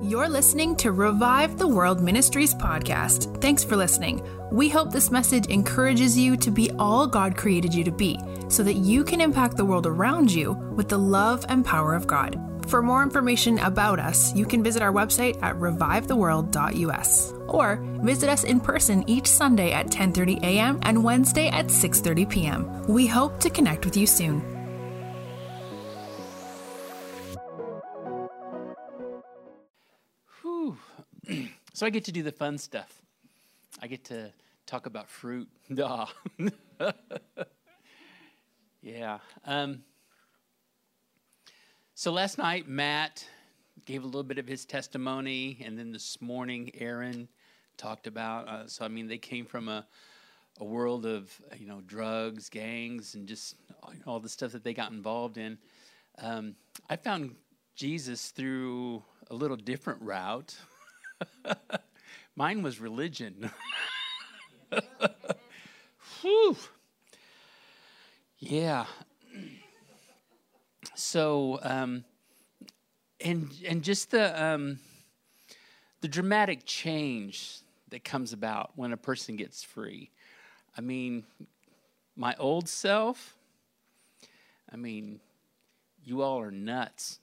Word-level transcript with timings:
You're 0.00 0.28
listening 0.28 0.76
to 0.76 0.92
Revive 0.92 1.58
the 1.58 1.66
World 1.66 2.00
Ministries 2.00 2.54
podcast. 2.54 3.40
Thanks 3.40 3.64
for 3.64 3.74
listening. 3.74 4.24
We 4.52 4.68
hope 4.68 4.92
this 4.92 5.10
message 5.10 5.46
encourages 5.46 6.16
you 6.16 6.36
to 6.36 6.52
be 6.52 6.70
all 6.78 7.04
God 7.08 7.36
created 7.36 7.74
you 7.74 7.82
to 7.82 7.90
be 7.90 8.16
so 8.48 8.62
that 8.62 8.76
you 8.76 9.02
can 9.02 9.20
impact 9.20 9.56
the 9.56 9.64
world 9.64 9.86
around 9.86 10.30
you 10.30 10.52
with 10.52 10.88
the 10.88 10.98
love 10.98 11.44
and 11.48 11.64
power 11.64 11.96
of 11.96 12.06
God. 12.06 12.40
For 12.68 12.80
more 12.80 13.02
information 13.02 13.58
about 13.58 13.98
us, 13.98 14.32
you 14.36 14.46
can 14.46 14.62
visit 14.62 14.82
our 14.82 14.92
website 14.92 15.42
at 15.42 15.56
revivetheworld.us 15.56 17.32
or 17.48 17.82
visit 18.02 18.30
us 18.30 18.44
in 18.44 18.60
person 18.60 19.02
each 19.08 19.26
Sunday 19.26 19.72
at 19.72 19.88
10:30 19.88 20.38
a.m. 20.44 20.78
and 20.82 21.02
Wednesday 21.02 21.48
at 21.48 21.66
6:30 21.66 22.28
p.m. 22.28 22.86
We 22.86 23.08
hope 23.08 23.40
to 23.40 23.50
connect 23.50 23.84
with 23.84 23.96
you 23.96 24.06
soon. 24.06 24.57
So 31.78 31.86
I 31.86 31.90
get 31.90 32.04
to 32.04 32.12
do 32.12 32.22
the 32.22 32.32
fun 32.32 32.58
stuff. 32.58 33.00
I 33.80 33.86
get 33.86 34.04
to 34.06 34.32
talk 34.66 34.86
about 34.86 35.08
fruit. 35.08 35.48
Yeah. 38.80 39.18
Um, 39.44 39.82
so 41.94 42.12
last 42.12 42.38
night, 42.38 42.68
Matt 42.68 43.26
gave 43.86 44.04
a 44.04 44.06
little 44.06 44.22
bit 44.22 44.38
of 44.38 44.46
his 44.46 44.64
testimony, 44.64 45.58
and 45.64 45.76
then 45.76 45.90
this 45.90 46.20
morning, 46.22 46.70
Aaron 46.74 47.28
talked 47.76 48.06
about. 48.06 48.48
Uh, 48.48 48.66
so 48.68 48.84
I 48.84 48.88
mean, 48.88 49.08
they 49.08 49.18
came 49.18 49.44
from 49.44 49.68
a 49.68 49.84
a 50.60 50.64
world 50.64 51.06
of 51.06 51.30
you 51.56 51.66
know 51.66 51.80
drugs, 51.86 52.48
gangs, 52.48 53.14
and 53.14 53.26
just 53.26 53.56
all 54.06 54.20
the 54.20 54.28
stuff 54.28 54.52
that 54.52 54.64
they 54.64 54.74
got 54.74 54.92
involved 54.92 55.38
in. 55.38 55.58
Um, 56.18 56.54
I 56.88 56.96
found 56.96 57.34
Jesus 57.74 58.30
through 58.30 59.02
a 59.30 59.34
little 59.34 59.56
different 59.56 60.00
route. 60.02 60.56
Mine 62.36 62.62
was 62.62 62.80
religion. 62.80 63.50
Whew. 66.20 66.56
Yeah. 68.38 68.86
So, 70.94 71.58
um, 71.62 72.04
and 73.20 73.50
and 73.66 73.82
just 73.82 74.10
the 74.10 74.42
um, 74.42 74.78
the 76.00 76.08
dramatic 76.08 76.64
change 76.64 77.60
that 77.90 78.04
comes 78.04 78.32
about 78.32 78.72
when 78.76 78.92
a 78.92 78.96
person 78.96 79.36
gets 79.36 79.62
free. 79.62 80.10
I 80.76 80.80
mean, 80.80 81.24
my 82.16 82.34
old 82.38 82.68
self. 82.68 83.34
I 84.70 84.76
mean, 84.76 85.20
you 86.04 86.22
all 86.22 86.40
are 86.40 86.50
nuts. 86.50 87.20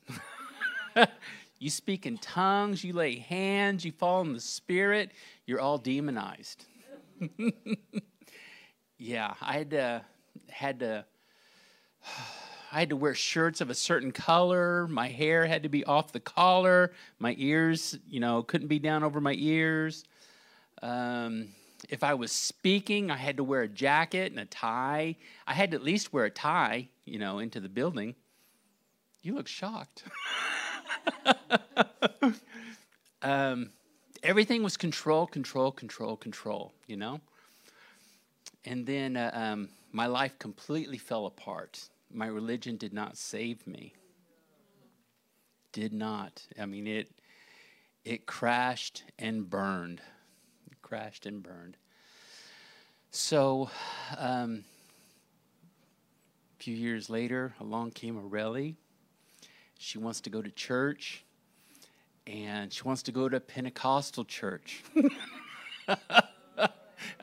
you 1.60 1.70
speak 1.70 2.06
in 2.06 2.18
tongues, 2.18 2.84
you 2.84 2.94
lay 2.94 3.18
hands, 3.18 3.86
you 3.86 3.92
fall 3.92 4.22
in 4.22 4.34
the 4.34 4.40
spirit, 4.40 5.12
you're 5.46 5.62
all 5.62 5.78
demonized. 5.78 6.66
yeah, 8.98 9.34
I 9.42 9.54
had 9.54 9.70
to 9.72 10.02
had 10.50 10.80
to 10.80 11.06
I 12.72 12.80
had 12.80 12.90
to 12.90 12.96
wear 12.98 13.16
shirts 13.16 13.62
of 13.62 13.70
a 13.70 13.74
certain 13.74 14.12
color. 14.12 14.88
My 14.88 15.08
hair 15.08 15.46
had 15.46 15.64
to 15.64 15.70
be 15.70 15.86
off 15.86 16.12
the 16.12 16.20
collar. 16.20 16.92
My 17.20 17.34
ears, 17.38 17.98
you 18.08 18.20
know, 18.20 18.44
couldn't 18.44 18.68
be 18.68 18.80
down 18.80 19.04
over 19.04 19.22
my 19.22 19.34
ears. 19.38 20.04
Um, 20.82 21.50
if 21.90 22.04
I 22.04 22.16
was 22.16 22.32
speaking, 22.32 23.12
I 23.12 23.16
had 23.16 23.38
to 23.38 23.44
wear 23.44 23.62
a 23.62 23.68
jacket 23.68 24.32
and 24.32 24.40
a 24.40 24.46
tie. 24.46 25.16
I 25.48 25.54
had 25.54 25.72
to 25.72 25.78
at 25.78 25.84
least 25.84 26.12
wear 26.12 26.26
a 26.26 26.30
tie, 26.30 26.90
you 27.06 27.18
know, 27.18 27.40
into 27.40 27.62
the 27.62 27.70
building. 27.70 28.16
You 29.22 29.36
look 29.36 29.48
shocked. 29.48 30.04
um, 33.22 33.70
everything 34.24 34.64
was 34.64 34.78
control, 34.78 35.28
control, 35.28 35.72
control, 35.72 36.18
control, 36.18 36.74
you 36.88 36.98
know? 36.98 37.22
And 38.66 38.86
then 38.86 39.16
uh, 39.16 39.32
um, 39.34 39.70
my 39.92 40.08
life 40.08 40.38
completely 40.40 40.98
fell 40.98 41.26
apart. 41.26 41.90
My 42.12 42.28
religion 42.28 42.78
did 42.78 42.94
not 42.94 43.18
save 43.18 43.66
me. 43.68 43.94
Did 45.72 45.94
not. 45.94 46.42
I 46.60 46.66
mean, 46.66 46.88
it, 46.88 47.10
it 48.04 48.26
crashed 48.26 49.04
and 49.20 49.50
burned. 49.50 50.02
It 50.72 50.82
crashed 50.82 51.26
and 51.26 51.44
burned. 51.44 51.78
So, 53.12 53.70
um, 54.18 54.64
a 56.60 56.64
few 56.64 56.76
years 56.76 57.10
later, 57.10 57.54
along 57.60 57.92
came 57.92 58.18
Aurelie. 58.18 58.76
She 59.78 59.98
wants 59.98 60.22
to 60.22 60.30
go 60.30 60.42
to 60.42 60.50
church, 60.50 61.26
and 62.26 62.72
she 62.72 62.84
wants 62.84 63.04
to 63.04 63.12
go 63.12 63.30
to 63.30 63.38
a 63.38 63.42
Pentecostal 63.42 64.26
church. 64.26 64.84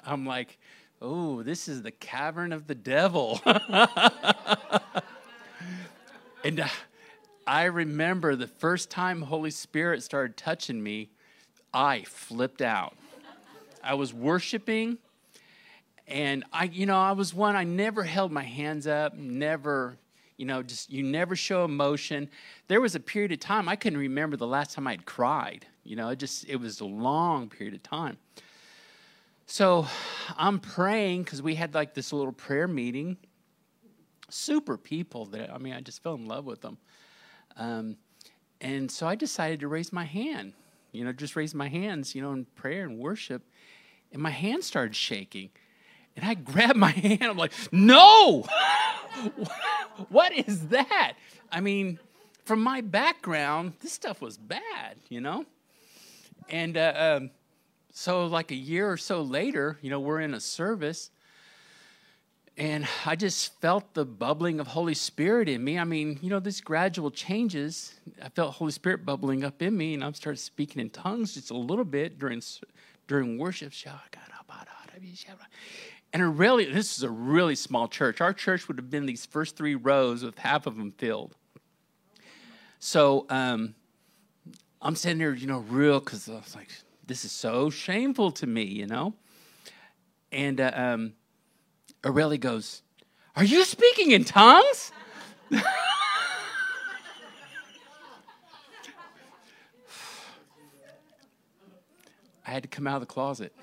I'm 0.06 0.26
like, 0.26 0.58
oh, 1.00 1.42
this 1.42 1.68
is 1.68 1.82
the 1.82 1.90
cavern 1.90 2.52
of 2.52 2.66
the 2.66 2.74
devil. 2.74 3.40
and 6.44 6.60
uh, 6.60 6.68
I 7.46 7.64
remember 7.64 8.36
the 8.36 8.46
first 8.46 8.90
time 8.90 9.22
Holy 9.22 9.50
Spirit 9.50 10.02
started 10.02 10.36
touching 10.36 10.82
me, 10.82 11.10
I 11.74 12.02
flipped 12.02 12.62
out. 12.62 12.94
I 13.82 13.94
was 13.94 14.14
worshiping, 14.14 14.98
and 16.06 16.44
I, 16.52 16.64
you 16.64 16.86
know, 16.86 16.98
I 16.98 17.12
was 17.12 17.34
one, 17.34 17.56
I 17.56 17.64
never 17.64 18.04
held 18.04 18.30
my 18.30 18.44
hands 18.44 18.86
up, 18.86 19.16
never, 19.16 19.96
you 20.42 20.46
know, 20.46 20.60
just, 20.60 20.90
you 20.90 21.04
never 21.04 21.36
show 21.36 21.64
emotion. 21.64 22.28
There 22.66 22.80
was 22.80 22.96
a 22.96 23.00
period 23.00 23.30
of 23.30 23.38
time, 23.38 23.68
I 23.68 23.76
couldn't 23.76 24.00
remember 24.00 24.36
the 24.36 24.44
last 24.44 24.74
time 24.74 24.88
I'd 24.88 25.06
cried. 25.06 25.66
You 25.84 25.94
know, 25.94 26.08
it 26.08 26.18
just, 26.18 26.48
it 26.48 26.56
was 26.56 26.80
a 26.80 26.84
long 26.84 27.48
period 27.48 27.74
of 27.74 27.82
time. 27.84 28.18
So 29.46 29.86
I'm 30.36 30.58
praying 30.58 31.22
because 31.22 31.42
we 31.42 31.54
had 31.54 31.74
like 31.74 31.94
this 31.94 32.12
little 32.12 32.32
prayer 32.32 32.66
meeting. 32.66 33.18
Super 34.30 34.76
people 34.76 35.26
that, 35.26 35.54
I 35.54 35.58
mean, 35.58 35.74
I 35.74 35.80
just 35.80 36.02
fell 36.02 36.14
in 36.14 36.26
love 36.26 36.44
with 36.44 36.60
them. 36.60 36.76
Um, 37.56 37.96
and 38.60 38.90
so 38.90 39.06
I 39.06 39.14
decided 39.14 39.60
to 39.60 39.68
raise 39.68 39.92
my 39.92 40.04
hand, 40.04 40.54
you 40.90 41.04
know, 41.04 41.12
just 41.12 41.36
raise 41.36 41.54
my 41.54 41.68
hands, 41.68 42.16
you 42.16 42.20
know, 42.20 42.32
in 42.32 42.46
prayer 42.56 42.82
and 42.82 42.98
worship. 42.98 43.44
And 44.10 44.20
my 44.20 44.30
hand 44.30 44.64
started 44.64 44.96
shaking. 44.96 45.50
And 46.16 46.24
I 46.24 46.34
grabbed 46.52 46.80
my 46.80 46.90
hand. 46.90 47.22
I'm 47.22 47.36
like, 47.36 47.52
no! 47.70 48.44
what 50.08 50.32
is 50.32 50.68
that? 50.68 51.14
I 51.50 51.60
mean, 51.60 51.98
from 52.44 52.62
my 52.62 52.80
background, 52.80 53.74
this 53.80 53.92
stuff 53.92 54.20
was 54.20 54.36
bad, 54.36 54.96
you 55.08 55.20
know? 55.20 55.44
And 56.48 56.76
uh, 56.76 57.18
um, 57.20 57.30
so, 57.92 58.26
like 58.26 58.50
a 58.50 58.56
year 58.56 58.90
or 58.90 58.96
so 58.96 59.22
later, 59.22 59.78
you 59.82 59.90
know, 59.90 60.00
we're 60.00 60.20
in 60.20 60.34
a 60.34 60.40
service. 60.40 61.10
And 62.58 62.86
I 63.06 63.16
just 63.16 63.58
felt 63.62 63.94
the 63.94 64.04
bubbling 64.04 64.60
of 64.60 64.66
Holy 64.66 64.94
Spirit 64.94 65.48
in 65.48 65.64
me. 65.64 65.78
I 65.78 65.84
mean, 65.84 66.18
you 66.20 66.28
know, 66.28 66.40
this 66.40 66.60
gradual 66.60 67.10
changes. 67.10 67.94
I 68.22 68.28
felt 68.28 68.54
Holy 68.54 68.72
Spirit 68.72 69.06
bubbling 69.06 69.42
up 69.42 69.62
in 69.62 69.74
me, 69.76 69.94
and 69.94 70.04
I 70.04 70.12
started 70.12 70.38
speaking 70.38 70.80
in 70.80 70.90
tongues 70.90 71.34
just 71.34 71.50
a 71.50 71.56
little 71.56 71.84
bit 71.84 72.18
during 72.18 72.42
during 73.08 73.38
worship. 73.38 73.72
And 76.12 76.38
really, 76.38 76.66
this 76.70 76.96
is 76.96 77.02
a 77.02 77.10
really 77.10 77.54
small 77.54 77.88
church. 77.88 78.20
Our 78.20 78.34
church 78.34 78.68
would 78.68 78.76
have 78.76 78.90
been 78.90 79.06
these 79.06 79.24
first 79.24 79.56
three 79.56 79.74
rows 79.74 80.22
with 80.22 80.38
half 80.38 80.66
of 80.66 80.76
them 80.76 80.92
filled. 80.92 81.34
So 82.78 83.26
um, 83.30 83.74
I'm 84.82 84.94
sitting 84.94 85.18
there, 85.18 85.32
you 85.32 85.46
know, 85.46 85.60
real, 85.60 86.00
because 86.00 86.28
I 86.28 86.34
was 86.34 86.54
like, 86.54 86.68
this 87.06 87.24
is 87.24 87.32
so 87.32 87.70
shameful 87.70 88.30
to 88.32 88.46
me, 88.46 88.64
you 88.64 88.86
know? 88.86 89.14
And 90.30 90.60
uh, 90.60 90.72
um, 90.74 91.12
Aurelie 92.02 92.38
goes, 92.38 92.82
Are 93.36 93.44
you 93.44 93.64
speaking 93.64 94.10
in 94.10 94.24
tongues? 94.24 94.92
I 102.44 102.50
had 102.50 102.64
to 102.64 102.68
come 102.68 102.86
out 102.86 102.96
of 102.96 103.00
the 103.00 103.06
closet. 103.06 103.54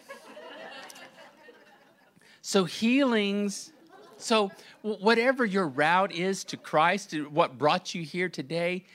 So, 2.50 2.64
healings, 2.64 3.72
so 4.18 4.50
whatever 4.82 5.46
your 5.46 5.68
route 5.68 6.12
is 6.12 6.44
to 6.46 6.58
Christ, 6.58 7.14
what 7.30 7.60
brought 7.60 7.94
you 7.94 8.02
here 8.02 8.28
today, 8.28 8.86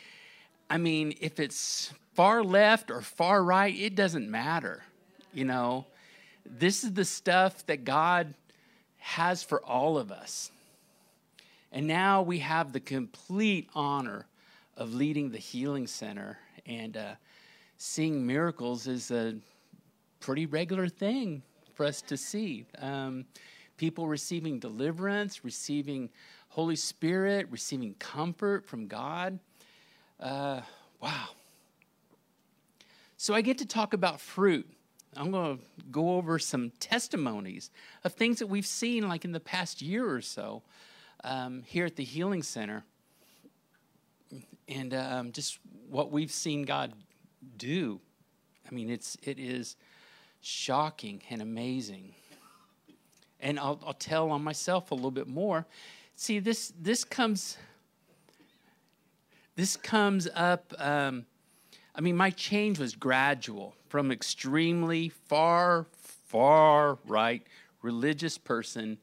I 0.69 0.77
mean, 0.77 1.15
if 1.21 1.39
it's 1.39 1.93
far 2.15 2.43
left 2.43 2.91
or 2.91 3.01
far 3.01 3.45
right, 3.45 3.73
it 3.73 3.95
doesn't 3.95 4.29
matter. 4.29 4.83
You 5.33 5.45
know, 5.45 5.87
this 6.45 6.83
is 6.83 6.95
the 6.95 7.05
stuff 7.05 7.65
that 7.67 7.85
God 7.85 8.35
has 8.97 9.45
for 9.45 9.65
all 9.65 9.99
of 9.99 10.11
us. 10.11 10.51
And 11.71 11.87
now 11.87 12.23
we 12.23 12.41
have 12.41 12.73
the 12.73 12.81
complete 12.81 13.69
honor 13.73 14.27
of 14.77 14.95
leading 14.95 15.31
the 15.31 15.39
Healing 15.39 15.87
Center. 15.87 16.41
And 16.67 16.97
uh, 16.97 17.15
seeing 17.77 18.27
miracles 18.27 18.89
is 18.89 19.13
a 19.13 19.37
pretty 20.19 20.47
regular 20.47 20.89
thing 20.89 21.45
for 21.75 21.85
us 21.85 22.01
to 22.03 22.17
see. 22.17 22.67
Um, 22.79 23.27
people 23.77 24.07
receiving 24.07 24.59
deliverance, 24.59 25.45
receiving 25.45 26.11
Holy 26.49 26.77
Spirit, 26.77 27.49
receiving 27.51 27.95
comfort 27.95 28.65
from 28.65 28.87
God. 28.87 29.39
Uh, 30.21 30.61
wow. 31.01 31.29
So 33.17 33.35
I 33.35 33.41
get 33.41 33.59
to 33.59 33.67
talk 33.67 33.93
about 33.93 34.21
fruit. 34.21 34.69
I'm 35.17 35.31
going 35.31 35.59
to 35.59 35.65
go 35.91 36.17
over 36.17 36.39
some 36.39 36.71
testimonies 36.81 37.71
of 38.03 38.15
things 38.15 38.39
that 38.39 38.49
we've 38.49 38.67
seen, 38.67 39.09
like 39.09 39.25
in 39.25 39.33
the 39.33 39.41
past 39.41 39.81
year 39.81 40.09
or 40.09 40.21
so, 40.21 40.63
um, 41.23 41.63
here 41.67 41.87
at 41.87 41.97
the 41.97 42.05
Healing 42.05 42.43
Center, 42.43 42.85
and 44.69 44.93
um, 44.95 45.33
just 45.33 45.59
what 45.89 46.11
we've 46.11 46.33
seen 46.33 46.63
God 46.63 46.93
do. 47.57 48.01
I 48.69 48.75
mean, 48.75 48.91
it's 48.91 49.17
it 49.23 49.39
is 49.39 49.77
shocking 50.45 51.23
and 51.31 51.43
amazing. 51.43 52.15
And 53.41 53.59
I'll, 53.59 53.81
I'll 53.87 53.95
tell 53.95 54.31
on 54.31 54.43
myself 54.43 54.91
a 54.91 54.95
little 54.95 55.11
bit 55.11 55.29
more. 55.29 55.67
See, 56.17 56.39
this 56.39 56.73
this 56.81 57.05
comes 57.05 57.59
this 59.57 59.77
comes 59.77 60.29
up. 60.35 60.73
Um, 60.79 61.27
I 61.95 62.01
mean, 62.01 62.17
my 62.17 62.31
change 62.31 62.79
was 62.79 62.95
gradual 62.95 63.75
from 63.89 64.11
extremely 64.11 65.11
far, 65.11 65.87
far 66.01 66.99
right 67.07 67.43
religious 67.83 68.39
person 68.39 68.99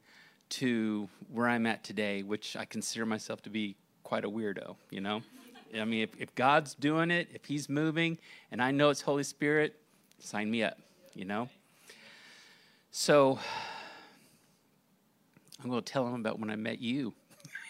to 0.50 1.08
where 1.32 1.48
I'm 1.48 1.66
at 1.66 1.82
today, 1.82 2.22
which 2.22 2.56
I 2.56 2.66
consider 2.66 3.06
myself 3.06 3.40
to 3.42 3.50
be 3.50 3.76
quite 4.02 4.24
a 4.24 4.28
weirdo, 4.28 4.76
you 4.90 5.00
know? 5.00 5.22
I 5.74 5.84
mean, 5.86 6.02
if, 6.02 6.10
if 6.18 6.34
God's 6.34 6.74
doing 6.74 7.10
it, 7.10 7.28
if 7.32 7.46
He's 7.46 7.70
moving, 7.70 8.18
and 8.50 8.60
I 8.60 8.72
know 8.72 8.90
it's 8.90 9.00
Holy 9.00 9.22
Spirit, 9.22 9.80
sign 10.18 10.50
me 10.50 10.62
up, 10.62 10.76
you 11.14 11.24
know? 11.24 11.48
So 12.90 13.38
I'm 15.62 15.70
going 15.70 15.82
to 15.82 15.92
tell 15.92 16.06
him 16.06 16.14
about 16.14 16.38
when 16.38 16.50
I 16.50 16.56
met 16.56 16.80
you. 16.80 17.14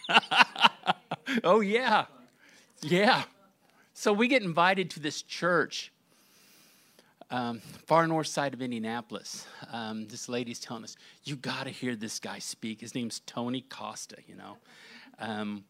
oh, 1.45 1.61
yeah. 1.61 2.07
Yeah. 2.81 3.25
So 3.95 4.13
we 4.13 4.29
get 4.29 4.43
invited 4.43 4.91
to 4.91 5.01
this 5.01 5.23
church, 5.23 5.93
um, 7.31 7.61
far 7.87 8.07
north 8.07 8.27
side 8.27 8.55
of 8.55 8.63
Indianapolis. 8.63 9.47
Um, 9.71 10.09
this 10.09 10.29
lady's 10.29 10.59
telling 10.59 10.85
us, 10.85 10.97
you 11.25 11.37
got 11.37 11.65
to 11.65 11.71
hear 11.71 11.95
this 11.95 12.19
guy 12.19 12.39
speak. 12.39 12.81
His 12.81 12.95
name's 12.95 13.21
Tony 13.21 13.61
Costa, 13.61 14.17
you 14.27 14.35
know. 14.35 14.57
Um, 15.19 15.65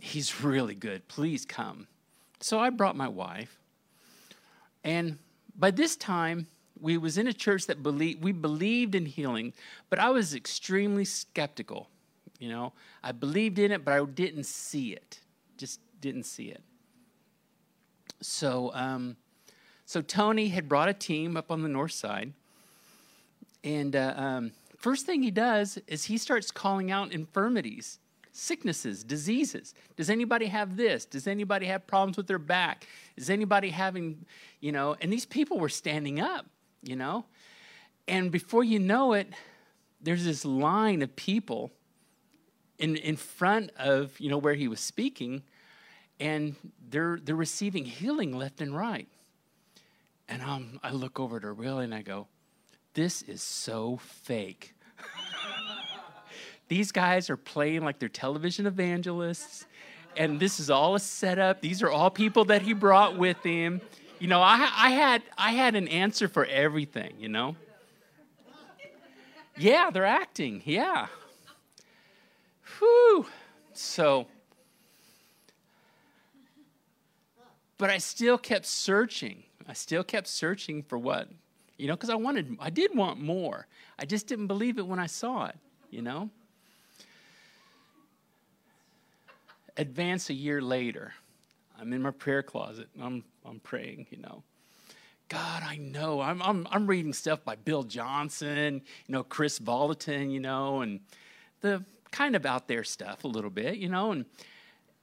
he's 0.00 0.40
really 0.42 0.74
good. 0.74 1.06
Please 1.08 1.44
come. 1.44 1.88
So 2.40 2.58
I 2.58 2.70
brought 2.70 2.96
my 2.96 3.08
wife. 3.08 3.58
And 4.82 5.18
by 5.56 5.70
this 5.70 5.96
time, 5.96 6.46
we 6.80 6.98
was 6.98 7.18
in 7.18 7.26
a 7.26 7.32
church 7.32 7.66
that 7.66 7.82
believed 7.82 8.22
we 8.22 8.32
believed 8.32 8.94
in 8.94 9.06
healing, 9.06 9.52
but 9.90 9.98
I 9.98 10.10
was 10.10 10.34
extremely 10.34 11.04
skeptical. 11.04 11.88
You 12.38 12.48
know, 12.48 12.72
I 13.02 13.12
believed 13.12 13.58
in 13.58 13.72
it, 13.72 13.84
but 13.84 13.94
I 13.94 14.04
didn't 14.04 14.44
see 14.44 14.92
it. 14.92 15.20
Just 15.56 15.80
didn't 16.00 16.24
see 16.24 16.48
it. 16.48 16.62
So, 18.20 18.72
um, 18.74 19.16
so 19.86 20.00
Tony 20.00 20.48
had 20.48 20.68
brought 20.68 20.88
a 20.88 20.94
team 20.94 21.36
up 21.36 21.50
on 21.50 21.62
the 21.62 21.68
north 21.68 21.92
side, 21.92 22.32
and 23.62 23.94
uh, 23.94 24.14
um, 24.16 24.52
first 24.76 25.06
thing 25.06 25.22
he 25.22 25.30
does 25.30 25.78
is 25.86 26.04
he 26.04 26.18
starts 26.18 26.50
calling 26.50 26.90
out 26.90 27.12
infirmities, 27.12 27.98
sicknesses, 28.32 29.04
diseases. 29.04 29.74
Does 29.96 30.10
anybody 30.10 30.46
have 30.46 30.76
this? 30.76 31.04
Does 31.04 31.26
anybody 31.26 31.66
have 31.66 31.86
problems 31.86 32.16
with 32.16 32.26
their 32.26 32.38
back? 32.38 32.86
Is 33.16 33.30
anybody 33.30 33.70
having, 33.70 34.26
you 34.60 34.72
know? 34.72 34.96
And 35.00 35.12
these 35.12 35.24
people 35.24 35.58
were 35.58 35.68
standing 35.68 36.20
up, 36.20 36.46
you 36.88 36.96
know, 36.96 37.24
and 38.06 38.30
before 38.30 38.64
you 38.64 38.78
know 38.78 39.12
it, 39.12 39.32
there's 40.00 40.24
this 40.24 40.44
line 40.44 41.02
of 41.02 41.14
people 41.16 41.70
in 42.78 42.96
in 42.96 43.16
front 43.16 43.70
of 43.76 44.18
you 44.20 44.28
know 44.28 44.38
where 44.38 44.54
he 44.54 44.68
was 44.68 44.80
speaking 44.80 45.42
and 46.20 46.54
they're 46.88 47.18
they're 47.22 47.34
receiving 47.34 47.84
healing 47.84 48.36
left 48.36 48.60
and 48.60 48.76
right. 48.76 49.08
And 50.28 50.42
um, 50.42 50.80
I 50.82 50.90
look 50.90 51.20
over 51.20 51.38
to 51.40 51.52
Willie 51.52 51.84
and 51.84 51.94
I 51.94 52.02
go, 52.02 52.28
"This 52.94 53.22
is 53.22 53.42
so 53.42 53.98
fake." 53.98 54.74
These 56.68 56.92
guys 56.92 57.28
are 57.28 57.36
playing 57.36 57.82
like 57.82 57.98
they're 57.98 58.08
television 58.08 58.66
evangelists, 58.66 59.66
and 60.16 60.40
this 60.40 60.60
is 60.60 60.70
all 60.70 60.94
a 60.94 61.00
setup. 61.00 61.60
These 61.60 61.82
are 61.82 61.90
all 61.90 62.10
people 62.10 62.46
that 62.46 62.62
he 62.62 62.72
brought 62.72 63.18
with 63.18 63.42
him. 63.42 63.80
You 64.24 64.30
know, 64.30 64.40
I, 64.40 64.70
I 64.74 64.90
had 64.92 65.22
I 65.36 65.50
had 65.50 65.74
an 65.74 65.86
answer 65.86 66.28
for 66.28 66.46
everything. 66.46 67.12
You 67.18 67.28
know. 67.28 67.56
Yeah, 69.54 69.90
they're 69.92 70.06
acting. 70.06 70.62
Yeah. 70.64 71.08
Whew. 72.78 73.26
So 73.74 74.26
But 77.76 77.90
I 77.90 77.98
still 77.98 78.38
kept 78.38 78.64
searching. 78.64 79.42
I 79.68 79.74
still 79.74 80.02
kept 80.02 80.28
searching 80.28 80.82
for 80.82 80.96
what, 80.96 81.28
you 81.76 81.86
know, 81.86 81.94
because 81.94 82.08
I 82.08 82.14
wanted, 82.14 82.56
I 82.58 82.70
did 82.70 82.96
want 82.96 83.20
more. 83.20 83.66
I 83.98 84.06
just 84.06 84.26
didn't 84.26 84.46
believe 84.46 84.78
it 84.78 84.86
when 84.86 84.98
I 84.98 85.06
saw 85.06 85.48
it, 85.48 85.58
you 85.90 86.00
know. 86.00 86.30
Advance 89.76 90.30
a 90.30 90.34
year 90.34 90.62
later, 90.62 91.12
I'm 91.78 91.92
in 91.92 92.00
my 92.00 92.10
prayer 92.10 92.42
closet. 92.42 92.88
I'm, 92.98 93.22
I'm 93.44 93.60
praying, 93.60 94.06
you 94.10 94.18
know. 94.18 94.42
God, 95.28 95.62
I 95.62 95.76
know. 95.76 96.20
I'm, 96.20 96.42
I'm, 96.42 96.66
I'm 96.70 96.86
reading 96.86 97.12
stuff 97.12 97.44
by 97.44 97.56
Bill 97.56 97.82
Johnson, 97.82 98.82
you 99.06 99.12
know, 99.12 99.22
Kris 99.24 99.58
Vallotton, 99.58 100.30
you 100.30 100.40
know, 100.40 100.82
and 100.82 101.00
the 101.60 101.84
kind 102.10 102.36
of 102.36 102.44
out 102.46 102.68
there 102.68 102.84
stuff 102.84 103.24
a 103.24 103.28
little 103.28 103.50
bit, 103.50 103.76
you 103.76 103.88
know, 103.88 104.12
and 104.12 104.26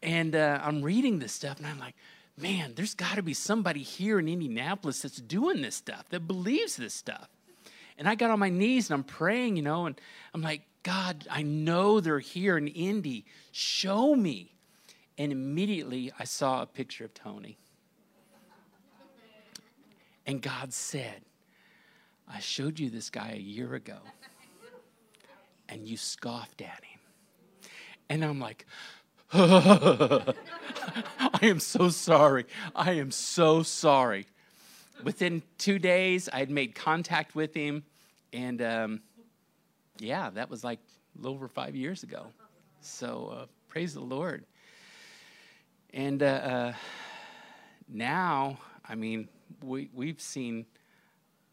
and 0.04 0.36
uh, 0.36 0.60
I'm 0.64 0.82
reading 0.82 1.20
this 1.20 1.32
stuff, 1.32 1.60
and 1.60 1.68
I'm 1.68 1.80
like, 1.80 1.94
man, 2.38 2.74
there's 2.76 2.96
got 2.96 3.16
to 3.16 3.22
be 3.22 3.34
somebody 3.34 3.84
here 3.84 4.20
in 4.20 4.28
Indianapolis 4.28 5.02
that's 5.02 5.18
doing 5.18 5.62
this 5.62 5.76
stuff, 5.76 6.10
that 6.10 6.22
believes 6.28 6.76
this 6.76 6.94
stuff. 6.94 7.30
And 7.98 8.10
I 8.10 8.16
got 8.16 8.32
on 8.32 8.40
my 8.40 8.50
knees 8.50 8.90
and 8.90 8.96
I'm 8.96 9.04
praying, 9.04 9.58
you 9.58 9.62
know, 9.62 9.86
and 9.86 10.00
I'm 10.34 10.42
like, 10.42 10.64
God, 10.82 11.28
I 11.30 11.44
know 11.44 12.00
they're 12.00 12.20
here 12.20 12.58
in 12.58 12.68
Indy. 12.68 13.26
Show 13.52 14.16
me. 14.16 14.56
And 15.18 15.32
immediately 15.32 16.12
I 16.18 16.24
saw 16.24 16.64
a 16.64 16.66
picture 16.66 17.06
of 17.06 17.14
Tony. 17.14 17.60
And 20.26 20.42
God 20.42 20.74
said, 20.74 21.22
I 22.28 22.40
showed 22.40 22.80
you 22.80 22.90
this 22.90 23.10
guy 23.10 23.34
a 23.36 23.40
year 23.40 23.74
ago, 23.74 23.98
and 25.68 25.88
you 25.88 25.98
scoffed 25.98 26.62
at 26.62 26.84
him. 26.84 27.00
And 28.10 28.24
I'm 28.24 28.40
like, 28.40 28.66
I 29.34 30.34
am 31.42 31.60
so 31.60 31.90
sorry. 31.90 32.46
I 32.76 32.94
am 32.94 33.12
so 33.12 33.64
sorry. 33.64 34.28
Within 35.04 35.42
two 35.58 35.80
days, 35.80 36.30
I 36.32 36.40
had 36.40 36.50
made 36.50 36.76
contact 36.76 37.36
with 37.36 37.54
him, 37.54 37.84
and 38.34 38.62
um, 38.62 39.02
yeah, 40.00 40.30
that 40.32 40.50
was 40.50 40.64
like 40.64 40.80
a 41.18 41.22
little 41.22 41.36
over 41.36 41.48
five 41.48 41.76
years 41.76 42.04
ago. 42.04 42.28
So 42.82 43.34
uh, 43.34 43.46
praise 43.70 43.94
the 43.94 44.02
Lord. 44.02 44.46
And 45.94 46.24
uh, 46.24 46.26
uh, 46.26 46.74
now, 47.90 48.58
I 48.88 48.96
mean, 48.96 49.28
we, 49.64 49.90
we've 49.94 50.22
seen 50.22 50.66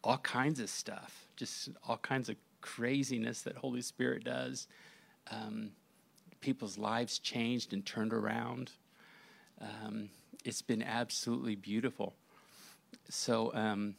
all 0.04 0.18
kinds 0.18 0.60
of 0.60 0.70
stuff, 0.70 1.26
just 1.36 1.70
all 1.86 1.98
kinds 1.98 2.28
of 2.28 2.36
craziness 2.60 3.42
that 3.42 3.56
Holy 3.56 3.80
Spirit 3.80 4.24
does. 4.24 4.68
Um, 5.30 5.70
people's 6.40 6.78
lives 6.78 7.18
changed 7.18 7.72
and 7.72 7.84
turned 7.84 8.12
around. 8.12 8.70
Um, 9.60 10.10
it's 10.44 10.62
been 10.62 10.82
absolutely 10.82 11.56
beautiful. 11.56 12.14
So, 13.08 13.52
um, 13.54 13.94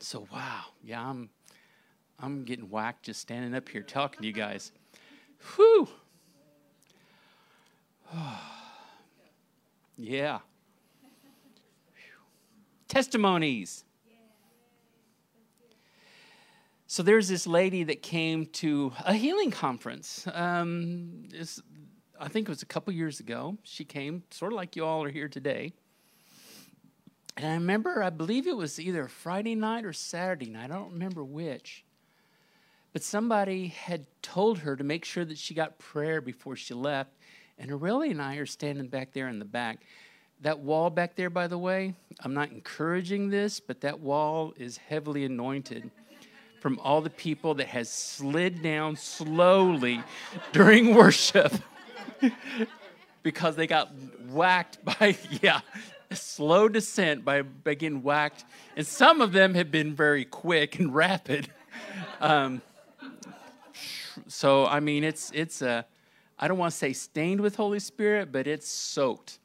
so 0.00 0.26
wow, 0.32 0.64
yeah, 0.82 1.08
I'm, 1.08 1.30
I'm 2.18 2.44
getting 2.44 2.70
whacked 2.70 3.04
just 3.04 3.20
standing 3.20 3.54
up 3.54 3.68
here 3.68 3.82
talking 3.82 4.22
to 4.22 4.26
you 4.26 4.32
guys. 4.32 4.72
Whew. 5.56 5.88
yeah. 9.96 10.38
Testimonies. 12.94 13.84
So 16.86 17.02
there's 17.02 17.26
this 17.26 17.44
lady 17.44 17.82
that 17.82 18.02
came 18.02 18.46
to 18.46 18.92
a 19.04 19.14
healing 19.14 19.50
conference. 19.50 20.28
Um, 20.32 21.24
I 22.20 22.28
think 22.28 22.46
it 22.46 22.50
was 22.50 22.62
a 22.62 22.66
couple 22.66 22.92
years 22.92 23.18
ago. 23.18 23.58
She 23.64 23.84
came, 23.84 24.22
sort 24.30 24.52
of 24.52 24.56
like 24.56 24.76
you 24.76 24.84
all 24.84 25.02
are 25.02 25.08
here 25.08 25.26
today. 25.26 25.72
And 27.36 27.44
I 27.44 27.54
remember, 27.54 28.00
I 28.00 28.10
believe 28.10 28.46
it 28.46 28.56
was 28.56 28.78
either 28.78 29.08
Friday 29.08 29.56
night 29.56 29.84
or 29.84 29.92
Saturday 29.92 30.48
night. 30.48 30.70
I 30.70 30.74
don't 30.74 30.92
remember 30.92 31.24
which. 31.24 31.84
But 32.92 33.02
somebody 33.02 33.66
had 33.66 34.06
told 34.22 34.58
her 34.58 34.76
to 34.76 34.84
make 34.84 35.04
sure 35.04 35.24
that 35.24 35.36
she 35.36 35.52
got 35.52 35.80
prayer 35.80 36.20
before 36.20 36.54
she 36.54 36.74
left. 36.74 37.10
And 37.58 37.72
Aurelia 37.72 38.12
and 38.12 38.22
I 38.22 38.36
are 38.36 38.46
standing 38.46 38.86
back 38.86 39.12
there 39.12 39.26
in 39.26 39.40
the 39.40 39.44
back. 39.44 39.80
That 40.40 40.58
wall 40.58 40.90
back 40.90 41.16
there, 41.16 41.30
by 41.30 41.46
the 41.46 41.58
way, 41.58 41.94
I'm 42.20 42.34
not 42.34 42.50
encouraging 42.50 43.30
this, 43.30 43.60
but 43.60 43.80
that 43.80 44.00
wall 44.00 44.52
is 44.56 44.76
heavily 44.76 45.24
anointed 45.24 45.90
from 46.60 46.78
all 46.80 47.00
the 47.00 47.10
people 47.10 47.54
that 47.54 47.66
has 47.68 47.88
slid 47.90 48.62
down 48.62 48.96
slowly 48.96 50.02
during 50.52 50.94
worship 50.94 51.52
because 53.22 53.56
they 53.56 53.66
got 53.66 53.90
whacked 54.30 54.84
by, 54.84 55.16
yeah. 55.42 55.60
slow 56.12 56.68
descent 56.68 57.24
by, 57.24 57.42
by 57.42 57.74
getting 57.74 58.02
whacked, 58.02 58.44
and 58.76 58.86
some 58.86 59.20
of 59.20 59.32
them 59.32 59.54
have 59.54 59.70
been 59.70 59.94
very 59.94 60.24
quick 60.24 60.78
and 60.78 60.94
rapid. 60.94 61.48
Um, 62.20 62.62
so 64.26 64.66
I 64.66 64.80
mean, 64.80 65.04
it's 65.04 65.30
it's 65.34 65.62
a 65.62 65.84
I 66.38 66.48
don't 66.48 66.58
want 66.58 66.72
to 66.72 66.76
say 66.76 66.92
stained 66.92 67.40
with 67.40 67.56
Holy 67.56 67.78
Spirit, 67.78 68.32
but 68.32 68.46
it's 68.46 68.68
soaked. 68.68 69.38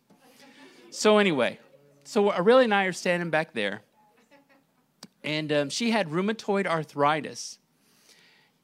So 0.91 1.19
anyway, 1.19 1.59
so 2.03 2.31
Aurelia 2.31 2.63
and 2.63 2.73
I 2.73 2.85
are 2.85 2.93
standing 2.93 3.29
back 3.29 3.53
there, 3.53 3.81
and 5.23 5.51
um, 5.51 5.69
she 5.69 5.91
had 5.91 6.09
rheumatoid 6.09 6.65
arthritis, 6.65 7.59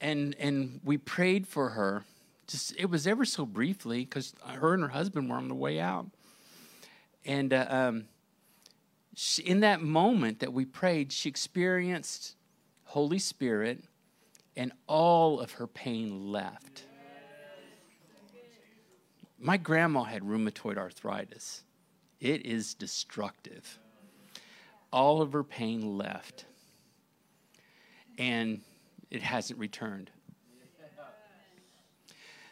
and 0.01 0.35
and 0.39 0.81
we 0.83 0.97
prayed 0.97 1.47
for 1.47 1.69
her. 1.69 2.03
Just 2.47 2.75
it 2.79 2.89
was 2.89 3.05
ever 3.05 3.25
so 3.25 3.45
briefly 3.45 4.05
because 4.05 4.33
her 4.43 4.73
and 4.73 4.81
her 4.81 4.89
husband 4.89 5.29
were 5.29 5.35
on 5.35 5.49
the 5.49 5.55
way 5.55 5.79
out, 5.79 6.07
and 7.25 7.53
uh, 7.53 7.67
um, 7.69 8.05
she, 9.13 9.43
in 9.43 9.59
that 9.59 9.81
moment 9.81 10.39
that 10.39 10.51
we 10.51 10.65
prayed, 10.65 11.11
she 11.11 11.29
experienced 11.29 12.35
Holy 12.85 13.19
Spirit, 13.19 13.83
and 14.57 14.71
all 14.87 15.39
of 15.39 15.53
her 15.53 15.67
pain 15.67 16.31
left. 16.31 16.85
My 19.37 19.57
grandma 19.57 20.03
had 20.03 20.23
rheumatoid 20.23 20.77
arthritis. 20.77 21.64
It 22.19 22.45
is 22.45 22.73
destructive. 22.73 23.79
All 24.91 25.21
of 25.21 25.33
her 25.33 25.43
pain 25.43 25.97
left, 25.97 26.45
and 28.17 28.61
it 29.11 29.21
hasn't 29.21 29.59
returned. 29.59 30.11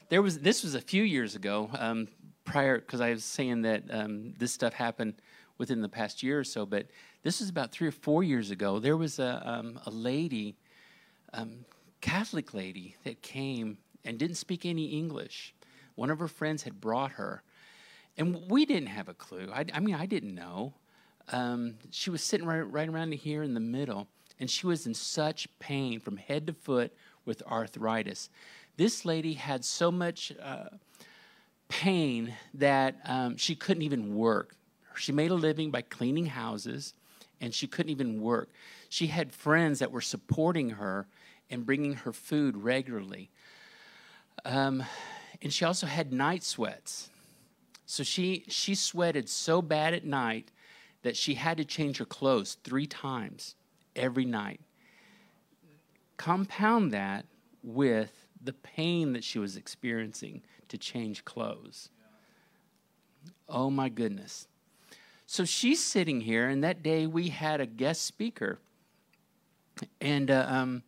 There 0.09 0.21
was 0.21 0.39
this 0.39 0.63
was 0.63 0.75
a 0.75 0.81
few 0.81 1.03
years 1.03 1.35
ago, 1.35 1.69
um, 1.77 2.07
prior 2.45 2.79
because 2.79 3.01
I 3.01 3.11
was 3.11 3.23
saying 3.23 3.61
that 3.63 3.83
um, 3.89 4.33
this 4.37 4.51
stuff 4.51 4.73
happened 4.73 5.15
within 5.57 5.81
the 5.81 5.89
past 5.89 6.21
year 6.21 6.39
or 6.39 6.43
so, 6.43 6.65
but 6.65 6.87
this 7.23 7.39
was 7.39 7.49
about 7.49 7.71
three 7.71 7.87
or 7.87 7.91
four 7.91 8.23
years 8.23 8.51
ago. 8.51 8.79
There 8.79 8.97
was 8.97 9.19
a 9.19 9.41
um, 9.45 9.79
a 9.85 9.89
lady, 9.89 10.55
um, 11.33 11.65
Catholic 12.01 12.53
lady, 12.53 12.95
that 13.05 13.21
came 13.21 13.77
and 14.03 14.17
didn't 14.17 14.35
speak 14.35 14.65
any 14.65 14.87
English. 14.87 15.55
One 15.95 16.09
of 16.09 16.19
her 16.19 16.27
friends 16.27 16.63
had 16.63 16.81
brought 16.81 17.13
her, 17.13 17.43
and 18.17 18.49
we 18.49 18.65
didn't 18.65 18.87
have 18.87 19.09
a 19.09 19.13
clue. 19.13 19.49
I, 19.53 19.65
I 19.73 19.79
mean, 19.79 19.95
I 19.95 20.05
didn't 20.05 20.35
know. 20.35 20.73
Um, 21.31 21.75
she 21.89 22.09
was 22.09 22.21
sitting 22.21 22.45
right, 22.45 22.59
right 22.61 22.87
around 22.87 23.13
here 23.13 23.43
in 23.43 23.53
the 23.53 23.59
middle, 23.59 24.07
and 24.39 24.49
she 24.49 24.67
was 24.67 24.85
in 24.85 24.93
such 24.93 25.47
pain 25.59 25.99
from 25.99 26.17
head 26.17 26.47
to 26.47 26.53
foot 26.53 26.93
with 27.25 27.41
arthritis. 27.43 28.29
This 28.77 29.05
lady 29.05 29.33
had 29.33 29.63
so 29.63 29.91
much 29.91 30.33
uh, 30.41 30.69
pain 31.69 32.33
that 32.53 32.97
um, 33.05 33.37
she 33.37 33.55
couldn't 33.55 33.83
even 33.83 34.15
work. 34.15 34.55
She 34.95 35.11
made 35.11 35.31
a 35.31 35.35
living 35.35 35.71
by 35.71 35.81
cleaning 35.81 36.25
houses, 36.27 36.93
and 37.41 37.53
she 37.53 37.67
couldn't 37.67 37.91
even 37.91 38.21
work. 38.21 38.49
She 38.89 39.07
had 39.07 39.31
friends 39.31 39.79
that 39.79 39.91
were 39.91 40.01
supporting 40.01 40.71
her 40.71 41.07
and 41.49 41.65
bringing 41.65 41.93
her 41.93 42.13
food 42.13 42.57
regularly. 42.57 43.29
Um, 44.45 44.83
and 45.41 45.51
she 45.51 45.65
also 45.65 45.87
had 45.87 46.13
night 46.13 46.43
sweats. 46.43 47.09
So 47.93 48.01
she, 48.01 48.43
she 48.47 48.73
sweated 48.73 49.29
so 49.29 49.61
bad 49.61 49.93
at 49.93 50.03
night 50.03 50.49
that 51.03 51.15
she 51.15 51.35
had 51.35 51.57
to 51.57 51.63
change 51.63 51.99
her 51.99 52.05
clothes 52.05 52.57
three 52.63 52.87
times 52.87 53.53
every 53.95 54.25
night. 54.25 54.61
Compound 56.17 56.91
that 56.93 57.27
with 57.61 58.25
the 58.43 58.53
pain 58.53 59.13
that 59.13 59.23
she 59.23 59.37
was 59.37 59.55
experiencing 59.57 60.41
to 60.69 60.77
change 60.79 61.23
clothes. 61.23 61.89
Oh 63.47 63.69
my 63.69 63.89
goodness. 63.89 64.47
So 65.27 65.45
she's 65.45 65.79
sitting 65.79 66.19
here, 66.19 66.49
and 66.49 66.63
that 66.63 66.81
day 66.81 67.05
we 67.05 67.29
had 67.29 67.61
a 67.61 67.67
guest 67.67 68.01
speaker. 68.07 68.57
And 70.01 70.31
uh, 70.31 70.47
um, 70.49 70.83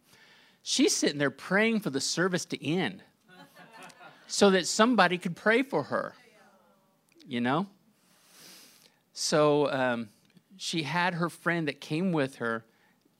she's 0.63 0.95
sitting 0.95 1.19
there 1.19 1.29
praying 1.29 1.81
for 1.81 1.91
the 1.91 2.01
service 2.01 2.45
to 2.45 2.65
end 2.65 3.03
so 4.25 4.49
that 4.49 4.65
somebody 4.65 5.19
could 5.19 5.35
pray 5.35 5.61
for 5.61 5.83
her. 5.83 6.15
You 7.27 7.41
know? 7.41 7.67
So 9.13 9.71
um, 9.71 10.09
she 10.57 10.83
had 10.83 11.15
her 11.15 11.29
friend 11.29 11.67
that 11.67 11.79
came 11.81 12.11
with 12.11 12.35
her. 12.35 12.65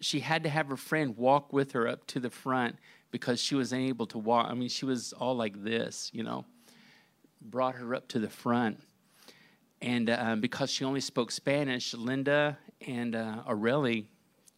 She 0.02 0.20
had 0.20 0.44
to 0.44 0.50
have 0.50 0.68
her 0.68 0.78
friend 0.78 1.16
walk 1.18 1.54
with 1.54 1.72
her 1.72 1.88
up 1.88 2.06
to 2.08 2.20
the 2.20 2.30
front 2.30 2.78
because 3.12 3.42
she 3.42 3.56
was 3.56 3.72
unable 3.72 4.06
to 4.08 4.18
walk. 4.18 4.48
I 4.50 4.54
mean, 4.54 4.70
she 4.70 4.86
was 4.86 5.14
all 5.14 5.36
like 5.36 5.64
this, 5.64 6.12
you 6.14 6.24
know. 6.24 6.46
Brought 7.42 7.76
her 7.76 7.96
up 7.96 8.08
to 8.10 8.20
the 8.20 8.30
front. 8.30 8.82
And 9.82 10.10
uh, 10.10 10.36
because 10.36 10.70
she 10.70 10.84
only 10.84 11.00
spoke 11.00 11.32
Spanish, 11.32 11.94
Linda 11.94 12.58
and 12.86 13.16
uh, 13.16 13.44
Aurelie 13.48 14.06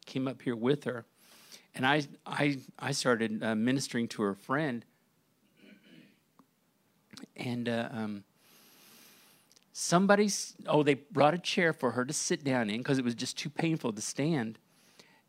came 0.06 0.28
up 0.28 0.42
here 0.42 0.56
with 0.56 0.86
her. 0.86 1.06
And 1.76 1.86
I, 1.86 2.04
I, 2.26 2.58
I 2.80 2.92
started 2.92 3.44
uh, 3.44 3.54
ministering 3.54 4.08
to 4.10 4.24
her 4.24 4.34
friend 4.34 4.84
and 7.36 7.70
uh, 7.70 7.90
um, 7.92 8.24
somebody's 9.80 10.56
oh 10.66 10.82
they 10.82 10.96
brought 10.96 11.36
a 11.36 11.38
chair 11.38 11.72
for 11.72 11.92
her 11.92 12.04
to 12.04 12.12
sit 12.12 12.44
down 12.44 12.68
in 12.68 12.80
because 12.80 12.98
it 12.98 13.06
was 13.06 13.14
just 13.14 13.38
too 13.38 13.50
painful 13.50 13.94
to 13.94 14.02
stand. 14.02 14.58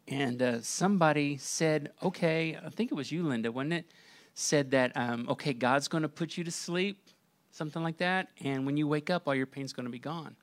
And 0.09 0.41
uh, 0.41 0.63
somebody 0.63 1.37
said 1.37 1.93
okay 2.03 2.59
i 2.65 2.71
think 2.71 2.91
it 2.91 2.95
was 2.95 3.13
you 3.13 3.25
linda 3.25 3.53
wasn't 3.53 3.75
it? 3.75 3.85
Said 4.33 4.71
that 4.71 4.97
um, 4.97 5.29
okay 5.29 5.53
god's 5.53 5.87
going 5.87 6.03
to 6.03 6.09
put 6.09 6.39
you 6.39 6.45
to 6.45 6.51
sleep 6.51 7.11
something 7.51 7.83
like 7.83 7.99
that 7.99 8.29
and 8.43 8.65
when 8.65 8.79
you 8.79 8.89
wake 8.89 9.11
up 9.11 9.29
all 9.29 9.35
your 9.35 9.47
pain's 9.47 9.75
going 9.75 9.85
to 9.85 9.93
be 9.93 9.99
gone. 9.99 10.35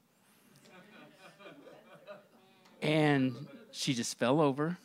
And 2.84 3.48
she 3.72 3.96
just 3.96 4.20
fell 4.20 4.40
over. 4.40 4.78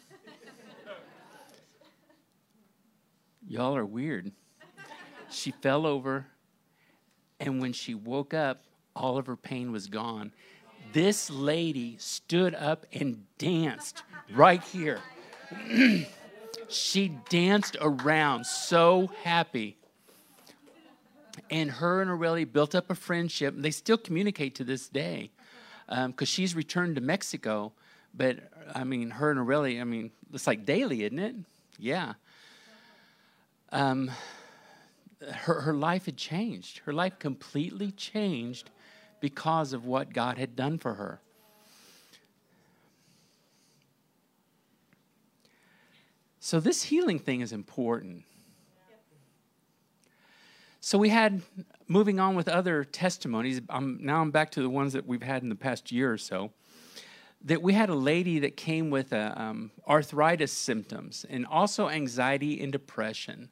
Y'all 3.46 3.76
are 3.76 3.84
weird. 3.84 4.32
She 5.28 5.50
fell 5.50 5.84
over 5.84 6.26
and 7.38 7.60
when 7.60 7.74
she 7.74 7.94
woke 7.94 8.32
up, 8.32 8.64
all 8.94 9.18
of 9.18 9.26
her 9.26 9.36
pain 9.36 9.72
was 9.72 9.86
gone. 9.86 10.32
This 10.92 11.30
lady 11.30 11.96
stood 11.98 12.54
up 12.54 12.86
and 12.92 13.24
danced 13.38 14.02
right 14.34 14.62
here. 14.62 15.00
she 16.68 17.08
danced 17.28 17.76
around 17.80 18.44
so 18.44 19.10
happy. 19.22 19.76
And 21.50 21.70
her 21.70 22.02
and 22.02 22.10
Aurelie 22.10 22.50
built 22.50 22.74
up 22.74 22.90
a 22.90 22.94
friendship. 22.94 23.54
They 23.56 23.70
still 23.70 23.98
communicate 23.98 24.56
to 24.56 24.64
this 24.64 24.88
day 24.88 25.30
because 25.88 26.06
um, 26.06 26.14
she's 26.24 26.54
returned 26.54 26.96
to 26.96 27.00
Mexico. 27.00 27.72
But 28.14 28.38
I 28.74 28.84
mean, 28.84 29.10
her 29.10 29.30
and 29.30 29.40
Aurelie, 29.40 29.80
I 29.80 29.84
mean, 29.84 30.10
it's 30.32 30.46
like 30.46 30.64
daily, 30.64 31.04
isn't 31.04 31.18
it? 31.18 31.36
Yeah. 31.78 32.14
Um, 33.72 34.10
her, 35.20 35.60
her 35.60 35.74
life 35.74 36.06
had 36.06 36.16
changed. 36.16 36.78
Her 36.80 36.92
life 36.92 37.18
completely 37.18 37.92
changed 37.92 38.70
because 39.20 39.72
of 39.72 39.84
what 39.84 40.12
God 40.12 40.38
had 40.38 40.56
done 40.56 40.78
for 40.78 40.94
her. 40.94 41.20
So, 46.38 46.58
this 46.58 46.84
healing 46.84 47.18
thing 47.18 47.42
is 47.42 47.52
important. 47.52 48.24
So, 50.80 50.96
we 50.96 51.10
had, 51.10 51.42
moving 51.86 52.18
on 52.18 52.34
with 52.34 52.48
other 52.48 52.82
testimonies, 52.82 53.60
I'm, 53.68 53.98
now 54.00 54.22
I'm 54.22 54.30
back 54.30 54.50
to 54.52 54.62
the 54.62 54.70
ones 54.70 54.94
that 54.94 55.06
we've 55.06 55.22
had 55.22 55.42
in 55.42 55.50
the 55.50 55.54
past 55.54 55.92
year 55.92 56.10
or 56.10 56.18
so. 56.18 56.52
That 57.44 57.62
we 57.62 57.74
had 57.74 57.90
a 57.90 57.94
lady 57.94 58.38
that 58.40 58.56
came 58.56 58.90
with 58.90 59.12
a, 59.12 59.40
um, 59.40 59.70
arthritis 59.86 60.52
symptoms 60.52 61.26
and 61.28 61.46
also 61.46 61.88
anxiety 61.88 62.62
and 62.62 62.72
depression 62.72 63.50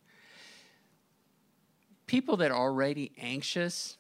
people 2.09 2.39
that 2.39 2.51
are 2.51 2.59
already 2.59 3.13
anxious 3.19 3.98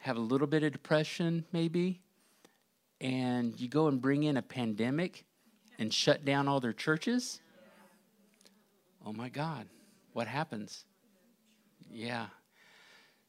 have 0.00 0.16
a 0.16 0.20
little 0.20 0.46
bit 0.46 0.62
of 0.62 0.72
depression, 0.72 1.44
maybe, 1.52 2.00
and 3.00 3.58
you 3.60 3.68
go 3.68 3.86
and 3.86 4.00
bring 4.00 4.22
in 4.22 4.38
a 4.38 4.42
pandemic 4.42 5.24
and 5.78 5.92
shut 5.92 6.24
down 6.24 6.48
all 6.48 6.58
their 6.58 6.72
churches. 6.72 7.40
Oh 9.04 9.12
my 9.12 9.28
God, 9.28 9.66
what 10.14 10.26
happens? 10.26 10.84
Yeah. 11.90 12.26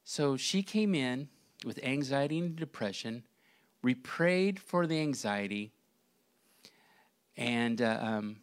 So 0.05 0.37
she 0.37 0.63
came 0.63 0.95
in 0.95 1.27
with 1.65 1.77
anxiety 1.83 2.39
and 2.39 2.55
depression. 2.55 3.23
We 3.81 3.95
prayed 3.95 4.59
for 4.59 4.87
the 4.87 4.99
anxiety. 4.99 5.71
And 7.35 7.81
uh, 7.81 7.97
um, 8.01 8.37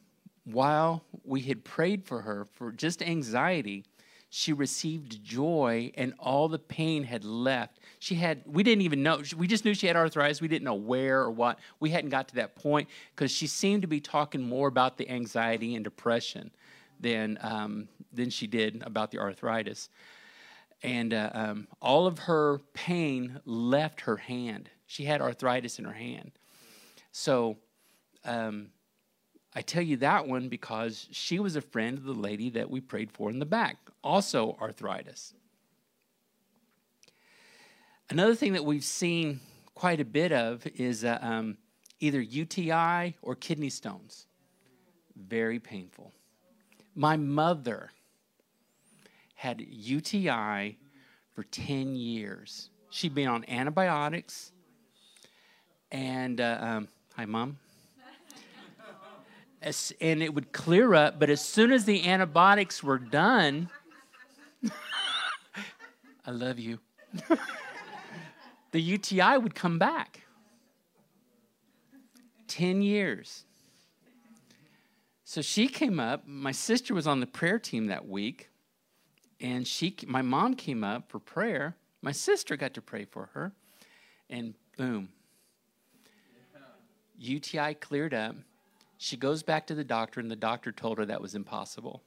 while 0.45 1.05
we 1.25 1.43
had 1.43 1.65
prayed 1.65 2.05
for 2.05 2.23
her 2.23 2.45
for 2.45 2.73
just 2.73 3.03
anxiety, 3.03 3.85
she 4.31 4.53
received 4.53 5.23
joy 5.25 5.91
and 5.97 6.13
all 6.19 6.49
the 6.49 6.59
pain 6.59 7.05
had 7.05 7.25
left. 7.25 7.81
She 7.99 8.15
had, 8.15 8.43
we 8.47 8.63
didn't 8.63 8.83
even 8.83 9.03
know, 9.03 9.23
we 9.37 9.47
just 9.47 9.65
knew 9.65 9.75
she 9.75 9.87
had 9.87 9.97
arthritis. 9.97 10.41
We 10.41 10.49
didn't 10.49 10.65
know 10.65 10.75
where 10.75 11.21
or 11.21 11.31
what. 11.31 11.59
We 11.81 11.91
hadn't 11.91 12.11
got 12.11 12.29
to 12.29 12.35
that 12.37 12.55
point 12.55 12.89
because 13.15 13.31
she 13.31 13.47
seemed 13.47 13.83
to 13.83 13.89
be 13.89 14.01
talking 14.01 14.43
more 14.43 14.69
about 14.69 14.99
the 14.99 15.09
anxiety 15.09 15.75
and 15.75 15.83
depression 15.83 16.51
than, 17.01 17.39
um, 17.41 17.89
than 18.13 18.29
she 18.29 18.47
did 18.47 18.83
about 18.85 19.11
the 19.11 19.19
arthritis. 19.19 19.89
And 20.83 21.15
uh, 21.15 21.31
um, 21.33 21.69
all 21.81 22.07
of 22.07 22.21
her 22.21 22.61
pain 22.75 23.41
left 23.47 24.03
her 24.03 24.19
hand. 24.19 24.71
She 24.87 25.05
had 25.05 25.21
arthritis 25.23 25.79
in 25.79 25.87
her 25.87 25.93
hand. 25.93 26.33
So 27.13 27.57
um, 28.25 28.69
I 29.55 29.63
tell 29.63 29.83
you 29.83 29.97
that 29.99 30.27
one 30.27 30.49
because 30.49 31.09
she 31.11 31.39
was 31.39 31.57
a 31.57 31.61
friend 31.61 31.99
of 31.99 32.05
the 32.05 32.13
lady 32.13 32.51
that 32.51 32.71
we 32.71 32.81
prayed 32.81 33.11
for 33.11 33.31
in 33.31 33.39
the 33.39 33.47
back, 33.47 33.77
also 34.05 34.57
arthritis. 34.61 35.35
Another 38.11 38.35
thing 38.35 38.53
that 38.55 38.65
we've 38.65 38.85
seen 38.85 39.41
quite 39.75 40.01
a 40.01 40.05
bit 40.05 40.33
of 40.33 40.67
is 40.77 41.05
uh, 41.05 41.19
um, 41.21 41.57
either 42.01 42.21
UTI 42.21 43.17
or 43.23 43.35
kidney 43.35 43.71
stones. 43.71 44.27
Very 45.17 45.59
painful. 45.59 46.13
My 46.95 47.17
mother 47.17 47.91
had 49.35 49.61
UTI 49.61 50.79
for 51.33 51.45
10 51.45 51.95
years. 51.95 52.71
She'd 52.91 53.15
been 53.15 53.29
on 53.29 53.45
antibiotics. 53.49 54.53
And, 55.93 56.41
uh, 56.41 56.59
um, 56.61 56.89
hi, 57.15 57.25
mom. 57.25 57.59
And 60.01 60.23
it 60.23 60.35
would 60.35 60.53
clear 60.53 60.95
up, 60.95 61.19
but 61.19 61.31
as 61.31 61.41
soon 61.41 61.73
as 61.73 61.85
the 61.85 62.09
antibiotics 62.09 62.83
were 62.83 62.99
done, 62.99 63.69
I 66.27 66.31
love 66.31 66.59
you. 66.59 66.79
the 68.73 68.81
UTI 68.81 69.39
would 69.39 69.55
come 69.55 69.79
back. 69.79 70.23
10 72.49 72.83
years. 72.83 73.45
So 75.25 75.43
she 75.43 75.69
came 75.69 76.01
up. 76.01 76.27
My 76.27 76.53
sister 76.53 76.95
was 76.95 77.07
on 77.07 77.21
the 77.21 77.27
prayer 77.27 77.59
team 77.59 77.87
that 77.87 78.09
week, 78.09 78.49
and 79.41 79.67
she, 79.67 79.95
my 80.07 80.23
mom 80.23 80.55
came 80.55 80.83
up 80.83 81.11
for 81.11 81.19
prayer. 81.19 81.77
My 82.01 82.13
sister 82.13 82.57
got 82.57 82.75
to 82.75 82.81
pray 82.81 83.05
for 83.05 83.29
her, 83.35 83.53
and 84.31 84.55
boom, 84.77 85.11
UTI 87.19 87.75
cleared 87.75 88.15
up. 88.15 88.37
She 88.99 89.17
goes 89.17 89.45
back 89.45 89.69
to 89.69 89.75
the 89.77 89.85
doctor, 89.85 90.19
and 90.19 90.29
the 90.29 90.37
doctor 90.37 90.73
told 90.73 90.99
her 90.99 91.07
that 91.07 91.23
was 91.23 91.37
impossible. 91.37 92.03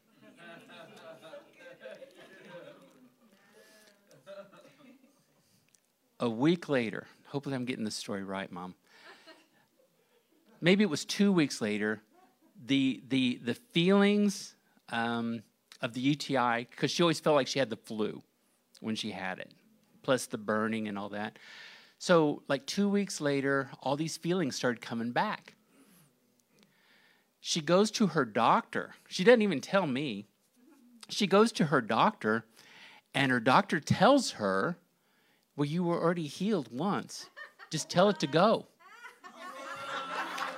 A 6.20 6.30
week 6.30 6.70
later, 6.70 7.08
hopefully 7.26 7.56
I'm 7.56 7.66
getting 7.66 7.86
the 7.86 7.90
story 7.90 8.24
right, 8.24 8.52
Mom. 8.52 8.76
Maybe 10.60 10.84
it 10.84 10.90
was 10.90 11.06
two 11.06 11.32
weeks 11.32 11.62
later, 11.62 12.02
the, 12.64 13.02
the, 13.08 13.40
the 13.44 13.56
feelings 13.56 14.54
um, 14.90 15.42
of 15.82 15.94
the 15.94 16.02
UTI, 16.02 16.68
because 16.70 16.92
she 16.92 17.02
always 17.02 17.20
felt 17.20 17.38
like 17.38 17.48
she 17.48 17.58
had 17.58 17.72
the 17.72 17.78
flu 17.78 18.22
when 18.82 18.96
she 18.96 19.12
had 19.12 19.40
it, 19.40 19.52
plus 20.04 20.28
the 20.28 20.38
burning 20.38 20.88
and 20.90 21.00
all 21.00 21.10
that. 21.10 21.40
So, 21.98 22.44
like 22.48 22.68
two 22.68 22.90
weeks 22.90 23.22
later, 23.22 23.72
all 23.82 23.96
these 23.96 24.18
feelings 24.18 24.56
started 24.56 24.82
coming 24.82 25.12
back. 25.12 25.56
She 27.42 27.60
goes 27.60 27.92
to 27.92 28.08
her 28.08 28.24
doctor. 28.24 28.92
She 29.08 29.24
doesn't 29.24 29.42
even 29.42 29.60
tell 29.60 29.88
me. 29.88 30.28
She 31.10 31.28
goes 31.28 31.52
to 31.54 31.66
her 31.66 31.82
doctor, 31.82 32.46
and 33.14 33.32
her 33.32 33.40
doctor 33.42 33.80
tells 33.80 34.32
her 34.32 34.78
well, 35.56 35.66
you 35.66 35.84
were 35.84 36.02
already 36.02 36.28
healed 36.28 36.70
once. 36.72 37.30
Just 37.70 37.90
tell 37.90 38.10
it 38.10 38.20
to 38.20 38.28
go. 38.28 38.66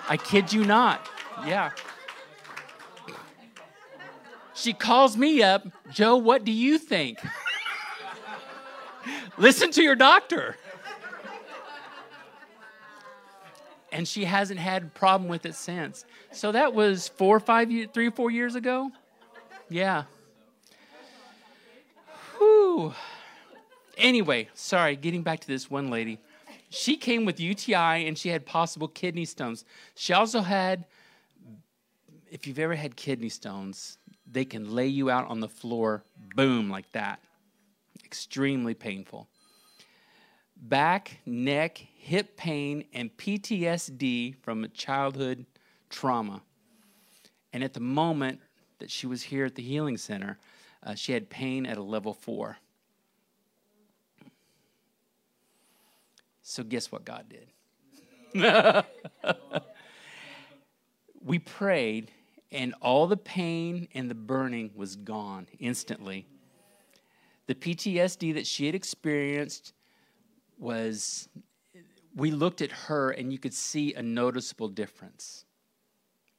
I 0.08 0.18
kid 0.18 0.54
you 0.54 0.64
not. 0.66 1.10
Yeah. 1.46 1.72
She 4.54 4.74
calls 4.74 5.18
me 5.18 5.42
up, 5.42 5.68
Joe, 5.92 6.18
what 6.18 6.46
do 6.46 6.52
you 6.52 6.78
think? 6.78 7.20
Listen 9.38 9.72
to 9.72 9.82
your 9.82 9.96
doctor. 9.96 10.56
And 13.94 14.08
she 14.08 14.26
hasn't 14.26 14.60
had 14.60 14.94
problem 14.96 15.30
with 15.30 15.46
it 15.46 15.54
since. 15.54 16.04
So 16.32 16.52
that 16.52 16.74
was 16.74 17.08
four 17.08 17.38
or 17.38 17.40
five, 17.40 17.70
three 17.94 18.08
or 18.08 18.12
four 18.12 18.32
years 18.32 18.56
ago. 18.56 18.92
Yeah. 19.70 20.06
Whew. 22.38 22.94
Anyway, 23.96 24.50
sorry, 24.56 24.96
getting 24.96 25.22
back 25.22 25.42
to 25.42 25.48
this 25.48 25.70
one 25.70 25.92
lady. 25.92 26.18
She 26.70 26.98
came 26.98 27.24
with 27.24 27.40
UTI 27.40 28.08
and 28.08 28.18
she 28.18 28.30
had 28.30 28.48
possible 28.48 28.88
kidney 28.88 29.26
stones. 29.26 29.64
She 29.94 30.12
also 30.12 30.42
had, 30.42 30.86
if 32.32 32.48
you've 32.48 32.58
ever 32.58 32.74
had 32.74 32.96
kidney 32.96 33.30
stones, 33.30 34.00
they 34.26 34.44
can 34.44 34.74
lay 34.74 34.88
you 34.88 35.12
out 35.12 35.30
on 35.30 35.40
the 35.40 35.48
floor, 35.48 36.04
boom, 36.36 36.72
like 36.72 36.92
that. 36.94 37.20
Extremely 38.04 38.74
painful. 38.74 39.28
Back, 40.58 41.20
neck, 41.28 41.86
hip 42.04 42.36
pain, 42.36 42.84
and 42.94 43.16
PTSD 43.16 44.36
from 44.42 44.66
a 44.66 44.68
childhood 44.68 45.46
trauma. 45.90 46.42
And 47.54 47.64
at 47.64 47.74
the 47.74 47.80
moment 47.80 48.42
that 48.80 48.92
she 48.92 49.08
was 49.08 49.24
here 49.24 49.46
at 49.46 49.56
the 49.56 49.64
Healing 49.64 49.96
Center, 49.96 50.38
uh, 50.86 50.96
she 50.96 51.14
had 51.14 51.30
pain 51.30 51.66
at 51.66 51.78
a 51.78 51.82
level 51.82 52.14
four. 52.14 52.58
So, 56.42 56.62
guess 56.62 56.92
what 56.92 57.06
God 57.06 57.26
did? 57.30 57.48
we 61.24 61.40
prayed, 61.40 62.12
and 62.52 62.76
all 62.82 63.08
the 63.08 63.16
pain 63.16 63.88
and 63.94 64.12
the 64.12 64.16
burning 64.16 64.72
was 64.76 64.98
gone 64.98 65.48
instantly. 65.58 66.26
The 67.48 67.56
PTSD 67.56 68.34
that 68.34 68.46
she 68.46 68.66
had 68.66 68.76
experienced 68.76 69.72
was, 70.60 71.30
we 72.16 72.32
looked 72.32 72.62
at 72.62 72.72
her, 72.72 73.12
and 73.12 73.32
you 73.32 73.40
could 73.40 73.54
see 73.54 73.94
a 73.94 74.02
noticeable 74.02 74.68
difference 74.68 75.46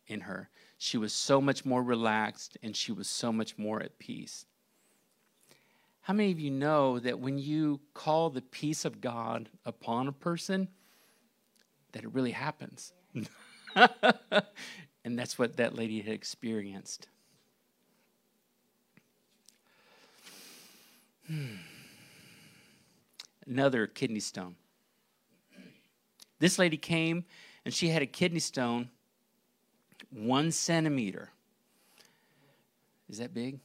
in 0.07 0.21
her. 0.21 0.49
She 0.79 0.99
was 0.99 1.13
so 1.13 1.41
much 1.41 1.65
more 1.65 1.83
relaxed, 1.83 2.57
and 2.63 2.77
she 2.77 2.93
was 2.93 3.09
so 3.09 3.33
much 3.33 3.59
more 3.59 3.83
at 3.83 3.99
peace. 3.99 4.47
How 6.03 6.13
many 6.13 6.31
of 6.33 6.39
you 6.39 6.51
know 6.51 6.99
that 6.99 7.19
when 7.19 7.39
you 7.39 7.81
call 7.95 8.31
the 8.31 8.43
peace 8.43 8.85
of 8.85 9.01
God 9.01 9.49
upon 9.65 10.07
a 10.07 10.13
person, 10.13 10.69
that 11.93 12.05
it 12.05 12.13
really 12.13 12.33
happens? 12.33 12.93
and 13.75 15.19
that's 15.19 15.39
what 15.39 15.57
that 15.57 15.75
lady 15.75 16.01
had 16.03 16.13
experienced. 16.13 17.09
Hmm. 21.27 21.57
Another 23.47 23.87
kidney 23.87 24.21
stone. 24.21 24.57
This 26.45 26.59
lady 26.59 26.77
came 26.77 27.25
and 27.65 27.73
she 27.73 27.89
had 27.89 28.03
a 28.03 28.07
kidney 28.07 28.39
stone 28.39 28.91
one 30.11 30.51
centimeter. 30.51 31.31
Is 33.09 33.17
that 33.17 33.33
big? 33.33 33.61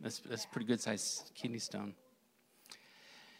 That's, 0.00 0.18
that's 0.18 0.46
a 0.46 0.48
pretty 0.48 0.66
good 0.66 0.80
sized 0.80 1.30
kidney 1.36 1.60
stone. 1.60 1.94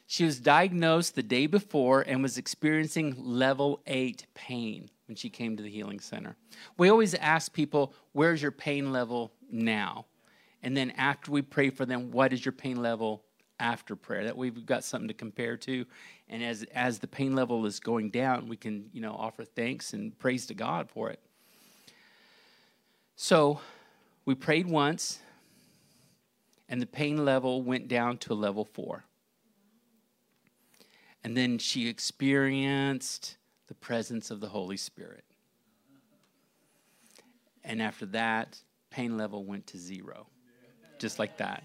She 0.06 0.24
was 0.24 0.38
diagnosed 0.38 1.16
the 1.16 1.24
day 1.24 1.48
before 1.48 2.02
and 2.02 2.22
was 2.22 2.38
experiencing 2.38 3.16
level 3.18 3.80
eight 3.88 4.26
pain 4.34 4.90
when 5.08 5.16
she 5.16 5.28
came 5.28 5.56
to 5.56 5.62
the 5.64 5.68
healing 5.68 5.98
center. 5.98 6.36
We 6.78 6.88
always 6.88 7.14
ask 7.14 7.52
people, 7.52 7.94
Where's 8.12 8.40
your 8.40 8.52
pain 8.52 8.92
level 8.92 9.32
now? 9.50 10.06
And 10.62 10.76
then 10.76 10.92
after 10.92 11.32
we 11.32 11.42
pray 11.42 11.70
for 11.70 11.84
them, 11.84 12.12
what 12.12 12.32
is 12.32 12.44
your 12.44 12.52
pain 12.52 12.80
level 12.80 13.24
after 13.58 13.96
prayer? 13.96 14.24
That 14.24 14.36
we've 14.36 14.66
got 14.66 14.84
something 14.84 15.08
to 15.08 15.14
compare 15.14 15.56
to. 15.58 15.84
And 16.28 16.42
as, 16.42 16.64
as 16.74 16.98
the 16.98 17.08
pain 17.08 17.34
level 17.34 17.66
is 17.66 17.80
going 17.80 18.10
down, 18.10 18.48
we 18.48 18.56
can, 18.56 18.90
you 18.92 19.00
know, 19.00 19.12
offer 19.12 19.44
thanks 19.44 19.92
and 19.92 20.18
praise 20.18 20.46
to 20.46 20.54
God 20.54 20.90
for 20.90 21.10
it. 21.10 21.20
So 23.16 23.60
we 24.24 24.34
prayed 24.34 24.66
once, 24.66 25.20
and 26.68 26.82
the 26.82 26.86
pain 26.86 27.24
level 27.24 27.62
went 27.62 27.88
down 27.88 28.18
to 28.18 28.32
a 28.32 28.34
level 28.34 28.64
four. 28.64 29.04
And 31.24 31.36
then 31.36 31.58
she 31.58 31.88
experienced 31.88 33.36
the 33.68 33.74
presence 33.74 34.30
of 34.30 34.40
the 34.40 34.48
Holy 34.48 34.76
Spirit. 34.76 35.24
And 37.64 37.82
after 37.82 38.06
that, 38.06 38.60
pain 38.90 39.16
level 39.16 39.44
went 39.44 39.66
to 39.68 39.78
zero, 39.78 40.28
just 40.98 41.18
like 41.18 41.36
that. 41.38 41.64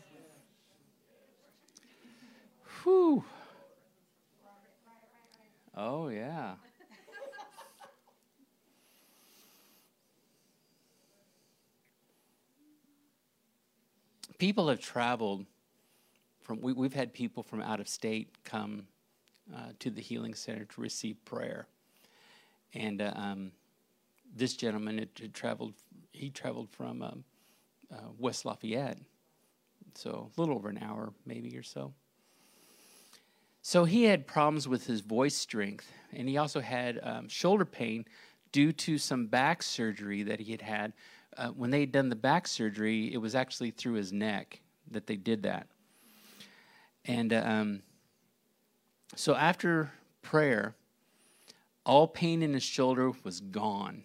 Whew. 2.84 3.24
Oh, 5.76 6.10
yeah. 6.10 6.56
people 14.42 14.68
have 14.70 14.80
traveled 14.80 15.46
from, 16.42 16.60
we, 16.62 16.74
have 16.84 16.96
had 16.96 17.14
people 17.14 17.44
from 17.44 17.62
out 17.62 17.80
of 17.80 17.88
state 17.88 18.44
come 18.44 18.88
uh, 19.56 19.68
to 19.78 19.92
the 19.92 20.02
Healing 20.02 20.34
Center 20.34 20.66
to 20.66 20.82
receive 20.82 21.24
prayer. 21.26 21.68
And 22.74 23.04
uh, 23.04 23.14
um, 23.16 23.52
this 24.36 24.56
gentleman 24.56 24.98
had, 24.98 25.10
had, 25.22 25.36
traveled, 25.36 25.76
he 26.12 26.32
traveled 26.32 26.72
from 26.72 27.04
um, 27.04 27.24
uh, 27.94 28.08
West 28.18 28.44
Lafayette, 28.44 28.98
so 29.94 30.32
a 30.36 30.42
little 30.42 30.56
over 30.56 30.70
an 30.70 30.80
hour 30.82 31.14
maybe 31.24 31.56
or 31.56 31.62
so. 31.62 31.94
So 33.62 33.86
he 33.86 34.04
had 34.04 34.26
problems 34.26 34.68
with 34.68 34.88
his 34.88 35.02
voice 35.02 35.36
strength, 35.36 35.92
and 36.14 36.28
he 36.28 36.38
also 36.38 36.60
had 36.62 37.00
um, 37.04 37.28
shoulder 37.28 37.66
pain 37.66 38.06
due 38.52 38.72
to 38.74 38.98
some 38.98 39.28
back 39.28 39.62
surgery 39.62 40.24
that 40.24 40.40
he 40.40 40.52
had 40.52 40.62
had. 40.62 40.94
Uh, 41.38 41.50
when 41.50 41.70
they 41.70 41.82
had 41.82 41.92
done 41.92 42.10
the 42.10 42.16
back 42.16 42.48
surgery, 42.48 43.14
it 43.14 43.18
was 43.18 43.36
actually 43.36 43.72
through 43.72 43.94
his 43.94 44.12
neck 44.12 44.60
that 44.90 45.08
they 45.08 45.16
did 45.16 45.44
that. 45.44 45.68
And 47.06 47.34
um, 47.34 47.82
so 49.16 49.36
after 49.36 49.92
prayer, 50.22 50.76
all 51.86 52.08
pain 52.08 52.42
in 52.42 52.54
his 52.54 52.64
shoulder 52.64 53.12
was 53.24 53.40
gone. 53.40 54.04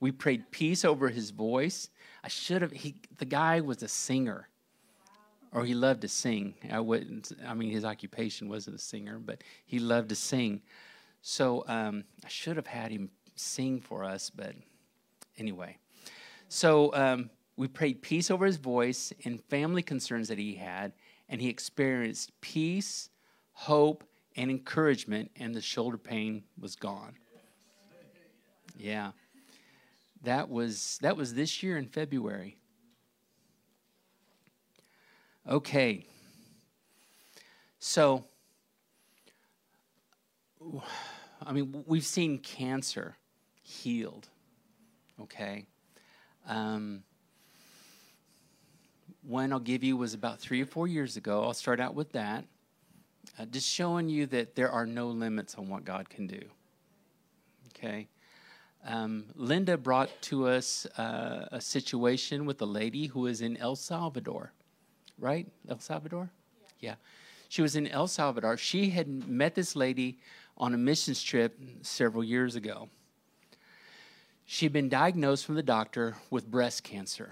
We 0.00 0.10
prayed 0.10 0.50
peace 0.50 0.84
over 0.84 1.08
his 1.08 1.30
voice. 1.30 1.90
I 2.22 2.28
should 2.28 2.62
have, 2.62 2.72
he, 2.72 2.96
the 3.18 3.24
guy 3.24 3.60
was 3.60 3.82
a 3.82 3.88
singer 3.88 4.48
or 5.54 5.64
he 5.64 5.72
loved 5.72 6.02
to 6.02 6.08
sing. 6.08 6.54
I 6.70 6.80
wouldn't. 6.80 7.32
I 7.46 7.54
mean, 7.54 7.70
his 7.70 7.84
occupation 7.84 8.48
wasn't 8.48 8.76
a 8.76 8.80
singer, 8.80 9.18
but 9.18 9.42
he 9.64 9.78
loved 9.78 10.08
to 10.10 10.16
sing. 10.16 10.60
So 11.22 11.64
um, 11.68 12.04
I 12.24 12.28
should 12.28 12.56
have 12.56 12.66
had 12.66 12.90
him 12.90 13.08
sing 13.36 13.80
for 13.80 14.04
us, 14.04 14.28
but 14.28 14.54
anyway. 15.38 15.78
So 16.48 16.92
um, 16.94 17.30
we 17.56 17.68
prayed 17.68 18.02
peace 18.02 18.30
over 18.30 18.44
his 18.44 18.56
voice 18.56 19.12
and 19.24 19.42
family 19.44 19.82
concerns 19.82 20.28
that 20.28 20.38
he 20.38 20.56
had, 20.56 20.92
and 21.28 21.40
he 21.40 21.48
experienced 21.48 22.38
peace, 22.40 23.08
hope, 23.52 24.04
and 24.36 24.50
encouragement, 24.50 25.30
and 25.36 25.54
the 25.54 25.62
shoulder 25.62 25.96
pain 25.96 26.42
was 26.60 26.74
gone. 26.74 27.14
Yeah, 28.76 29.12
that 30.24 30.50
was 30.50 30.98
that 31.00 31.16
was 31.16 31.34
this 31.34 31.62
year 31.62 31.78
in 31.78 31.86
February. 31.86 32.58
Okay. 35.48 36.06
So, 37.78 38.24
I 41.44 41.52
mean, 41.52 41.84
we've 41.86 42.04
seen 42.04 42.38
cancer 42.38 43.16
healed. 43.62 44.28
Okay. 45.20 45.66
Um, 46.48 47.02
one 49.22 49.52
I'll 49.52 49.60
give 49.60 49.84
you 49.84 49.96
was 49.96 50.14
about 50.14 50.38
three 50.38 50.62
or 50.62 50.66
four 50.66 50.88
years 50.88 51.16
ago. 51.16 51.42
I'll 51.42 51.54
start 51.54 51.78
out 51.78 51.94
with 51.94 52.12
that. 52.12 52.44
Uh, 53.38 53.44
just 53.46 53.68
showing 53.68 54.08
you 54.08 54.26
that 54.26 54.54
there 54.54 54.70
are 54.70 54.86
no 54.86 55.08
limits 55.08 55.54
on 55.56 55.68
what 55.68 55.84
God 55.84 56.08
can 56.08 56.26
do. 56.26 56.40
Okay. 57.68 58.08
Um, 58.86 59.24
Linda 59.34 59.76
brought 59.76 60.10
to 60.22 60.46
us 60.46 60.86
uh, 60.98 61.48
a 61.52 61.60
situation 61.60 62.46
with 62.46 62.60
a 62.62 62.66
lady 62.66 63.06
who 63.06 63.26
is 63.26 63.40
in 63.40 63.56
El 63.58 63.76
Salvador 63.76 64.52
right? 65.18 65.46
El 65.68 65.78
Salvador? 65.78 66.30
Yeah. 66.80 66.90
yeah. 66.90 66.94
She 67.48 67.62
was 67.62 67.76
in 67.76 67.86
El 67.86 68.06
Salvador. 68.08 68.56
She 68.56 68.90
had 68.90 69.28
met 69.28 69.54
this 69.54 69.76
lady 69.76 70.18
on 70.56 70.74
a 70.74 70.78
missions 70.78 71.22
trip 71.22 71.58
several 71.82 72.24
years 72.24 72.56
ago. 72.56 72.88
She'd 74.44 74.72
been 74.72 74.88
diagnosed 74.88 75.46
from 75.46 75.54
the 75.54 75.62
doctor 75.62 76.16
with 76.30 76.50
breast 76.50 76.84
cancer. 76.84 77.30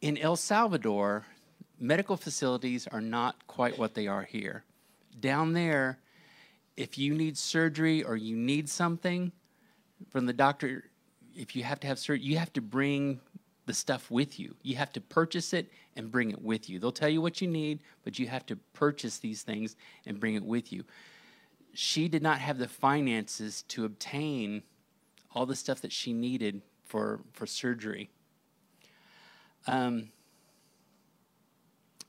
In 0.00 0.16
El 0.16 0.36
Salvador, 0.36 1.26
medical 1.80 2.16
facilities 2.16 2.86
are 2.86 3.00
not 3.00 3.46
quite 3.46 3.78
what 3.78 3.94
they 3.94 4.06
are 4.06 4.22
here. 4.22 4.64
Down 5.18 5.52
there, 5.52 5.98
if 6.76 6.96
you 6.96 7.14
need 7.14 7.36
surgery 7.36 8.04
or 8.04 8.16
you 8.16 8.36
need 8.36 8.68
something 8.68 9.32
from 10.10 10.26
the 10.26 10.32
doctor, 10.32 10.84
if 11.34 11.56
you 11.56 11.64
have 11.64 11.80
to 11.80 11.88
have 11.88 11.98
surgery, 11.98 12.24
you 12.24 12.38
have 12.38 12.52
to 12.52 12.60
bring 12.60 13.20
the 13.68 13.74
stuff 13.74 14.10
with 14.10 14.40
you. 14.40 14.56
You 14.62 14.76
have 14.76 14.92
to 14.94 15.00
purchase 15.00 15.52
it 15.52 15.70
and 15.94 16.10
bring 16.10 16.30
it 16.30 16.42
with 16.42 16.68
you. 16.68 16.80
They'll 16.80 16.90
tell 16.90 17.08
you 17.08 17.20
what 17.20 17.40
you 17.40 17.46
need, 17.46 17.80
but 18.02 18.18
you 18.18 18.26
have 18.26 18.46
to 18.46 18.56
purchase 18.72 19.18
these 19.18 19.42
things 19.42 19.76
and 20.06 20.18
bring 20.18 20.34
it 20.34 20.42
with 20.42 20.72
you. 20.72 20.84
She 21.74 22.08
did 22.08 22.22
not 22.22 22.38
have 22.38 22.56
the 22.56 22.66
finances 22.66 23.62
to 23.68 23.84
obtain 23.84 24.62
all 25.34 25.44
the 25.44 25.54
stuff 25.54 25.82
that 25.82 25.92
she 25.92 26.14
needed 26.14 26.62
for, 26.86 27.20
for 27.34 27.46
surgery. 27.46 28.08
Um, 29.66 30.08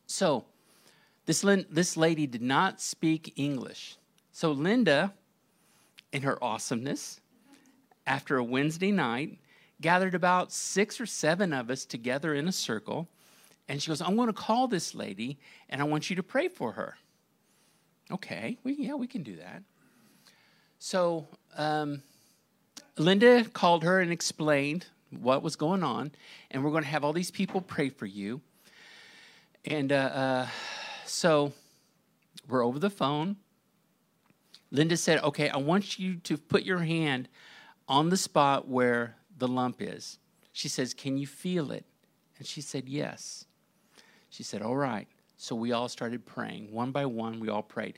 so, 0.08 0.45
this, 1.26 1.45
this 1.69 1.98
lady 1.98 2.26
did 2.26 2.41
not 2.41 2.80
speak 2.80 3.34
English. 3.36 3.98
So, 4.32 4.52
Linda, 4.52 5.13
in 6.13 6.22
her 6.22 6.41
awesomeness, 6.41 7.19
after 8.08 8.38
a 8.38 8.43
Wednesday 8.43 8.91
night, 8.91 9.38
gathered 9.81 10.15
about 10.15 10.51
six 10.51 10.99
or 10.99 11.05
seven 11.05 11.53
of 11.53 11.69
us 11.69 11.85
together 11.85 12.33
in 12.33 12.47
a 12.47 12.51
circle. 12.51 13.07
And 13.67 13.81
she 13.81 13.87
goes, 13.89 14.01
I'm 14.01 14.15
going 14.15 14.27
to 14.27 14.33
call 14.33 14.67
this 14.67 14.95
lady 14.95 15.37
and 15.69 15.81
I 15.81 15.85
want 15.85 16.09
you 16.09 16.15
to 16.15 16.23
pray 16.23 16.47
for 16.47 16.71
her. 16.73 16.97
Okay, 18.11 18.57
we, 18.63 18.73
yeah, 18.73 18.95
we 18.95 19.05
can 19.05 19.21
do 19.21 19.35
that. 19.35 19.61
So 20.79 21.27
um, 21.55 22.01
Linda 22.97 23.45
called 23.45 23.83
her 23.83 23.99
and 23.99 24.11
explained 24.11 24.87
what 25.11 25.43
was 25.43 25.55
going 25.55 25.83
on. 25.83 26.11
And 26.51 26.63
we're 26.63 26.71
going 26.71 26.83
to 26.83 26.89
have 26.89 27.03
all 27.03 27.13
these 27.13 27.31
people 27.31 27.61
pray 27.61 27.89
for 27.89 28.05
you. 28.05 28.41
And 29.65 29.91
uh, 29.91 29.95
uh, 29.95 30.47
so 31.05 31.53
we're 32.47 32.65
over 32.65 32.79
the 32.79 32.89
phone. 32.89 33.35
Linda 34.71 34.97
said, 34.97 35.21
Okay, 35.23 35.49
I 35.49 35.57
want 35.57 35.99
you 35.99 36.15
to 36.15 36.37
put 36.37 36.63
your 36.63 36.79
hand 36.79 37.27
on 37.87 38.09
the 38.09 38.17
spot 38.17 38.67
where 38.67 39.15
the 39.39 39.47
lump 39.47 39.82
is. 39.82 40.19
She 40.52 40.67
says, 40.67 40.93
Can 40.93 41.17
you 41.17 41.28
feel 41.28 41.71
it? 41.71 41.86
And 42.38 42.47
she 42.47 42.62
said, 42.62 42.88
Yes. 42.88 43.45
She 44.30 44.43
said, 44.43 44.62
All 44.62 44.75
right. 44.75 45.08
So 45.38 45.56
we 45.56 45.71
all 45.71 45.88
started 45.88 46.25
praying. 46.25 46.71
One 46.71 46.91
by 46.91 47.06
one, 47.06 47.39
we 47.39 47.49
all 47.49 47.63
prayed. 47.63 47.97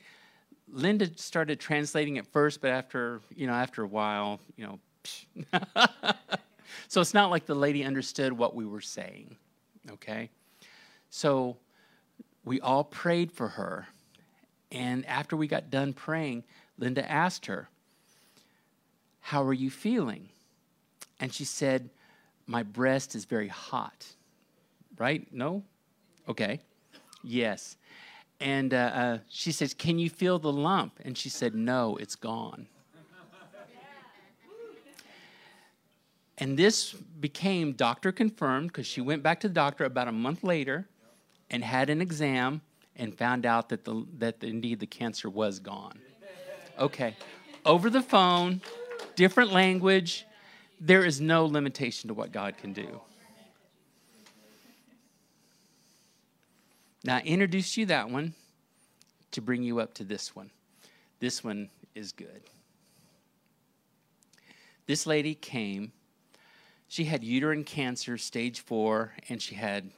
Linda 0.72 1.10
started 1.16 1.58
translating 1.58 2.16
at 2.18 2.26
first, 2.28 2.60
but 2.60 2.70
after, 2.70 3.20
you 3.34 3.46
know, 3.46 3.52
after 3.52 3.82
a 3.82 3.86
while, 3.86 4.40
you 4.56 4.64
know, 4.64 4.78
so 6.88 7.00
it's 7.00 7.14
not 7.14 7.30
like 7.30 7.46
the 7.46 7.54
lady 7.54 7.84
understood 7.84 8.32
what 8.32 8.54
we 8.54 8.64
were 8.64 8.80
saying. 8.80 9.36
Okay? 9.90 10.30
So 11.10 11.56
we 12.44 12.60
all 12.60 12.84
prayed 12.84 13.32
for 13.32 13.48
her. 13.48 13.88
And 14.70 15.04
after 15.06 15.36
we 15.36 15.46
got 15.46 15.68
done 15.68 15.92
praying, 15.92 16.44
Linda 16.78 17.08
asked 17.10 17.46
her, 17.46 17.68
How 19.20 19.42
are 19.42 19.52
you 19.52 19.70
feeling? 19.70 20.28
And 21.22 21.32
she 21.32 21.44
said, 21.44 21.88
My 22.46 22.64
breast 22.64 23.14
is 23.14 23.24
very 23.24 23.46
hot. 23.46 24.06
Right? 24.98 25.32
No? 25.32 25.62
Okay. 26.28 26.60
Yes. 27.22 27.76
And 28.40 28.74
uh, 28.74 28.76
uh, 28.76 29.18
she 29.28 29.52
says, 29.52 29.72
Can 29.72 30.00
you 30.00 30.10
feel 30.10 30.40
the 30.40 30.52
lump? 30.52 30.98
And 31.04 31.16
she 31.16 31.28
said, 31.28 31.54
No, 31.54 31.96
it's 31.96 32.16
gone. 32.16 32.66
And 36.38 36.58
this 36.58 36.92
became 36.92 37.74
doctor 37.74 38.10
confirmed 38.10 38.68
because 38.68 38.86
she 38.86 39.00
went 39.00 39.22
back 39.22 39.38
to 39.40 39.48
the 39.48 39.54
doctor 39.54 39.84
about 39.84 40.08
a 40.08 40.12
month 40.12 40.42
later 40.42 40.88
and 41.50 41.62
had 41.62 41.88
an 41.88 42.00
exam 42.00 42.62
and 42.96 43.16
found 43.16 43.46
out 43.46 43.68
that, 43.68 43.84
the, 43.84 44.04
that 44.18 44.42
indeed 44.42 44.80
the 44.80 44.88
cancer 44.88 45.30
was 45.30 45.60
gone. 45.60 46.00
Okay. 46.80 47.14
Over 47.64 47.90
the 47.90 48.02
phone, 48.02 48.60
different 49.14 49.52
language, 49.52 50.26
there 50.84 51.04
is 51.04 51.20
no 51.20 51.46
limitation 51.46 52.08
to 52.08 52.14
what 52.14 52.32
God 52.32 52.58
can 52.58 52.72
do. 52.72 53.00
Now, 57.04 57.16
I 57.16 57.20
introduced 57.20 57.76
you 57.76 57.86
that 57.86 58.10
one 58.10 58.34
to 59.30 59.40
bring 59.40 59.62
you 59.62 59.78
up 59.78 59.94
to 59.94 60.04
this 60.04 60.34
one. 60.34 60.50
This 61.20 61.44
one 61.44 61.70
is 61.94 62.10
good. 62.10 62.42
This 64.86 65.06
lady 65.06 65.36
came. 65.36 65.92
She 66.88 67.04
had 67.04 67.22
uterine 67.22 67.62
cancer, 67.62 68.18
stage 68.18 68.60
four, 68.60 69.12
and 69.28 69.40
she 69.40 69.54
had 69.54 69.88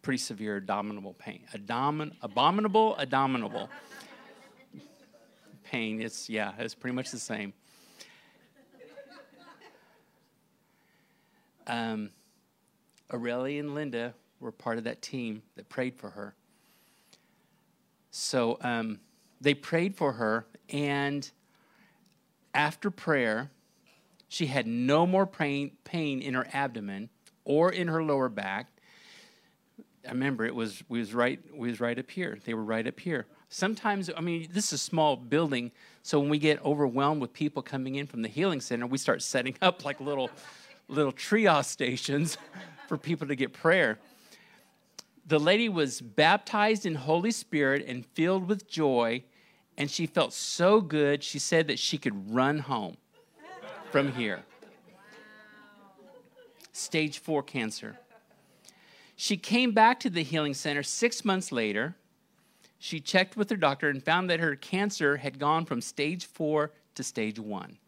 pretty 0.00 0.18
severe 0.18 0.56
abdominal 0.56 1.12
pain. 1.14 1.42
Abomin- 1.54 2.16
abominable, 2.22 2.96
abominable 2.96 3.68
pain. 5.64 6.00
It's, 6.00 6.30
yeah, 6.30 6.52
it's 6.58 6.74
pretty 6.74 6.96
much 6.96 7.10
the 7.10 7.18
same. 7.18 7.52
Um, 11.66 12.10
Aurelia 13.12 13.60
and 13.60 13.74
Linda 13.74 14.14
were 14.40 14.52
part 14.52 14.78
of 14.78 14.84
that 14.84 15.02
team 15.02 15.42
that 15.56 15.68
prayed 15.68 15.96
for 15.96 16.10
her. 16.10 16.34
So 18.10 18.58
um, 18.60 19.00
they 19.40 19.54
prayed 19.54 19.96
for 19.96 20.12
her, 20.12 20.46
and 20.68 21.30
after 22.54 22.90
prayer, 22.90 23.50
she 24.28 24.46
had 24.46 24.66
no 24.66 25.06
more 25.06 25.26
pain, 25.26 25.72
pain 25.84 26.20
in 26.20 26.34
her 26.34 26.46
abdomen 26.52 27.10
or 27.44 27.70
in 27.70 27.88
her 27.88 28.02
lower 28.02 28.28
back. 28.28 28.68
I 30.06 30.10
remember 30.10 30.44
it 30.44 30.54
was 30.54 30.82
we 30.88 30.98
was 30.98 31.14
right 31.14 31.40
we 31.54 31.68
was 31.68 31.80
right 31.80 31.98
up 31.98 32.10
here. 32.10 32.38
They 32.44 32.54
were 32.54 32.64
right 32.64 32.86
up 32.86 32.98
here. 32.98 33.26
Sometimes 33.48 34.10
I 34.16 34.20
mean 34.20 34.48
this 34.50 34.66
is 34.66 34.72
a 34.72 34.78
small 34.78 35.16
building, 35.16 35.70
so 36.02 36.18
when 36.18 36.28
we 36.28 36.38
get 36.38 36.64
overwhelmed 36.64 37.20
with 37.20 37.32
people 37.32 37.62
coming 37.62 37.94
in 37.94 38.06
from 38.06 38.22
the 38.22 38.28
healing 38.28 38.60
center, 38.60 38.86
we 38.86 38.98
start 38.98 39.22
setting 39.22 39.54
up 39.62 39.84
like 39.84 40.00
little 40.00 40.30
little 40.92 41.12
triage 41.12 41.64
stations 41.64 42.38
for 42.88 42.98
people 42.98 43.26
to 43.28 43.34
get 43.34 43.52
prayer. 43.52 43.98
the 45.26 45.38
lady 45.38 45.68
was 45.68 46.00
baptized 46.00 46.84
in 46.84 46.94
Holy 46.94 47.30
Spirit 47.30 47.84
and 47.86 48.04
filled 48.04 48.48
with 48.48 48.68
joy, 48.68 49.22
and 49.78 49.90
she 49.90 50.06
felt 50.06 50.32
so 50.32 50.80
good, 50.80 51.22
she 51.22 51.38
said 51.38 51.68
that 51.68 51.78
she 51.78 51.96
could 51.96 52.34
run 52.34 52.58
home 52.58 52.96
from 53.90 54.12
here. 54.12 54.42
Stage 56.72 57.18
four 57.18 57.42
cancer. 57.42 57.98
She 59.16 59.36
came 59.36 59.72
back 59.72 60.00
to 60.00 60.10
the 60.10 60.22
healing 60.22 60.54
center 60.54 60.82
six 60.82 61.24
months 61.24 61.52
later. 61.52 61.94
She 62.78 62.98
checked 62.98 63.36
with 63.36 63.48
her 63.50 63.56
doctor 63.56 63.88
and 63.88 64.02
found 64.02 64.28
that 64.30 64.40
her 64.40 64.56
cancer 64.56 65.18
had 65.18 65.38
gone 65.38 65.64
from 65.64 65.80
stage 65.80 66.26
four 66.26 66.72
to 66.96 67.04
stage 67.04 67.38
one. 67.38 67.78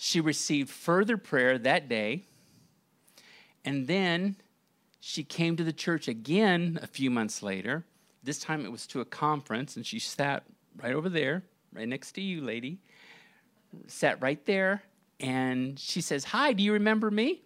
She 0.00 0.20
received 0.20 0.70
further 0.70 1.16
prayer 1.16 1.58
that 1.58 1.88
day, 1.88 2.22
and 3.64 3.88
then 3.88 4.36
she 5.00 5.24
came 5.24 5.56
to 5.56 5.64
the 5.64 5.72
church 5.72 6.06
again 6.06 6.78
a 6.80 6.86
few 6.86 7.10
months 7.10 7.42
later. 7.42 7.84
This 8.22 8.38
time 8.38 8.64
it 8.64 8.70
was 8.70 8.86
to 8.86 9.00
a 9.00 9.04
conference, 9.04 9.74
and 9.74 9.84
she 9.84 9.98
sat 9.98 10.44
right 10.80 10.94
over 10.94 11.08
there, 11.08 11.42
right 11.72 11.88
next 11.88 12.12
to 12.12 12.20
you, 12.20 12.42
lady. 12.42 12.78
Sat 13.88 14.22
right 14.22 14.42
there, 14.46 14.84
and 15.18 15.76
she 15.76 16.00
says, 16.00 16.22
Hi, 16.22 16.52
do 16.52 16.62
you 16.62 16.74
remember 16.74 17.10
me? 17.10 17.42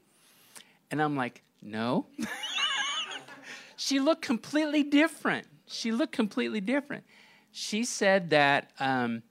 And 0.90 1.00
I'm 1.00 1.16
like, 1.16 1.42
No. 1.62 2.04
she 3.76 3.98
looked 3.98 4.20
completely 4.20 4.82
different. 4.82 5.46
She 5.66 5.90
looked 5.90 6.12
completely 6.12 6.60
different. 6.60 7.04
She 7.50 7.84
said 7.84 8.28
that 8.28 8.72
um, 8.78 9.22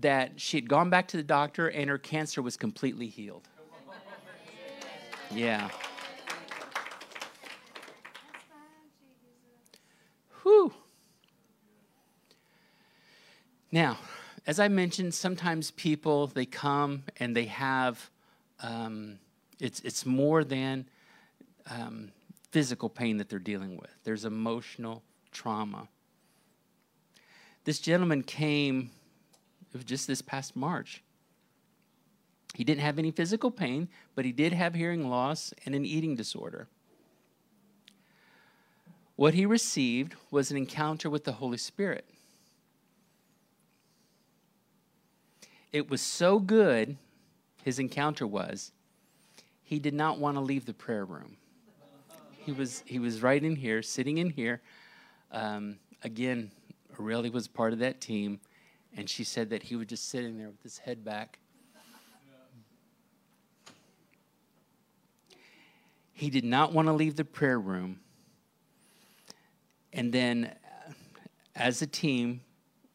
that 0.00 0.40
she 0.40 0.56
had 0.56 0.68
gone 0.68 0.90
back 0.90 1.08
to 1.08 1.16
the 1.16 1.22
doctor 1.22 1.68
and 1.68 1.88
her 1.88 1.98
cancer 1.98 2.42
was 2.42 2.56
completely 2.56 3.06
healed. 3.06 3.48
Yeah. 5.30 5.70
Whew. 10.42 10.72
Now, 13.70 13.98
as 14.46 14.58
I 14.58 14.68
mentioned, 14.68 15.14
sometimes 15.14 15.70
people 15.70 16.26
they 16.26 16.44
come 16.44 17.04
and 17.18 17.34
they 17.34 17.46
have 17.46 18.10
um, 18.60 19.18
it's 19.58 19.80
it's 19.80 20.04
more 20.04 20.44
than 20.44 20.86
um, 21.70 22.10
physical 22.50 22.88
pain 22.88 23.16
that 23.16 23.28
they're 23.28 23.38
dealing 23.38 23.76
with. 23.76 23.90
There's 24.04 24.24
emotional 24.24 25.02
trauma. 25.30 25.88
This 27.64 27.78
gentleman 27.78 28.22
came 28.24 28.90
just 29.84 30.06
this 30.06 30.22
past 30.22 30.54
March. 30.54 31.02
He 32.54 32.64
didn't 32.64 32.82
have 32.82 32.98
any 32.98 33.10
physical 33.10 33.50
pain, 33.50 33.88
but 34.14 34.24
he 34.24 34.32
did 34.32 34.52
have 34.52 34.74
hearing 34.74 35.08
loss 35.08 35.54
and 35.64 35.74
an 35.74 35.86
eating 35.86 36.14
disorder. 36.14 36.68
What 39.16 39.34
he 39.34 39.46
received 39.46 40.14
was 40.30 40.50
an 40.50 40.56
encounter 40.56 41.08
with 41.08 41.24
the 41.24 41.32
Holy 41.32 41.58
Spirit. 41.58 42.04
It 45.72 45.88
was 45.88 46.02
so 46.02 46.38
good, 46.38 46.98
his 47.64 47.78
encounter 47.78 48.26
was, 48.26 48.72
he 49.62 49.78
did 49.78 49.94
not 49.94 50.18
want 50.18 50.36
to 50.36 50.40
leave 50.42 50.66
the 50.66 50.74
prayer 50.74 51.04
room. 51.04 51.36
He 52.44 52.52
was, 52.52 52.82
he 52.84 52.98
was 52.98 53.22
right 53.22 53.42
in 53.42 53.56
here, 53.56 53.82
sitting 53.82 54.18
in 54.18 54.28
here. 54.28 54.60
Um, 55.30 55.78
again, 56.02 56.50
Aurelia 56.98 57.30
was 57.30 57.48
part 57.48 57.72
of 57.72 57.78
that 57.78 58.00
team, 58.00 58.40
and 58.96 59.08
she 59.08 59.24
said 59.24 59.50
that 59.50 59.62
he 59.62 59.76
was 59.76 59.86
just 59.86 60.08
sitting 60.08 60.38
there 60.38 60.48
with 60.48 60.62
his 60.62 60.78
head 60.78 61.04
back. 61.04 61.38
He 66.12 66.30
did 66.30 66.44
not 66.44 66.72
want 66.72 66.88
to 66.88 66.92
leave 66.92 67.16
the 67.16 67.24
prayer 67.24 67.58
room 67.58 68.00
and 69.92 70.12
then, 70.12 70.52
uh, 70.64 70.92
as 71.54 71.82
a 71.82 71.86
team, 71.86 72.40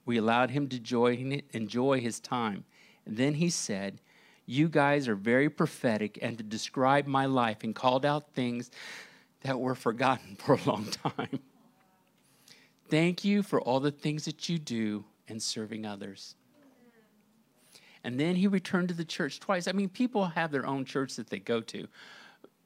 we 0.05 0.17
allowed 0.17 0.49
him 0.49 0.67
to 0.69 1.41
enjoy 1.53 1.99
his 1.99 2.19
time. 2.19 2.65
And 3.05 3.17
then 3.17 3.35
he 3.35 3.49
said, 3.49 4.01
You 4.45 4.67
guys 4.67 5.07
are 5.07 5.15
very 5.15 5.49
prophetic 5.49 6.17
and 6.21 6.37
to 6.37 6.43
describe 6.43 7.05
my 7.05 7.25
life, 7.25 7.63
and 7.63 7.75
called 7.75 8.05
out 8.05 8.33
things 8.33 8.71
that 9.41 9.59
were 9.59 9.75
forgotten 9.75 10.35
for 10.39 10.55
a 10.55 10.63
long 10.65 10.85
time. 10.85 11.39
Thank 12.89 13.25
you 13.25 13.43
for 13.43 13.61
all 13.61 13.79
the 13.79 13.91
things 13.91 14.25
that 14.25 14.47
you 14.49 14.57
do 14.57 15.03
in 15.27 15.39
serving 15.39 15.85
others. 15.85 16.35
And 18.03 18.19
then 18.19 18.35
he 18.35 18.47
returned 18.47 18.87
to 18.89 18.93
the 18.93 19.05
church 19.05 19.39
twice. 19.39 19.67
I 19.67 19.71
mean, 19.71 19.89
people 19.89 20.25
have 20.25 20.51
their 20.51 20.65
own 20.65 20.85
church 20.85 21.15
that 21.15 21.29
they 21.29 21.39
go 21.39 21.61
to 21.61 21.87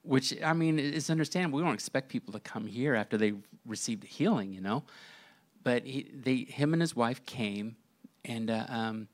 which 0.03 0.41
I 0.41 0.53
mean 0.53 0.79
is 0.79 1.09
understandable. 1.09 1.57
We 1.57 1.63
don't 1.63 1.73
expect 1.73 2.09
people 2.09 2.33
to 2.33 2.39
come 2.39 2.65
here 2.65 2.95
after 2.95 3.17
they 3.17 3.33
received 3.65 4.03
healing, 4.03 4.53
you 4.53 4.61
know. 4.61 4.83
But 5.63 5.85
he, 5.85 6.09
they, 6.13 6.37
him 6.37 6.73
and 6.73 6.81
his 6.81 6.95
wife 6.95 7.23
came, 7.25 7.75
and 8.25 8.49
uh, 8.49 8.65
um, 8.67 9.07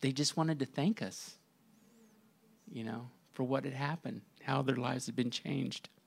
they 0.00 0.12
just 0.12 0.36
wanted 0.36 0.58
to 0.58 0.66
thank 0.66 1.00
us, 1.00 1.36
you 2.70 2.84
know, 2.84 3.08
for 3.32 3.44
what 3.44 3.64
had 3.64 3.72
happened, 3.72 4.20
how 4.42 4.60
their 4.60 4.76
lives 4.76 5.06
had 5.06 5.16
been 5.16 5.30
changed. 5.30 5.88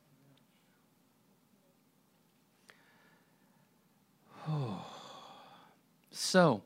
Oh. 4.45 4.92
So, 6.13 6.61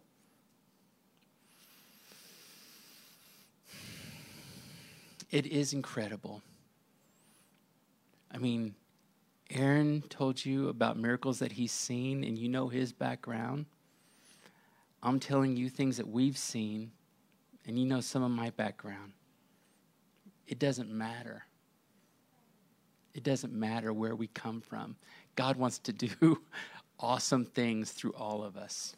it 5.31 5.45
is 5.47 5.73
incredible 5.73 6.43
I 8.37 8.39
mean, 8.39 8.75
Aaron 9.49 10.03
told 10.09 10.43
you 10.45 10.69
about 10.69 10.97
miracles 10.97 11.39
that 11.39 11.53
he's 11.53 11.71
seen, 11.71 12.23
and 12.23 12.37
you 12.37 12.49
know 12.49 12.67
his 12.67 12.91
background. 12.91 13.65
I'm 15.01 15.19
telling 15.19 15.55
you 15.55 15.69
things 15.69 15.97
that 15.97 16.07
we've 16.07 16.37
seen, 16.37 16.91
and 17.65 17.79
you 17.79 17.85
know 17.85 18.01
some 18.01 18.23
of 18.23 18.31
my 18.31 18.49
background. 18.51 19.13
It 20.47 20.59
doesn't 20.59 20.91
matter. 20.91 21.45
It 23.13 23.23
doesn't 23.23 23.53
matter 23.53 23.93
where 23.93 24.15
we 24.15 24.27
come 24.27 24.61
from. 24.61 24.97
God 25.35 25.55
wants 25.55 25.79
to 25.79 25.93
do 25.93 26.41
awesome 26.99 27.45
things 27.45 27.91
through 27.91 28.11
all 28.11 28.43
of 28.43 28.57
us. 28.57 28.96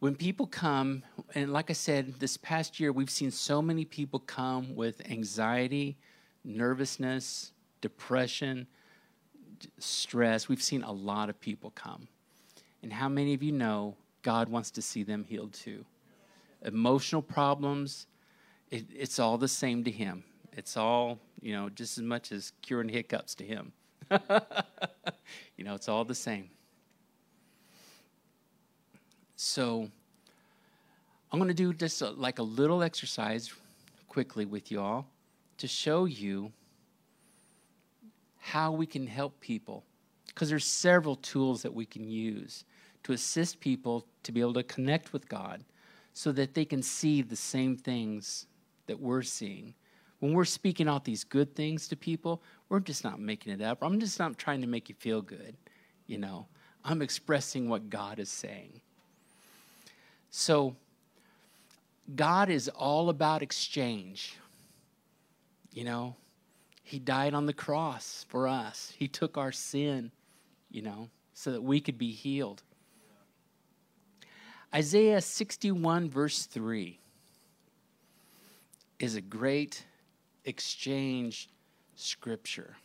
When 0.00 0.14
people 0.14 0.46
come, 0.46 1.02
and 1.34 1.52
like 1.52 1.70
I 1.70 1.72
said, 1.72 2.14
this 2.20 2.36
past 2.36 2.78
year, 2.78 2.92
we've 2.92 3.10
seen 3.10 3.30
so 3.30 3.60
many 3.60 3.84
people 3.84 4.20
come 4.20 4.76
with 4.76 5.02
anxiety, 5.10 5.96
nervousness, 6.44 7.52
depression, 7.80 8.66
stress. 9.78 10.48
We've 10.48 10.62
seen 10.62 10.84
a 10.84 10.92
lot 10.92 11.28
of 11.28 11.40
people 11.40 11.72
come. 11.74 12.06
And 12.82 12.92
how 12.92 13.08
many 13.08 13.34
of 13.34 13.42
you 13.42 13.50
know 13.50 13.96
God 14.22 14.48
wants 14.48 14.70
to 14.72 14.82
see 14.82 15.02
them 15.02 15.24
healed 15.24 15.52
too? 15.52 15.84
Emotional 16.62 17.22
problems, 17.22 18.06
it, 18.70 18.84
it's 18.94 19.18
all 19.18 19.36
the 19.36 19.48
same 19.48 19.82
to 19.82 19.90
Him. 19.90 20.22
It's 20.52 20.76
all, 20.76 21.18
you 21.40 21.52
know, 21.52 21.68
just 21.70 21.98
as 21.98 22.04
much 22.04 22.30
as 22.30 22.52
curing 22.62 22.88
hiccups 22.88 23.34
to 23.36 23.44
Him. 23.44 23.72
you 25.56 25.64
know, 25.64 25.74
it's 25.74 25.88
all 25.88 26.04
the 26.04 26.14
same. 26.14 26.50
So 29.40 29.88
I'm 31.30 31.38
going 31.38 31.46
to 31.46 31.54
do 31.54 31.72
just 31.72 32.02
a, 32.02 32.10
like 32.10 32.40
a 32.40 32.42
little 32.42 32.82
exercise 32.82 33.54
quickly 34.08 34.44
with 34.44 34.72
you 34.72 34.80
all 34.80 35.06
to 35.58 35.68
show 35.68 36.06
you 36.06 36.50
how 38.38 38.72
we 38.72 38.84
can 38.84 39.06
help 39.06 39.38
people 39.38 39.84
because 40.26 40.48
there's 40.48 40.64
several 40.64 41.14
tools 41.14 41.62
that 41.62 41.72
we 41.72 41.86
can 41.86 42.08
use 42.08 42.64
to 43.04 43.12
assist 43.12 43.60
people 43.60 44.04
to 44.24 44.32
be 44.32 44.40
able 44.40 44.54
to 44.54 44.64
connect 44.64 45.12
with 45.12 45.28
God 45.28 45.64
so 46.14 46.32
that 46.32 46.54
they 46.54 46.64
can 46.64 46.82
see 46.82 47.22
the 47.22 47.36
same 47.36 47.76
things 47.76 48.46
that 48.88 48.98
we're 48.98 49.22
seeing. 49.22 49.72
When 50.18 50.32
we're 50.32 50.46
speaking 50.46 50.88
out 50.88 51.04
these 51.04 51.22
good 51.22 51.54
things 51.54 51.86
to 51.88 51.96
people, 51.96 52.42
we're 52.68 52.80
just 52.80 53.04
not 53.04 53.20
making 53.20 53.52
it 53.52 53.62
up. 53.62 53.78
I'm 53.82 54.00
just 54.00 54.18
not 54.18 54.36
trying 54.36 54.62
to 54.62 54.66
make 54.66 54.88
you 54.88 54.96
feel 54.96 55.22
good, 55.22 55.56
you 56.08 56.18
know. 56.18 56.48
I'm 56.84 57.02
expressing 57.02 57.68
what 57.68 57.88
God 57.88 58.18
is 58.18 58.30
saying. 58.30 58.80
So, 60.30 60.76
God 62.14 62.48
is 62.48 62.68
all 62.68 63.10
about 63.10 63.42
exchange. 63.42 64.36
You 65.72 65.84
know, 65.84 66.16
He 66.82 66.98
died 66.98 67.34
on 67.34 67.46
the 67.46 67.52
cross 67.52 68.24
for 68.28 68.48
us, 68.48 68.92
He 68.96 69.08
took 69.08 69.36
our 69.36 69.52
sin, 69.52 70.10
you 70.70 70.82
know, 70.82 71.08
so 71.34 71.52
that 71.52 71.62
we 71.62 71.80
could 71.80 71.98
be 71.98 72.12
healed. 72.12 72.62
Isaiah 74.74 75.22
61, 75.22 76.10
verse 76.10 76.44
3, 76.44 76.98
is 78.98 79.14
a 79.14 79.20
great 79.22 79.84
exchange 80.44 81.48
scripture. 81.94 82.76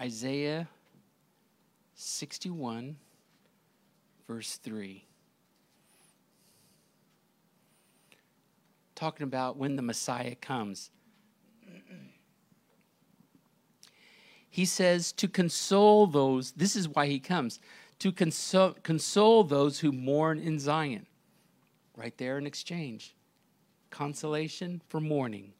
Isaiah 0.00 0.68
61, 1.96 2.96
verse 4.28 4.56
3. 4.56 5.08
talking 8.98 9.22
about 9.22 9.56
when 9.56 9.76
the 9.76 9.82
Messiah 9.82 10.34
comes. 10.34 10.90
He 14.50 14.64
says 14.64 15.12
to 15.12 15.28
console 15.28 16.08
those, 16.08 16.50
this 16.52 16.74
is 16.74 16.88
why 16.88 17.06
he 17.06 17.20
comes, 17.20 17.60
to 18.00 18.10
console, 18.10 18.74
console 18.82 19.44
those 19.44 19.78
who 19.78 19.92
mourn 19.92 20.40
in 20.40 20.58
Zion. 20.58 21.06
Right 21.96 22.16
there 22.18 22.38
in 22.38 22.46
exchange. 22.46 23.14
Consolation 23.90 24.82
for 24.88 25.00
mourning. 25.00 25.52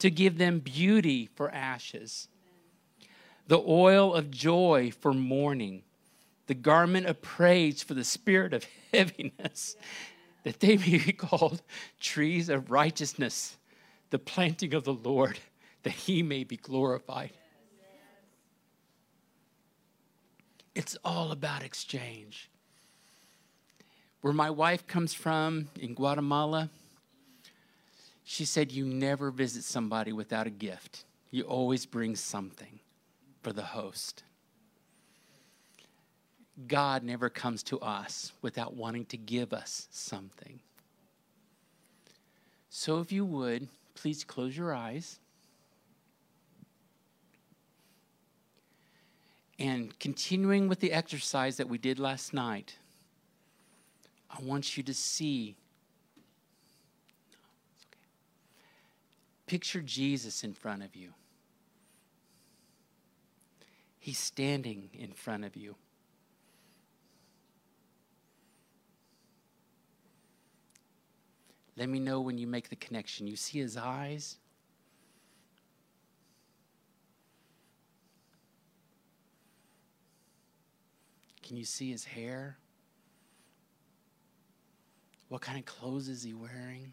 To 0.00 0.10
give 0.10 0.36
them 0.36 0.58
beauty 0.58 1.30
for 1.34 1.50
ashes. 1.50 2.28
The 3.46 3.62
oil 3.66 4.12
of 4.12 4.30
joy 4.30 4.90
for 4.90 5.14
mourning. 5.14 5.82
The 6.46 6.54
garment 6.54 7.06
of 7.06 7.22
praise 7.22 7.82
for 7.82 7.94
the 7.94 8.04
spirit 8.04 8.52
of 8.52 8.66
heaviness. 8.92 9.76
That 10.44 10.60
they 10.60 10.76
may 10.76 10.98
be 10.98 11.12
called 11.16 11.62
trees 12.00 12.48
of 12.48 12.70
righteousness, 12.70 13.56
the 14.10 14.18
planting 14.18 14.74
of 14.74 14.84
the 14.84 14.94
Lord, 14.94 15.38
that 15.82 15.92
he 15.92 16.22
may 16.22 16.44
be 16.44 16.56
glorified. 16.56 17.32
It's 20.74 20.96
all 21.04 21.32
about 21.32 21.62
exchange. 21.62 22.50
Where 24.20 24.34
my 24.34 24.50
wife 24.50 24.86
comes 24.86 25.14
from 25.14 25.68
in 25.80 25.94
Guatemala, 25.94 26.68
she 28.24 28.44
said, 28.44 28.72
You 28.72 28.84
never 28.84 29.30
visit 29.30 29.64
somebody 29.64 30.12
without 30.12 30.46
a 30.46 30.50
gift. 30.50 31.04
You 31.30 31.44
always 31.44 31.86
bring 31.86 32.16
something 32.16 32.80
for 33.42 33.52
the 33.52 33.62
host. 33.62 34.24
God 36.66 37.02
never 37.02 37.28
comes 37.28 37.62
to 37.64 37.78
us 37.80 38.32
without 38.40 38.74
wanting 38.74 39.04
to 39.06 39.16
give 39.16 39.52
us 39.52 39.88
something. 39.90 40.60
So, 42.70 42.98
if 43.00 43.12
you 43.12 43.24
would, 43.24 43.68
please 43.94 44.24
close 44.24 44.56
your 44.56 44.74
eyes. 44.74 45.18
And 49.58 49.98
continuing 49.98 50.68
with 50.68 50.80
the 50.80 50.92
exercise 50.92 51.56
that 51.56 51.68
we 51.68 51.78
did 51.78 51.98
last 51.98 52.34
night, 52.34 52.76
I 54.30 54.42
want 54.42 54.76
you 54.76 54.82
to 54.82 54.94
see. 54.94 55.56
Picture 59.46 59.80
Jesus 59.80 60.42
in 60.42 60.52
front 60.52 60.82
of 60.82 60.96
you. 60.96 61.10
He's 63.98 64.18
standing 64.18 64.90
in 64.92 65.12
front 65.12 65.44
of 65.44 65.56
you. 65.56 65.76
Let 71.76 71.88
me 71.90 72.00
know 72.00 72.20
when 72.20 72.38
you 72.38 72.46
make 72.46 72.70
the 72.70 72.76
connection. 72.76 73.26
You 73.26 73.36
see 73.36 73.58
his 73.58 73.76
eyes? 73.76 74.38
Can 81.42 81.56
you 81.56 81.64
see 81.64 81.90
his 81.90 82.04
hair? 82.04 82.56
What 85.28 85.42
kind 85.42 85.58
of 85.58 85.64
clothes 85.64 86.08
is 86.08 86.22
he 86.22 86.32
wearing? 86.32 86.92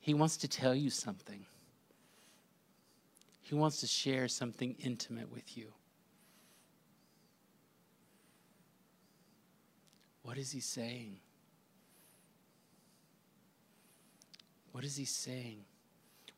He 0.00 0.12
wants 0.12 0.36
to 0.38 0.48
tell 0.48 0.74
you 0.74 0.90
something. 0.90 1.46
He 3.54 3.60
wants 3.60 3.78
to 3.82 3.86
share 3.86 4.26
something 4.26 4.74
intimate 4.80 5.30
with 5.30 5.56
you. 5.56 5.68
What 10.24 10.38
is 10.38 10.50
he 10.50 10.58
saying? 10.58 11.18
What 14.72 14.82
is 14.82 14.96
he 14.96 15.04
saying? 15.04 15.60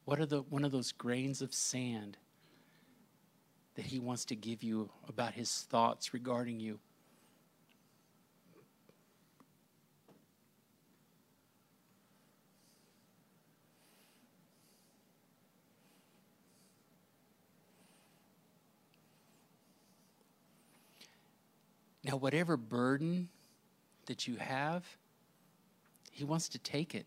What 0.05 0.21
are 0.21 0.27
the 0.27 0.43
one 0.43 0.63
of 0.63 0.73
those 0.73 0.93
grains 0.93 1.41
of 1.41 1.55
sand 1.55 2.19
that 3.77 3.87
he 3.87 3.99
wants 3.99 4.27
to 4.27 4.37
give 4.37 4.63
you 4.63 4.91
about 5.09 5.33
his 5.33 5.63
thoughts 5.71 6.13
regarding 6.13 6.61
you? 6.61 6.81
Now, 22.07 22.17
whatever 22.17 22.57
burden 22.57 23.29
that 24.07 24.29
you 24.29 24.37
have, 24.37 24.85
he 26.13 26.23
wants 26.23 26.49
to 26.51 26.59
take 26.61 26.95
it. 26.95 27.05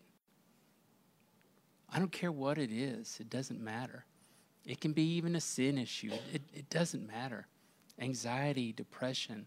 I 1.90 1.98
don't 1.98 2.12
care 2.12 2.30
what 2.30 2.58
it 2.58 2.70
is, 2.70 3.16
it 3.18 3.30
doesn't 3.30 3.62
matter. 3.62 4.04
It 4.66 4.78
can 4.78 4.92
be 4.92 5.02
even 5.14 5.36
a 5.36 5.40
sin 5.40 5.78
issue, 5.78 6.12
it, 6.34 6.42
it 6.52 6.68
doesn't 6.68 7.06
matter. 7.06 7.46
Anxiety, 7.98 8.72
depression, 8.74 9.46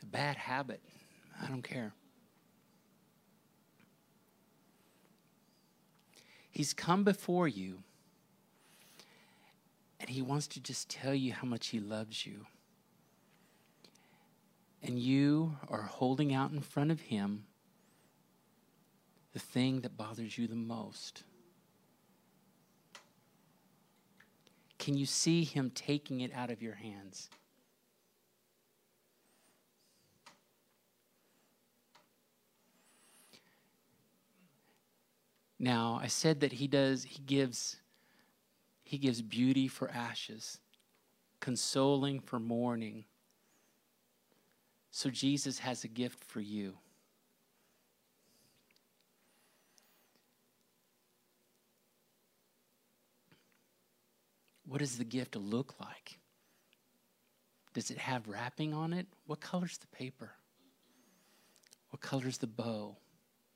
a 0.00 0.06
bad 0.06 0.36
habit, 0.36 0.80
I 1.42 1.48
don't 1.48 1.62
care. 1.62 1.92
He's 6.52 6.72
come 6.72 7.02
before 7.02 7.48
you 7.48 7.82
and 10.04 10.14
he 10.14 10.22
wants 10.22 10.46
to 10.48 10.60
just 10.60 10.88
tell 10.88 11.14
you 11.14 11.32
how 11.32 11.46
much 11.46 11.68
he 11.68 11.80
loves 11.80 12.24
you. 12.24 12.46
And 14.82 14.98
you 14.98 15.56
are 15.68 15.82
holding 15.82 16.34
out 16.34 16.50
in 16.50 16.60
front 16.60 16.90
of 16.90 17.00
him 17.00 17.44
the 19.34 19.40
thing 19.40 19.80
that 19.80 19.96
bothers 19.96 20.38
you 20.38 20.46
the 20.46 20.54
most? 20.54 21.24
Can 24.78 24.96
you 24.96 25.06
see 25.06 25.44
Him 25.44 25.70
taking 25.74 26.20
it 26.20 26.32
out 26.32 26.50
of 26.50 26.62
your 26.62 26.74
hands? 26.74 27.28
Now, 35.58 35.98
I 36.00 36.08
said 36.08 36.40
that 36.40 36.52
he 36.52 36.68
does, 36.68 37.04
he 37.04 37.22
gives, 37.22 37.76
he 38.84 38.98
gives 38.98 39.22
beauty 39.22 39.66
for 39.66 39.90
ashes, 39.90 40.60
consoling 41.40 42.20
for 42.20 42.38
mourning. 42.38 43.06
So 44.90 45.10
Jesus 45.10 45.58
has 45.58 45.82
a 45.82 45.88
gift 45.88 46.22
for 46.22 46.40
you. 46.40 46.74
What 54.66 54.78
does 54.80 54.98
the 54.98 55.04
gift 55.04 55.36
look 55.36 55.74
like? 55.80 56.18
Does 57.72 57.90
it 57.90 57.98
have 57.98 58.28
wrapping 58.28 58.72
on 58.72 58.92
it? 58.92 59.06
What 59.26 59.40
color's 59.40 59.78
the 59.78 59.86
paper? 59.88 60.30
What 61.90 62.00
color's 62.00 62.38
the 62.38 62.46
bow? 62.46 62.96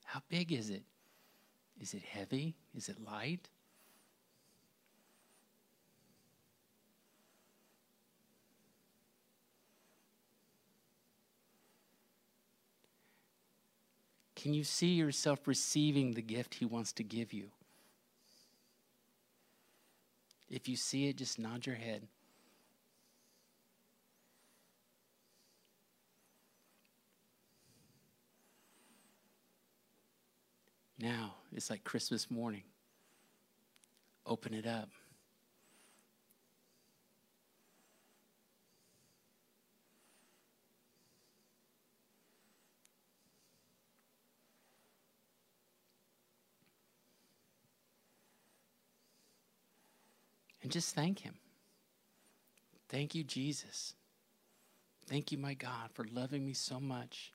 How 0.05 0.21
big 0.29 0.51
is 0.51 0.69
it? 0.69 0.83
Is 1.79 1.93
it 1.93 2.03
heavy? 2.03 2.55
Is 2.75 2.89
it 2.89 3.01
light? 3.01 3.47
Can 14.39 14.53
you 14.53 14.63
see 14.63 14.93
yourself 14.93 15.47
receiving 15.47 16.13
the 16.13 16.21
gift 16.21 16.55
He 16.55 16.65
wants 16.65 16.93
to 16.93 17.03
give 17.03 17.33
you? 17.33 17.49
If 20.49 20.69
you 20.69 20.77
see 20.77 21.09
it, 21.09 21.17
just 21.17 21.39
nod 21.39 21.65
your 21.65 21.75
head. 21.75 22.07
Now, 30.97 31.35
it's 31.51 31.69
like 31.69 31.83
Christmas 31.83 32.31
morning. 32.31 32.63
Open 34.25 34.53
it 34.53 34.65
up. 34.65 34.89
And 50.69 50.73
just 50.73 50.93
thank 50.93 51.21
Him. 51.21 51.33
Thank 52.89 53.15
you, 53.15 53.23
Jesus. 53.23 53.95
Thank 55.07 55.31
you, 55.31 55.39
my 55.39 55.55
God, 55.55 55.89
for 55.95 56.05
loving 56.13 56.45
me 56.45 56.53
so 56.53 56.79
much. 56.79 57.31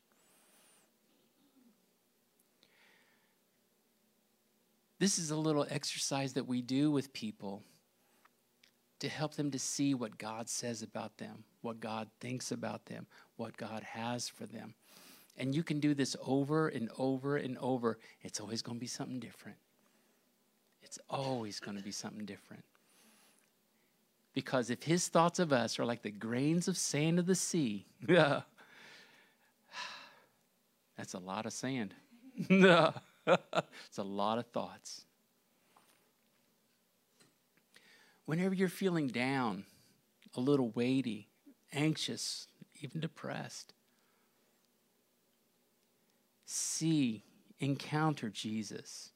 This 5.00 5.18
is 5.18 5.32
a 5.32 5.36
little 5.36 5.66
exercise 5.68 6.34
that 6.34 6.46
we 6.46 6.62
do 6.62 6.92
with 6.92 7.12
people 7.12 7.64
to 9.00 9.08
help 9.08 9.34
them 9.34 9.50
to 9.50 9.58
see 9.58 9.94
what 9.94 10.16
God 10.16 10.48
says 10.48 10.82
about 10.82 11.16
them, 11.16 11.42
what 11.60 11.80
God 11.80 12.06
thinks 12.20 12.52
about 12.52 12.86
them, 12.86 13.04
what 13.34 13.56
God 13.56 13.82
has 13.82 14.28
for 14.28 14.46
them. 14.46 14.74
And 15.36 15.56
you 15.56 15.64
can 15.64 15.80
do 15.80 15.92
this 15.92 16.14
over 16.24 16.68
and 16.68 16.88
over 16.98 17.36
and 17.36 17.58
over. 17.58 17.98
It's 18.22 18.38
always 18.38 18.62
going 18.62 18.76
to 18.76 18.80
be 18.80 18.86
something 18.86 19.18
different. 19.18 19.58
It's 20.84 21.00
always 21.10 21.58
going 21.58 21.76
to 21.76 21.82
be 21.82 21.90
something 21.90 22.26
different. 22.26 22.62
Because 24.34 24.68
if 24.68 24.82
his 24.82 25.08
thoughts 25.08 25.38
of 25.38 25.52
us 25.52 25.78
are 25.78 25.84
like 25.84 26.02
the 26.02 26.10
grains 26.10 26.66
of 26.66 26.76
sand 26.76 27.18
of 27.20 27.26
the 27.26 27.36
sea, 27.36 27.86
that's 30.96 31.14
a 31.14 31.18
lot 31.18 31.46
of 31.46 31.52
sand. 31.52 31.94
it's 32.36 32.92
a 33.98 34.02
lot 34.02 34.38
of 34.38 34.46
thoughts. 34.46 35.04
Whenever 38.26 38.54
you're 38.54 38.68
feeling 38.68 39.08
down, 39.08 39.64
a 40.34 40.40
little 40.40 40.70
weighty, 40.70 41.28
anxious, 41.72 42.48
even 42.80 43.00
depressed, 43.00 43.72
see, 46.44 47.22
encounter 47.60 48.30
Jesus. 48.30 49.10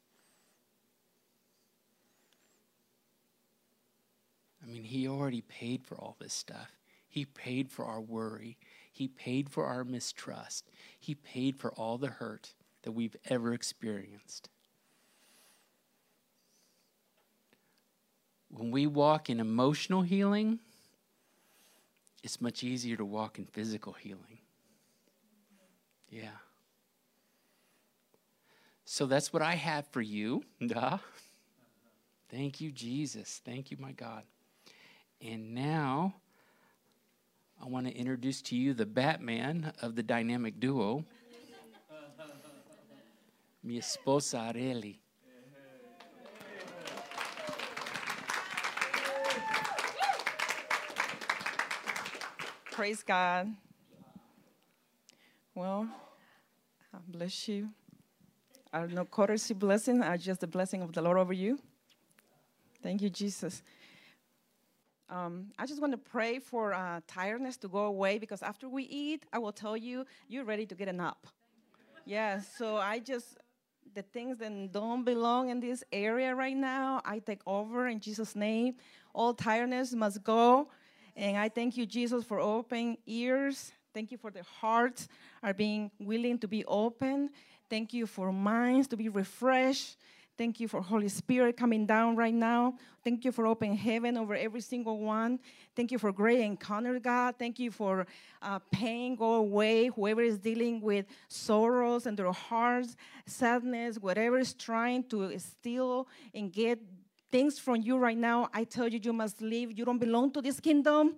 I 4.68 4.72
mean, 4.72 4.84
He 4.84 5.08
already 5.08 5.40
paid 5.42 5.84
for 5.84 5.96
all 5.96 6.16
this 6.18 6.34
stuff. 6.34 6.70
He 7.08 7.24
paid 7.24 7.70
for 7.70 7.84
our 7.86 8.00
worry. 8.00 8.58
He 8.92 9.08
paid 9.08 9.48
for 9.48 9.64
our 9.64 9.82
mistrust. 9.84 10.68
He 10.98 11.14
paid 11.14 11.56
for 11.56 11.72
all 11.72 11.96
the 11.96 12.08
hurt 12.08 12.52
that 12.82 12.92
we've 12.92 13.16
ever 13.26 13.54
experienced. 13.54 14.50
When 18.50 18.70
we 18.70 18.86
walk 18.86 19.30
in 19.30 19.40
emotional 19.40 20.02
healing, 20.02 20.58
it's 22.22 22.40
much 22.40 22.62
easier 22.62 22.96
to 22.96 23.04
walk 23.04 23.38
in 23.38 23.46
physical 23.46 23.92
healing. 23.94 24.38
Yeah. 26.10 26.28
So 28.84 29.06
that's 29.06 29.32
what 29.32 29.42
I 29.42 29.54
have 29.54 29.86
for 29.88 30.00
you. 30.00 30.42
Duh. 30.66 30.98
Thank 32.30 32.60
you, 32.60 32.70
Jesus. 32.70 33.40
Thank 33.44 33.70
you, 33.70 33.76
my 33.78 33.92
God. 33.92 34.24
And 35.20 35.54
now 35.54 36.14
I 37.60 37.66
want 37.66 37.86
to 37.86 37.92
introduce 37.94 38.40
to 38.42 38.56
you 38.56 38.72
the 38.72 38.86
Batman 38.86 39.72
of 39.82 39.96
the 39.96 40.02
dynamic 40.02 40.60
duo, 40.60 41.04
mi 43.64 43.78
esposa 43.78 44.52
Areli. 44.52 44.98
Praise 52.70 53.02
God. 53.02 53.52
Well, 55.52 55.88
I 56.94 56.98
bless 57.08 57.48
you. 57.48 57.70
I 58.72 58.78
don't 58.78 58.94
know, 58.94 59.04
courtesy 59.04 59.54
blessing, 59.54 60.00
I 60.00 60.16
just 60.16 60.40
the 60.40 60.46
blessing 60.46 60.82
of 60.82 60.92
the 60.92 61.02
Lord 61.02 61.18
over 61.18 61.32
you. 61.32 61.58
Thank 62.80 63.02
you, 63.02 63.10
Jesus. 63.10 63.62
Um, 65.10 65.46
I 65.58 65.66
just 65.66 65.80
want 65.80 65.92
to 65.92 65.98
pray 65.98 66.38
for 66.38 66.74
uh, 66.74 67.00
tiredness 67.06 67.56
to 67.58 67.68
go 67.68 67.84
away 67.84 68.18
because 68.18 68.42
after 68.42 68.68
we 68.68 68.84
eat, 68.84 69.24
I 69.32 69.38
will 69.38 69.52
tell 69.52 69.76
you, 69.76 70.04
you're 70.28 70.44
ready 70.44 70.66
to 70.66 70.74
get 70.74 70.88
a 70.88 70.92
nap. 70.92 71.26
Yeah, 72.04 72.40
so 72.40 72.76
I 72.76 72.98
just, 72.98 73.38
the 73.94 74.02
things 74.02 74.38
that 74.38 74.72
don't 74.72 75.04
belong 75.04 75.48
in 75.48 75.60
this 75.60 75.82
area 75.92 76.34
right 76.34 76.56
now, 76.56 77.00
I 77.04 77.20
take 77.20 77.40
over 77.46 77.88
in 77.88 78.00
Jesus' 78.00 78.36
name. 78.36 78.74
All 79.14 79.32
tiredness 79.32 79.94
must 79.94 80.22
go. 80.22 80.68
And 81.16 81.36
I 81.36 81.48
thank 81.48 81.76
you, 81.76 81.86
Jesus, 81.86 82.24
for 82.24 82.38
open 82.38 82.96
ears. 83.06 83.72
Thank 83.94 84.12
you 84.12 84.18
for 84.18 84.30
the 84.30 84.42
hearts 84.60 85.08
are 85.42 85.54
being 85.54 85.90
willing 85.98 86.38
to 86.38 86.48
be 86.48 86.64
open. 86.66 87.30
Thank 87.70 87.92
you 87.92 88.06
for 88.06 88.32
minds 88.32 88.88
to 88.88 88.96
be 88.96 89.08
refreshed. 89.08 89.96
Thank 90.38 90.60
you 90.60 90.68
for 90.68 90.80
Holy 90.80 91.08
Spirit 91.08 91.56
coming 91.56 91.84
down 91.84 92.14
right 92.14 92.32
now. 92.32 92.74
Thank 93.02 93.24
you 93.24 93.32
for 93.32 93.44
open 93.44 93.76
heaven 93.76 94.16
over 94.16 94.36
every 94.36 94.60
single 94.60 95.00
one. 95.00 95.40
Thank 95.74 95.90
you 95.90 95.98
for 95.98 96.12
great 96.12 96.38
encounter, 96.38 97.00
God. 97.00 97.34
Thank 97.36 97.58
you 97.58 97.72
for 97.72 98.06
uh, 98.40 98.60
pain 98.70 99.16
go 99.16 99.34
away. 99.34 99.88
Whoever 99.88 100.22
is 100.22 100.38
dealing 100.38 100.80
with 100.80 101.06
sorrows 101.26 102.06
and 102.06 102.16
their 102.16 102.30
hearts, 102.30 102.94
sadness, 103.26 103.98
whatever 103.98 104.38
is 104.38 104.54
trying 104.54 105.02
to 105.08 105.36
steal 105.40 106.06
and 106.32 106.52
get 106.52 106.78
things 107.32 107.58
from 107.58 107.82
you 107.82 107.98
right 107.98 108.16
now, 108.16 108.48
I 108.54 108.62
tell 108.62 108.86
you, 108.86 109.00
you 109.02 109.12
must 109.12 109.42
leave. 109.42 109.76
You 109.76 109.84
don't 109.84 109.98
belong 109.98 110.30
to 110.34 110.40
this 110.40 110.60
kingdom. 110.60 111.16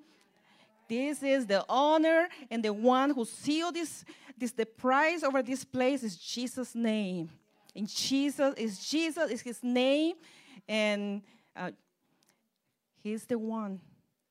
This 0.88 1.22
is 1.22 1.44
the 1.44 1.62
honor 1.68 2.26
and 2.50 2.64
the 2.64 2.72
one 2.72 3.10
who 3.10 3.26
sealed 3.26 3.74
this, 3.74 4.02
this 4.38 4.52
the 4.52 4.64
price 4.64 5.22
over 5.22 5.42
this 5.42 5.62
place 5.62 6.02
is 6.02 6.16
Jesus' 6.16 6.74
name. 6.74 7.28
In 7.74 7.86
Jesus 7.86 8.54
is 8.56 8.78
Jesus 8.86 9.30
is 9.30 9.40
His 9.40 9.62
name, 9.62 10.14
and 10.68 11.22
uh, 11.56 11.70
He's 13.02 13.24
the 13.24 13.38
one. 13.38 13.80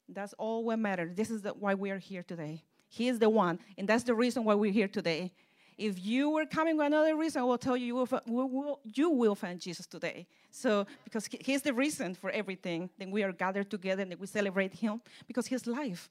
That's 0.08 0.34
all 0.34 0.64
what 0.64 0.80
matters. 0.80 1.16
This 1.16 1.30
is 1.30 1.42
the, 1.42 1.52
why 1.52 1.76
we 1.76 1.92
are 1.92 2.00
here 2.00 2.24
today. 2.24 2.64
He 2.88 3.08
is 3.08 3.20
the 3.20 3.30
one, 3.30 3.60
and 3.78 3.88
that's 3.88 4.04
the 4.04 4.16
reason 4.16 4.44
why 4.44 4.56
we're 4.56 4.72
here 4.72 4.88
today. 4.88 5.32
If 5.78 6.04
you 6.04 6.30
were 6.30 6.46
coming 6.46 6.76
with 6.76 6.88
another 6.88 7.16
reason, 7.16 7.42
I 7.42 7.46
will 7.46 7.58
tell 7.58 7.78
you 7.78 7.86
you 7.86 8.08
will, 8.28 8.82
you 8.84 9.10
will 9.12 9.36
find 9.36 9.62
Jesus 9.62 9.88
today. 9.88 10.28
So, 10.52 10.86
because 11.06 11.30
He's 11.40 11.62
the 11.62 11.74
reason 11.74 12.16
for 12.16 12.30
everything, 12.32 12.90
then 12.98 13.12
we 13.12 13.24
are 13.24 13.32
gathered 13.32 13.70
together 13.70 14.02
and 14.02 14.14
we 14.16 14.28
celebrate 14.28 14.74
Him 14.74 15.02
because 15.28 15.48
His 15.48 15.68
life, 15.68 16.10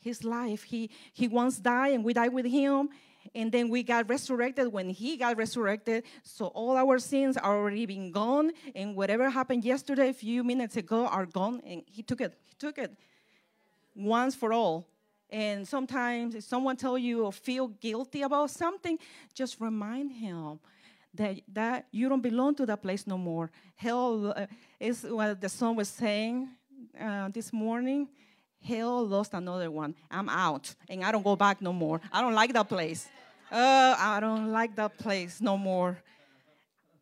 His 0.00 0.22
life, 0.22 0.64
He 0.64 0.90
He 1.14 1.28
once 1.28 1.58
died 1.58 1.94
and 1.94 2.04
we 2.04 2.12
died 2.12 2.34
with 2.34 2.44
Him, 2.44 2.90
and 3.34 3.52
then 3.52 3.68
we 3.68 3.82
got 3.82 4.08
resurrected 4.08 4.72
when 4.72 4.90
he 4.90 5.16
got 5.16 5.36
resurrected. 5.36 6.04
So 6.22 6.46
all 6.46 6.76
our 6.76 6.98
sins 6.98 7.36
are 7.36 7.56
already 7.56 7.86
been 7.86 8.10
gone. 8.10 8.50
And 8.74 8.96
whatever 8.96 9.30
happened 9.30 9.64
yesterday, 9.64 10.08
a 10.08 10.14
few 10.14 10.42
minutes 10.42 10.76
ago, 10.76 11.06
are 11.06 11.26
gone. 11.26 11.60
And 11.64 11.82
he 11.86 12.02
took 12.02 12.20
it. 12.20 12.34
He 12.44 12.54
took 12.58 12.78
it 12.78 12.92
once 13.94 14.34
for 14.34 14.52
all. 14.52 14.86
And 15.30 15.66
sometimes 15.66 16.34
if 16.34 16.44
someone 16.44 16.76
tell 16.76 16.98
you 16.98 17.24
or 17.24 17.32
feel 17.32 17.68
guilty 17.68 18.22
about 18.22 18.50
something, 18.50 18.98
just 19.32 19.60
remind 19.60 20.10
him 20.10 20.58
that 21.14 21.40
that 21.52 21.86
you 21.92 22.08
don't 22.08 22.20
belong 22.22 22.54
to 22.56 22.66
that 22.66 22.82
place 22.82 23.06
no 23.06 23.16
more. 23.16 23.50
Hell 23.76 24.32
uh, 24.36 24.46
is 24.78 25.04
what 25.08 25.40
the 25.40 25.48
song 25.48 25.76
was 25.76 25.88
saying 25.88 26.48
uh, 27.00 27.28
this 27.28 27.52
morning. 27.52 28.08
Hell 28.62 29.06
lost 29.06 29.34
another 29.34 29.70
one. 29.70 29.94
I'm 30.10 30.28
out 30.28 30.74
and 30.88 31.02
I 31.04 31.12
don't 31.12 31.24
go 31.24 31.36
back 31.36 31.62
no 31.62 31.72
more. 31.72 32.00
I 32.12 32.20
don't 32.20 32.34
like 32.34 32.52
that 32.52 32.68
place. 32.68 33.08
Uh, 33.50 33.96
I 33.98 34.20
don't 34.20 34.52
like 34.52 34.76
that 34.76 34.96
place 34.96 35.40
no 35.40 35.58
more. 35.58 35.98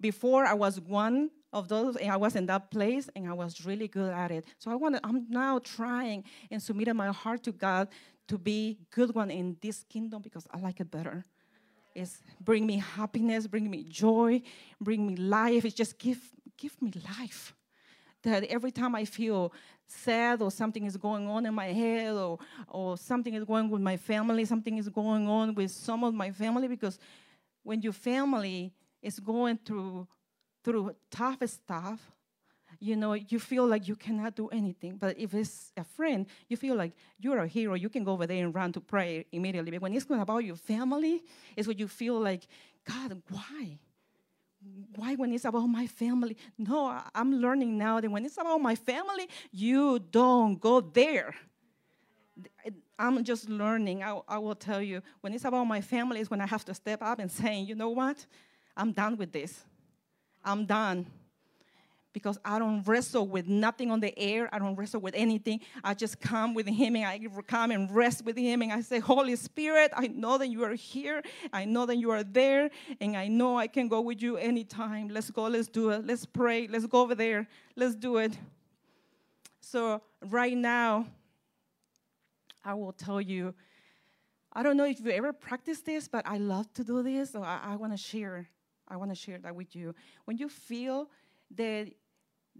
Before 0.00 0.44
I 0.44 0.54
was 0.54 0.80
one 0.80 1.30
of 1.52 1.68
those, 1.68 1.96
and 1.96 2.10
I 2.10 2.16
was 2.16 2.36
in 2.36 2.46
that 2.46 2.70
place, 2.70 3.10
and 3.14 3.28
I 3.28 3.32
was 3.32 3.64
really 3.66 3.88
good 3.88 4.12
at 4.12 4.30
it. 4.30 4.44
So 4.58 4.70
I 4.70 4.74
want. 4.74 4.98
I'm 5.04 5.26
now 5.28 5.58
trying 5.58 6.24
and 6.50 6.62
submitting 6.62 6.96
my 6.96 7.08
heart 7.08 7.42
to 7.44 7.52
God 7.52 7.88
to 8.28 8.38
be 8.38 8.78
good 8.90 9.14
one 9.14 9.30
in 9.30 9.56
this 9.60 9.84
kingdom 9.84 10.22
because 10.22 10.46
I 10.52 10.58
like 10.60 10.80
it 10.80 10.90
better. 10.90 11.24
It's 11.94 12.22
bring 12.40 12.66
me 12.66 12.78
happiness, 12.78 13.46
bring 13.46 13.68
me 13.68 13.82
joy, 13.82 14.42
bring 14.80 15.06
me 15.06 15.16
life. 15.16 15.64
It's 15.64 15.74
just 15.74 15.98
give 15.98 16.20
give 16.56 16.80
me 16.80 16.92
life. 17.18 17.54
That 18.22 18.44
every 18.44 18.70
time 18.70 18.94
I 18.94 19.04
feel 19.04 19.52
sad 19.90 20.42
or 20.42 20.50
something 20.50 20.84
is 20.84 20.96
going 20.96 21.26
on 21.26 21.46
in 21.46 21.54
my 21.54 21.66
head 21.66 22.14
or, 22.14 22.38
or 22.68 22.96
something 22.96 23.34
is 23.34 23.44
going 23.44 23.70
with 23.70 23.80
my 23.80 23.96
family, 23.96 24.44
something 24.44 24.76
is 24.76 24.88
going 24.88 25.28
on 25.28 25.54
with 25.54 25.70
some 25.70 26.04
of 26.04 26.14
my 26.14 26.30
family 26.30 26.68
because 26.68 26.98
when 27.62 27.82
your 27.82 27.92
family 27.92 28.72
is 29.02 29.18
going 29.18 29.58
through 29.64 30.06
through 30.64 30.94
tough 31.10 31.38
stuff, 31.46 32.00
you 32.80 32.94
know, 32.94 33.14
you 33.14 33.38
feel 33.38 33.66
like 33.66 33.88
you 33.88 33.96
cannot 33.96 34.34
do 34.34 34.48
anything. 34.48 34.96
But 34.96 35.18
if 35.18 35.34
it's 35.34 35.72
a 35.76 35.84
friend, 35.84 36.26
you 36.48 36.56
feel 36.56 36.76
like 36.76 36.92
you're 37.18 37.38
a 37.38 37.46
hero. 37.46 37.74
You 37.74 37.88
can 37.88 38.04
go 38.04 38.12
over 38.12 38.26
there 38.26 38.44
and 38.44 38.54
run 38.54 38.72
to 38.72 38.80
pray 38.80 39.24
immediately. 39.32 39.70
But 39.72 39.82
when 39.82 39.94
it's 39.94 40.06
about 40.10 40.44
your 40.44 40.56
family, 40.56 41.22
it's 41.56 41.66
what 41.66 41.78
you 41.78 41.88
feel 41.88 42.20
like, 42.20 42.46
God, 42.84 43.22
why? 43.30 43.78
Why 44.96 45.14
when 45.14 45.32
it's 45.32 45.44
about 45.44 45.66
my 45.66 45.86
family? 45.86 46.36
No, 46.56 47.00
I'm 47.14 47.32
learning 47.34 47.78
now 47.78 48.00
that 48.00 48.10
when 48.10 48.24
it's 48.24 48.38
about 48.38 48.60
my 48.60 48.74
family, 48.74 49.28
you 49.52 49.98
don't 49.98 50.60
go 50.60 50.80
there. 50.80 51.34
I'm 52.98 53.22
just 53.24 53.48
learning. 53.48 54.02
I, 54.02 54.20
I 54.28 54.38
will 54.38 54.54
tell 54.54 54.82
you, 54.82 55.02
when 55.20 55.32
it's 55.32 55.44
about 55.44 55.64
my 55.64 55.80
family, 55.80 56.20
is 56.20 56.30
when 56.30 56.40
I 56.40 56.46
have 56.46 56.64
to 56.66 56.74
step 56.74 57.02
up 57.02 57.18
and 57.18 57.30
saying, 57.30 57.66
you 57.66 57.74
know 57.74 57.90
what? 57.90 58.26
I'm 58.76 58.92
done 58.92 59.16
with 59.16 59.32
this. 59.32 59.64
I'm 60.44 60.66
done 60.66 61.06
because 62.18 62.38
I 62.44 62.58
don't 62.58 62.82
wrestle 62.82 63.28
with 63.28 63.46
nothing 63.46 63.92
on 63.92 64.00
the 64.00 64.16
air. 64.18 64.48
I 64.52 64.58
don't 64.58 64.74
wrestle 64.74 65.00
with 65.00 65.14
anything. 65.14 65.60
I 65.84 65.94
just 65.94 66.20
come 66.20 66.52
with 66.52 66.66
Him 66.66 66.96
and 66.96 67.04
I 67.06 67.20
come 67.46 67.70
and 67.70 67.88
rest 67.94 68.24
with 68.24 68.36
Him 68.36 68.60
and 68.62 68.72
I 68.72 68.80
say, 68.80 68.98
Holy 68.98 69.36
Spirit, 69.36 69.92
I 69.94 70.08
know 70.08 70.36
that 70.36 70.48
you 70.48 70.64
are 70.64 70.74
here. 70.74 71.22
I 71.52 71.64
know 71.64 71.86
that 71.86 71.96
you 71.96 72.10
are 72.10 72.24
there. 72.24 72.70
And 73.00 73.16
I 73.16 73.28
know 73.28 73.56
I 73.56 73.68
can 73.68 73.86
go 73.86 74.00
with 74.00 74.20
you 74.20 74.36
anytime. 74.36 75.08
Let's 75.08 75.30
go. 75.30 75.44
Let's 75.44 75.68
do 75.68 75.90
it. 75.90 76.04
Let's 76.04 76.26
pray. 76.26 76.66
Let's 76.66 76.86
go 76.86 77.02
over 77.02 77.14
there. 77.14 77.46
Let's 77.76 77.94
do 77.94 78.16
it. 78.18 78.36
So 79.60 80.02
right 80.26 80.56
now, 80.56 81.06
I 82.64 82.74
will 82.74 82.92
tell 82.92 83.20
you. 83.20 83.54
I 84.52 84.64
don't 84.64 84.76
know 84.76 84.86
if 84.86 84.98
you 84.98 85.10
ever 85.12 85.32
practice 85.32 85.82
this, 85.82 86.08
but 86.08 86.26
I 86.26 86.38
love 86.38 86.72
to 86.74 86.82
do 86.82 87.02
this. 87.02 87.30
So 87.30 87.42
I, 87.42 87.60
I 87.62 87.76
want 87.76 87.92
to 87.92 87.98
share. 87.98 88.48
I 88.88 88.96
want 88.96 89.10
to 89.10 89.14
share 89.14 89.38
that 89.38 89.54
with 89.54 89.76
you. 89.76 89.94
When 90.24 90.36
you 90.36 90.48
feel 90.48 91.08
that 91.56 91.88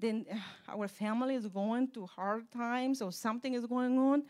then 0.00 0.26
our 0.68 0.88
family 0.88 1.34
is 1.34 1.46
going 1.46 1.88
through 1.88 2.06
hard 2.06 2.50
times 2.50 3.02
or 3.02 3.12
something 3.12 3.54
is 3.54 3.66
going 3.66 3.98
on, 3.98 4.22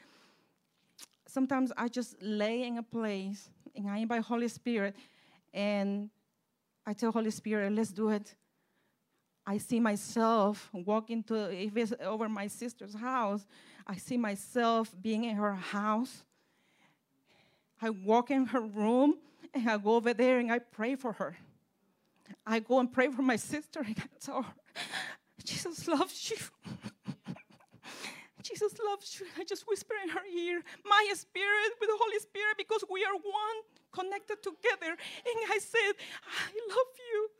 sometimes 1.27 1.73
I 1.77 1.89
just 1.89 2.21
lay 2.23 2.65
in 2.65 2.79
a 2.79 2.83
place 2.83 3.51
and 3.75 3.89
I 3.89 3.99
invite 3.99 4.23
Holy 4.23 4.49
Spirit 4.49 4.97
and 5.53 6.11
I 6.87 6.93
tell 6.95 7.13
Holy 7.13 7.31
Spirit, 7.31 7.73
let's 7.73 7.91
do 7.91 8.09
it. 8.11 8.35
I 9.47 9.59
see 9.59 9.81
myself 9.81 10.69
walking 10.73 11.23
to, 11.25 11.51
if 11.51 11.77
it's 11.77 11.93
over 12.05 12.29
my 12.29 12.47
sister's 12.47 12.95
house, 12.95 13.47
I 13.87 13.97
see 13.97 14.19
myself 14.19 14.95
being 15.01 15.25
in 15.25 15.37
her 15.37 15.55
house. 15.55 16.25
I 17.81 17.91
walk 17.91 18.31
in 18.31 18.47
her 18.47 18.61
room 18.61 19.15
and 19.55 19.69
I 19.69 19.79
go 19.79 19.95
over 19.95 20.13
there 20.13 20.39
and 20.39 20.53
I 20.53 20.59
pray 20.59 20.97
for 20.97 21.13
her. 21.13 21.37
I 22.47 22.61
go 22.61 22.79
and 22.79 22.93
pray 22.93 23.09
for 23.09 23.23
my 23.23 23.37
sister 23.37 23.81
and 23.81 23.97
I 23.99 24.07
tell 24.21 24.43
her, 24.43 24.53
Jesus 25.45 25.87
loves 25.87 26.31
you. 26.31 26.37
Jesus 28.43 28.75
loves 28.85 29.21
you. 29.21 29.27
I 29.39 29.45
just 29.45 29.69
whisper 29.69 29.95
in 30.03 30.09
her 30.11 30.25
ear, 30.25 30.63
my 30.85 31.13
spirit 31.15 31.73
with 31.81 31.91
the 31.91 31.99
Holy 32.01 32.19
Spirit, 32.19 32.57
because 32.57 32.83
we 32.91 33.05
are 33.05 33.15
one, 33.15 33.59
connected 33.93 34.43
together. 34.43 34.91
And 34.91 35.37
I 35.51 35.59
said, 35.59 35.93
I 36.27 36.53
love 36.69 36.93
you. 37.13 37.31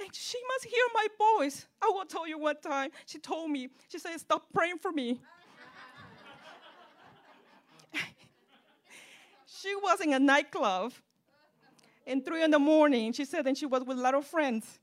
And 0.00 0.14
she 0.14 0.38
must 0.48 0.64
hear 0.64 0.84
my 0.92 1.06
voice. 1.18 1.66
I 1.80 1.90
will 1.94 2.04
tell 2.04 2.28
you 2.28 2.38
one 2.38 2.60
time. 2.60 2.90
She 3.06 3.18
told 3.18 3.50
me, 3.50 3.68
she 3.88 3.98
said, 3.98 4.18
Stop 4.18 4.52
praying 4.52 4.78
for 4.78 4.92
me. 4.92 5.20
she 9.46 9.74
was 9.76 10.00
in 10.00 10.12
a 10.12 10.18
nightclub. 10.18 10.92
And 12.06 12.24
three 12.24 12.42
in 12.42 12.50
the 12.50 12.58
morning, 12.58 13.12
she 13.12 13.24
said, 13.24 13.46
and 13.46 13.56
she 13.56 13.64
was 13.64 13.82
with 13.82 13.98
a 13.98 14.00
lot 14.00 14.14
of 14.14 14.26
friends. 14.26 14.78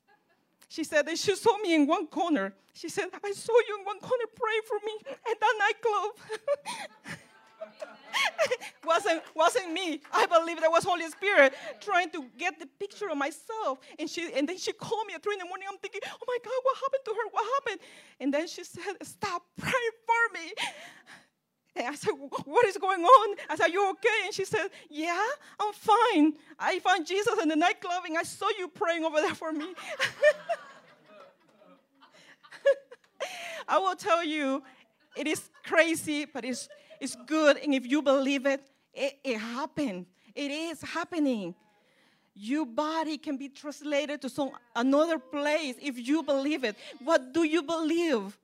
She 0.71 0.85
said 0.85 1.05
that 1.07 1.17
she 1.17 1.35
saw 1.35 1.57
me 1.57 1.75
in 1.75 1.85
one 1.85 2.07
corner. 2.07 2.53
She 2.71 2.87
said, 2.87 3.09
I 3.21 3.33
saw 3.33 3.51
you 3.67 3.77
in 3.77 3.85
one 3.85 3.99
corner 3.99 4.23
pray 4.33 4.57
for 4.65 4.79
me 4.85 4.93
at 5.29 5.37
that 5.37 5.55
nightclub. 5.59 7.19
wasn't 8.85 9.21
wasn't 9.35 9.73
me. 9.73 9.99
I 10.13 10.25
believe 10.27 10.61
that 10.61 10.71
was 10.71 10.85
Holy 10.85 11.09
Spirit 11.09 11.55
trying 11.81 12.09
to 12.11 12.23
get 12.37 12.57
the 12.57 12.67
picture 12.79 13.09
of 13.09 13.17
myself. 13.17 13.79
And 13.99 14.09
she 14.09 14.31
and 14.31 14.47
then 14.47 14.57
she 14.57 14.71
called 14.71 15.07
me 15.07 15.13
at 15.13 15.21
three 15.21 15.33
in 15.33 15.39
the 15.39 15.45
morning. 15.45 15.67
I'm 15.69 15.77
thinking, 15.77 15.99
oh 16.07 16.25
my 16.25 16.37
God, 16.41 16.59
what 16.63 16.77
happened 16.77 17.03
to 17.03 17.11
her? 17.19 17.27
What 17.31 17.45
happened? 17.55 17.81
And 18.21 18.33
then 18.33 18.47
she 18.47 18.63
said, 18.63 18.95
Stop 19.03 19.43
praying 19.57 19.97
for 20.07 20.39
me. 20.39 20.53
And 21.75 21.87
I 21.87 21.95
said, 21.95 22.11
What 22.45 22.65
is 22.65 22.77
going 22.77 23.03
on? 23.03 23.37
I 23.49 23.55
said, 23.55 23.67
Are 23.67 23.69
you 23.69 23.89
okay? 23.91 24.09
And 24.25 24.33
she 24.33 24.45
said, 24.45 24.67
Yeah, 24.89 25.25
I'm 25.59 25.73
fine. 25.73 26.33
I 26.59 26.79
found 26.79 27.07
Jesus 27.07 27.39
in 27.41 27.47
the 27.47 27.55
nightclub 27.55 28.03
and 28.05 28.17
I 28.17 28.23
saw 28.23 28.47
you 28.57 28.67
praying 28.67 29.05
over 29.05 29.21
there 29.21 29.35
for 29.35 29.51
me. 29.51 29.67
I 33.67 33.77
will 33.77 33.95
tell 33.95 34.23
you, 34.23 34.63
it 35.15 35.27
is 35.27 35.49
crazy, 35.63 36.25
but 36.25 36.43
it's, 36.43 36.67
it's 36.99 37.15
good. 37.25 37.57
And 37.57 37.73
if 37.73 37.85
you 37.85 38.01
believe 38.01 38.45
it, 38.45 38.61
it, 38.93 39.19
it 39.23 39.37
happened. 39.37 40.07
It 40.35 40.51
is 40.51 40.81
happening. 40.81 41.55
Your 42.33 42.65
body 42.65 43.17
can 43.17 43.37
be 43.37 43.49
translated 43.49 44.21
to 44.21 44.29
some 44.29 44.51
another 44.75 45.19
place 45.19 45.75
if 45.81 45.97
you 45.97 46.23
believe 46.23 46.63
it. 46.63 46.75
What 47.03 47.33
do 47.33 47.43
you 47.43 47.63
believe? 47.63 48.37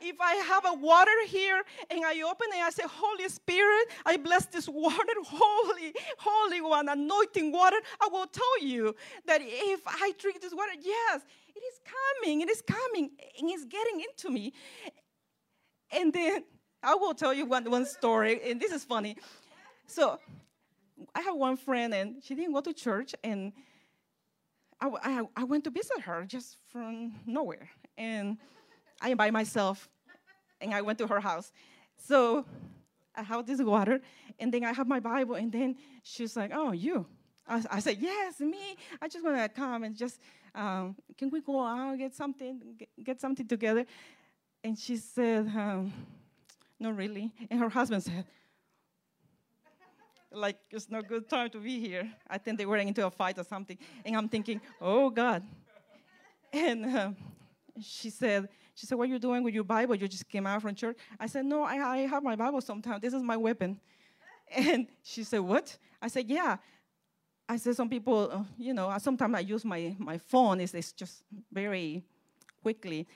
If 0.00 0.16
I 0.20 0.34
have 0.34 0.64
a 0.66 0.74
water 0.74 1.10
here 1.26 1.62
and 1.90 2.04
I 2.04 2.20
open 2.22 2.48
it, 2.52 2.62
I 2.62 2.70
say, 2.70 2.84
Holy 2.86 3.28
Spirit, 3.28 3.88
I 4.04 4.16
bless 4.16 4.46
this 4.46 4.68
water, 4.68 5.12
holy, 5.24 5.94
holy 6.18 6.60
one, 6.60 6.88
anointing 6.88 7.52
water. 7.52 7.76
I 8.00 8.08
will 8.10 8.26
tell 8.26 8.62
you 8.62 8.94
that 9.26 9.40
if 9.42 9.80
I 9.86 10.12
drink 10.18 10.40
this 10.40 10.54
water, 10.54 10.72
yes, 10.80 11.22
it 11.54 11.60
is 11.60 11.80
coming, 11.84 12.42
it 12.42 12.50
is 12.50 12.62
coming, 12.62 13.10
and 13.38 13.50
it's 13.50 13.64
getting 13.64 14.00
into 14.00 14.30
me. 14.30 14.52
And 15.90 16.12
then 16.12 16.44
I 16.82 16.94
will 16.94 17.14
tell 17.14 17.32
you 17.32 17.46
one, 17.46 17.70
one 17.70 17.86
story, 17.86 18.40
and 18.48 18.60
this 18.60 18.72
is 18.72 18.84
funny. 18.84 19.16
So 19.86 20.18
I 21.14 21.20
have 21.20 21.36
one 21.36 21.56
friend, 21.56 21.94
and 21.94 22.22
she 22.22 22.34
didn't 22.34 22.52
go 22.52 22.60
to 22.60 22.72
church, 22.72 23.14
and 23.24 23.52
I, 24.80 24.90
I, 25.02 25.22
I 25.36 25.44
went 25.44 25.64
to 25.64 25.70
visit 25.70 26.00
her 26.00 26.24
just 26.26 26.58
from 26.70 27.14
nowhere. 27.26 27.70
And 27.96 28.36
I 29.00 29.10
am 29.10 29.16
by 29.16 29.30
myself 29.30 29.88
and 30.60 30.74
I 30.74 30.82
went 30.82 30.98
to 30.98 31.06
her 31.06 31.20
house. 31.20 31.52
So 31.96 32.44
I 33.14 33.22
have 33.22 33.46
this 33.46 33.60
water, 33.62 34.00
and 34.38 34.52
then 34.52 34.64
I 34.64 34.72
have 34.72 34.86
my 34.86 35.00
Bible, 35.00 35.36
and 35.36 35.50
then 35.50 35.76
she's 36.02 36.36
like, 36.36 36.50
"Oh, 36.52 36.72
you." 36.72 37.06
I, 37.48 37.62
I 37.70 37.80
said, 37.80 37.96
"Yes, 37.98 38.40
me. 38.40 38.76
I 39.00 39.08
just 39.08 39.24
want 39.24 39.36
to 39.36 39.48
come 39.48 39.84
and 39.84 39.96
just, 39.96 40.20
um, 40.54 40.96
can 41.16 41.30
we 41.30 41.40
go 41.40 41.60
out 41.60 41.98
get 41.98 42.14
something, 42.14 42.60
get, 42.78 42.88
get, 43.02 43.20
something 43.20 43.46
together?" 43.46 43.86
And 44.62 44.78
she 44.78 44.96
said, 44.96 45.46
um, 45.46 45.92
"No, 46.78 46.90
really." 46.90 47.32
And 47.50 47.58
her 47.60 47.70
husband 47.70 48.02
said, 48.02 48.26
"Like 50.30 50.58
it's 50.70 50.90
no 50.90 51.00
good 51.00 51.28
time 51.28 51.48
to 51.50 51.58
be 51.58 51.80
here." 51.80 52.12
I 52.28 52.36
think 52.38 52.58
they 52.58 52.66
were 52.66 52.76
into 52.76 53.06
a 53.06 53.10
fight 53.10 53.38
or 53.38 53.44
something, 53.44 53.78
and 54.04 54.16
I'm 54.16 54.28
thinking, 54.28 54.60
"Oh 54.80 55.08
God." 55.08 55.42
And 56.52 56.84
um, 56.86 57.16
she 57.82 58.08
said, 58.10 58.48
she 58.76 58.84
said, 58.84 58.98
What 58.98 59.04
are 59.04 59.12
you 59.12 59.18
doing 59.18 59.42
with 59.42 59.54
your 59.54 59.64
Bible? 59.64 59.94
You 59.94 60.06
just 60.06 60.28
came 60.28 60.46
out 60.46 60.60
from 60.60 60.74
church. 60.74 60.98
I 61.18 61.26
said, 61.26 61.46
No, 61.46 61.62
I, 61.62 61.76
I 61.76 61.98
have 62.06 62.22
my 62.22 62.36
Bible 62.36 62.60
sometimes. 62.60 63.00
This 63.00 63.14
is 63.14 63.22
my 63.22 63.36
weapon. 63.36 63.80
And 64.54 64.86
she 65.02 65.24
said, 65.24 65.40
What? 65.40 65.76
I 66.00 66.08
said, 66.08 66.28
Yeah. 66.28 66.58
I 67.48 67.56
said, 67.56 67.74
Some 67.74 67.88
people, 67.88 68.28
uh, 68.30 68.44
you 68.58 68.74
know, 68.74 68.94
sometimes 68.98 69.34
I 69.34 69.40
use 69.40 69.64
my, 69.64 69.96
my 69.98 70.18
phone, 70.18 70.60
it's, 70.60 70.74
it's 70.74 70.92
just 70.92 71.24
very 71.50 72.04
quickly. 72.62 73.08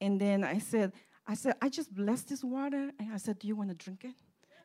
And 0.00 0.20
then 0.20 0.44
I 0.44 0.58
said, 0.58 0.92
I 1.26 1.34
said, 1.34 1.54
I 1.62 1.70
just 1.70 1.92
blessed 1.92 2.28
this 2.28 2.44
water. 2.44 2.92
And 2.98 3.12
I 3.12 3.16
said, 3.16 3.38
Do 3.38 3.48
you 3.48 3.56
want 3.56 3.70
to 3.70 3.74
drink 3.74 4.04
it? 4.04 4.14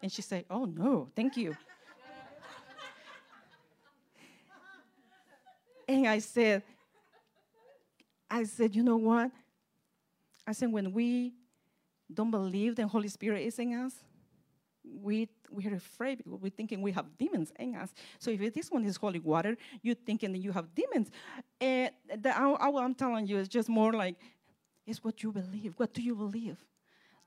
And 0.03 0.11
she 0.11 0.21
said, 0.21 0.45
Oh, 0.49 0.65
no, 0.65 1.07
thank 1.15 1.37
you. 1.37 1.51
and 5.87 6.07
I 6.07 6.19
said, 6.19 6.61
I 8.29 8.43
said, 8.43 8.75
you 8.75 8.83
know 8.83 8.97
what? 8.97 9.31
I 10.51 10.53
said, 10.53 10.69
when 10.69 10.91
we 10.91 11.31
don't 12.13 12.29
believe 12.29 12.75
the 12.75 12.85
Holy 12.85 13.07
Spirit 13.07 13.43
is 13.43 13.57
in 13.57 13.73
us, 13.73 13.93
we 14.83 15.29
we're 15.49 15.75
afraid 15.75 16.17
because 16.17 16.41
we're 16.41 16.49
thinking 16.49 16.81
we 16.81 16.91
have 16.91 17.05
demons 17.17 17.53
in 17.57 17.73
us. 17.75 17.93
So 18.19 18.31
if 18.31 18.53
this 18.53 18.69
one 18.69 18.83
is 18.83 18.97
holy 18.97 19.19
water, 19.19 19.55
you're 19.81 19.95
thinking 19.95 20.33
that 20.33 20.39
you 20.39 20.51
have 20.51 20.75
demons. 20.75 21.09
And 21.61 21.91
the, 22.23 22.37
I, 22.37 22.69
I'm 22.83 22.95
telling 22.95 23.27
you, 23.27 23.37
it's 23.37 23.47
just 23.47 23.69
more 23.69 23.93
like 23.93 24.15
it's 24.85 25.01
what 25.05 25.23
you 25.23 25.31
believe. 25.31 25.73
What 25.77 25.93
do 25.93 26.01
you 26.01 26.15
believe? 26.15 26.57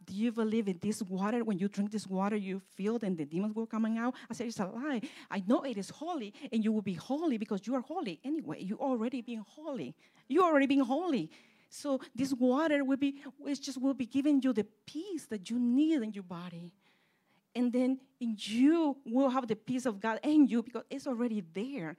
Do 0.04 0.12
you 0.12 0.30
believe 0.30 0.68
in 0.68 0.78
this 0.82 1.00
water? 1.00 1.44
When 1.44 1.58
you 1.58 1.68
drink 1.68 1.92
this 1.92 2.06
water, 2.06 2.36
you 2.36 2.60
feel 2.76 2.98
and 3.02 3.16
the 3.16 3.24
demons 3.24 3.54
will 3.54 3.66
coming 3.66 3.96
out? 3.96 4.14
I 4.30 4.34
said, 4.34 4.48
it's 4.48 4.60
a 4.60 4.66
lie. 4.66 5.00
I 5.30 5.42
know 5.46 5.62
it 5.62 5.78
is 5.78 5.88
holy, 5.88 6.34
and 6.52 6.62
you 6.62 6.72
will 6.72 6.82
be 6.82 6.92
holy 6.92 7.38
because 7.38 7.66
you 7.66 7.74
are 7.74 7.80
holy 7.80 8.20
anyway. 8.22 8.62
You 8.62 8.76
already 8.78 9.22
being 9.22 9.44
holy. 9.48 9.94
You 10.28 10.42
already 10.42 10.66
being 10.66 10.84
holy. 10.84 11.30
So 11.74 12.00
this 12.14 12.32
water 12.32 12.84
will 12.84 12.96
be, 12.96 13.16
it 13.44 13.60
just 13.60 13.80
will 13.80 13.94
be 13.94 14.06
giving 14.06 14.40
you 14.40 14.52
the 14.52 14.64
peace 14.86 15.26
that 15.26 15.50
you 15.50 15.58
need 15.58 16.02
in 16.02 16.12
your 16.12 16.22
body. 16.22 16.72
And 17.56 17.72
then 17.72 17.98
you 18.20 18.96
will 19.04 19.28
have 19.28 19.48
the 19.48 19.56
peace 19.56 19.84
of 19.84 19.98
God 19.98 20.20
in 20.22 20.46
you 20.46 20.62
because 20.62 20.84
it's 20.88 21.08
already 21.08 21.42
there. 21.52 21.96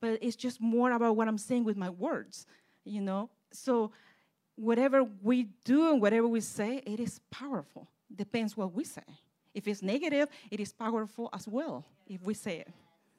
But 0.00 0.20
it's 0.22 0.36
just 0.36 0.58
more 0.58 0.92
about 0.92 1.16
what 1.16 1.28
I'm 1.28 1.36
saying 1.36 1.64
with 1.64 1.76
my 1.76 1.90
words, 1.90 2.46
you 2.84 3.02
know? 3.02 3.28
So 3.52 3.92
whatever 4.56 5.04
we 5.22 5.48
do 5.66 5.92
and 5.92 6.00
whatever 6.00 6.26
we 6.26 6.40
say, 6.40 6.82
it 6.86 6.98
is 6.98 7.20
powerful. 7.30 7.88
Depends 8.14 8.56
what 8.56 8.72
we 8.72 8.84
say. 8.84 9.04
If 9.52 9.68
it's 9.68 9.82
negative, 9.82 10.30
it 10.50 10.60
is 10.60 10.72
powerful 10.72 11.28
as 11.34 11.46
well 11.46 11.84
if 12.06 12.22
we 12.22 12.32
say 12.32 12.60
it. 12.60 12.68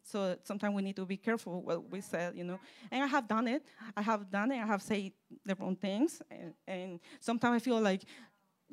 So 0.03 0.35
sometimes 0.43 0.75
we 0.75 0.81
need 0.81 0.95
to 0.95 1.05
be 1.05 1.17
careful 1.17 1.61
what 1.61 1.89
we 1.89 2.01
say, 2.01 2.31
you 2.33 2.43
know. 2.43 2.59
And 2.91 3.03
I 3.03 3.07
have 3.07 3.27
done 3.27 3.47
it. 3.47 3.63
I 3.95 4.01
have 4.01 4.29
done 4.29 4.51
it. 4.51 4.59
I 4.59 4.65
have 4.65 4.81
said 4.81 5.11
the 5.45 5.55
wrong 5.55 5.75
things. 5.75 6.21
And, 6.29 6.53
and 6.67 6.99
sometimes 7.19 7.55
I 7.55 7.59
feel 7.59 7.79
like 7.79 8.03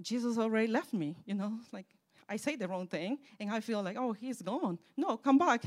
Jesus 0.00 0.38
already 0.38 0.68
left 0.68 0.92
me, 0.92 1.16
you 1.26 1.34
know. 1.34 1.58
Like 1.72 1.86
I 2.28 2.36
say 2.36 2.56
the 2.56 2.68
wrong 2.68 2.86
thing, 2.86 3.18
and 3.40 3.50
I 3.50 3.60
feel 3.60 3.82
like, 3.82 3.96
oh, 3.98 4.12
he's 4.12 4.42
gone. 4.42 4.78
No, 4.96 5.16
come 5.16 5.38
back. 5.38 5.62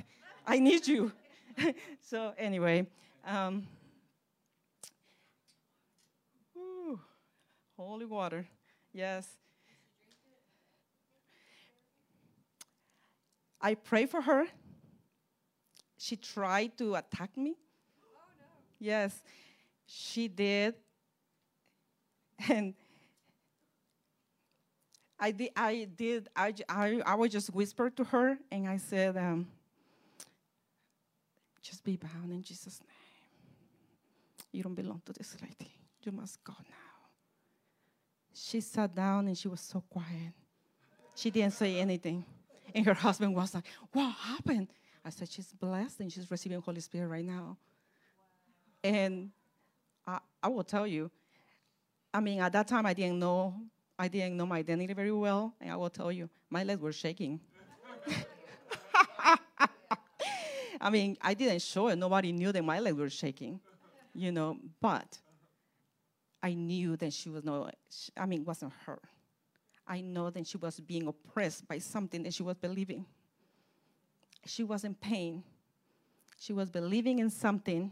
I 0.46 0.60
need 0.60 0.88
you. 0.88 1.12
so 2.02 2.34
anyway, 2.38 2.86
um, 3.26 3.68
holy 7.78 8.06
water. 8.06 8.46
Yes. 8.94 9.28
I 13.60 13.76
pray 13.76 14.06
for 14.06 14.22
her 14.22 14.46
she 16.02 16.16
tried 16.16 16.76
to 16.80 16.96
attack 16.96 17.38
me. 17.38 17.54
Oh, 18.04 18.20
no. 18.40 18.46
Yes, 18.80 19.22
she 19.86 20.28
did. 20.28 20.74
And 22.50 22.74
I 25.20 25.30
did, 25.30 25.52
I 25.56 25.88
did, 25.96 26.28
I, 26.36 26.56
I, 26.68 27.02
I 27.06 27.14
would 27.14 27.30
just 27.30 27.54
whisper 27.54 27.92
to 27.92 28.04
her 28.06 28.40
and 28.52 28.68
I 28.68 28.78
said, 28.78 29.16
um, 29.16 29.48
just 31.62 31.84
be 31.84 31.98
bound 31.98 32.32
in 32.32 32.42
Jesus' 32.42 32.82
name. 32.82 32.90
You 34.52 34.64
don't 34.64 34.74
belong 34.74 35.04
to 35.06 35.14
this 35.14 35.38
lady. 35.40 35.72
You 36.02 36.14
must 36.14 36.44
go 36.44 36.54
now. 36.58 37.10
She 38.34 38.60
sat 38.60 38.96
down 38.96 39.28
and 39.28 39.38
she 39.38 39.48
was 39.48 39.62
so 39.62 39.84
quiet. 39.88 40.34
She 41.14 41.30
didn't 41.30 41.54
say 41.54 41.78
anything. 41.78 42.26
And 42.74 42.88
her 42.88 42.96
husband 42.96 43.36
was 43.36 43.54
like, 43.54 43.66
What 43.92 44.12
happened? 44.14 44.70
I 45.04 45.10
said, 45.10 45.30
She's 45.30 45.52
blessed 45.54 46.00
and 46.00 46.12
she's 46.12 46.30
receiving 46.30 46.62
Holy 46.62 46.82
Spirit 46.82 47.08
right 47.08 47.26
now. 47.26 47.58
And 48.84 49.32
I, 50.06 50.20
I 50.42 50.48
will 50.48 50.64
tell 50.64 50.88
you, 50.88 51.12
I 52.14 52.20
mean, 52.20 52.42
at 52.42 52.52
that 52.54 52.68
time 52.68 52.86
I 52.86 52.94
didn't 52.94 53.20
know 53.20 53.56
I 54.02 54.08
didn't 54.08 54.36
know 54.36 54.48
my 54.48 54.58
identity 54.58 54.96
very 54.96 55.12
well, 55.12 55.54
and 55.62 55.70
I 55.70 55.76
will 55.76 55.92
tell 55.92 56.12
you, 56.12 56.28
my 56.50 56.64
legs 56.64 56.82
were 56.82 56.92
shaking. 56.92 57.40
I 60.82 60.90
mean, 60.90 61.18
I 61.22 61.36
didn't 61.36 61.62
show 61.62 61.88
it. 61.90 61.98
Nobody 61.98 62.32
knew 62.32 62.52
that 62.52 62.66
my 62.66 62.80
legs 62.80 62.98
were 62.98 63.12
shaking, 63.12 63.60
you 64.16 64.32
know. 64.32 64.58
But 64.82 65.20
I 66.42 66.56
knew 66.56 66.98
that 66.98 67.14
she 67.14 67.30
was 67.30 67.44
no. 67.44 67.70
I 68.18 68.26
mean, 68.26 68.42
it 68.42 68.48
wasn't 68.48 68.74
her. 68.88 69.00
I 69.88 70.02
know 70.02 70.32
that 70.32 70.48
she 70.48 70.58
was 70.58 70.80
being 70.80 71.06
oppressed 71.06 71.68
by 71.68 71.78
something 71.78 72.24
that 72.24 72.34
she 72.34 72.42
was 72.42 72.58
believing. 72.58 73.06
She 74.46 74.64
was 74.64 74.84
in 74.84 74.96
pain. 74.96 75.44
She 76.40 76.54
was 76.54 76.70
believing 76.70 77.20
in 77.20 77.30
something 77.30 77.92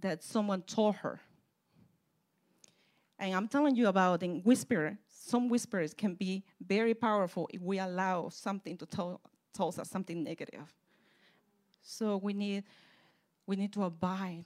that 0.00 0.22
someone 0.22 0.62
told 0.62 0.96
her. 0.96 1.20
And 3.18 3.34
I'm 3.34 3.48
telling 3.48 3.74
you 3.74 3.88
about 3.88 4.22
in 4.22 4.42
whisper. 4.42 4.96
Some 5.08 5.48
whispers 5.48 5.92
can 5.92 6.14
be 6.14 6.44
very 6.64 6.94
powerful 6.94 7.48
if 7.52 7.60
we 7.60 7.78
allow 7.78 8.28
something 8.28 8.76
to 8.78 8.86
tell, 8.86 9.20
tell 9.52 9.68
us 9.68 9.90
something 9.90 10.22
negative. 10.22 10.72
So 11.82 12.16
we 12.18 12.32
need, 12.32 12.64
we 13.46 13.56
need 13.56 13.72
to 13.72 13.84
abide. 13.84 14.44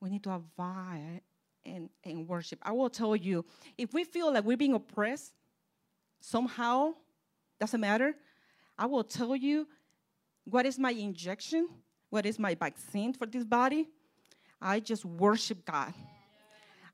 We 0.00 0.10
need 0.10 0.22
to 0.24 0.30
abide 0.30 1.22
and, 1.66 1.90
and 2.04 2.28
worship. 2.28 2.60
I 2.62 2.72
will 2.72 2.90
tell 2.90 3.16
you, 3.16 3.44
if 3.76 3.92
we 3.92 4.04
feel 4.04 4.32
like 4.32 4.44
we're 4.44 4.56
being 4.56 4.74
oppressed, 4.74 5.32
somehow, 6.20 6.94
doesn't 7.58 7.80
matter, 7.80 8.14
I 8.78 8.86
will 8.86 9.04
tell 9.04 9.34
you 9.34 9.66
what 10.44 10.66
is 10.66 10.78
my 10.78 10.90
injection, 10.90 11.68
what 12.10 12.26
is 12.26 12.38
my 12.38 12.54
vaccine 12.54 13.12
for 13.12 13.26
this 13.26 13.44
body. 13.44 13.88
I 14.60 14.80
just 14.80 15.04
worship 15.04 15.64
God. 15.64 15.92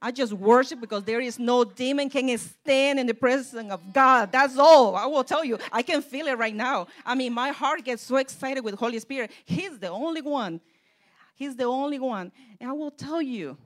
I 0.02 0.10
just 0.10 0.32
worship 0.32 0.80
because 0.80 1.04
there 1.04 1.20
is 1.20 1.38
no 1.38 1.62
demon 1.62 2.08
can 2.08 2.36
stand 2.38 2.98
in 2.98 3.06
the 3.06 3.12
presence 3.12 3.70
of 3.70 3.92
God. 3.92 4.32
That's 4.32 4.56
all. 4.56 4.96
I 4.96 5.04
will 5.04 5.24
tell 5.24 5.44
you. 5.44 5.58
I 5.70 5.82
can 5.82 6.00
feel 6.00 6.26
it 6.26 6.38
right 6.38 6.54
now. 6.54 6.86
I 7.04 7.14
mean, 7.14 7.34
my 7.34 7.50
heart 7.50 7.84
gets 7.84 8.02
so 8.02 8.16
excited 8.16 8.64
with 8.64 8.76
Holy 8.76 8.98
Spirit. 8.98 9.30
He's 9.44 9.78
the 9.78 9.88
only 9.90 10.22
one. 10.22 10.60
He's 11.34 11.54
the 11.54 11.64
only 11.64 11.98
one. 11.98 12.32
And 12.60 12.70
I 12.70 12.72
will 12.72 12.90
tell 12.90 13.20
you. 13.20 13.58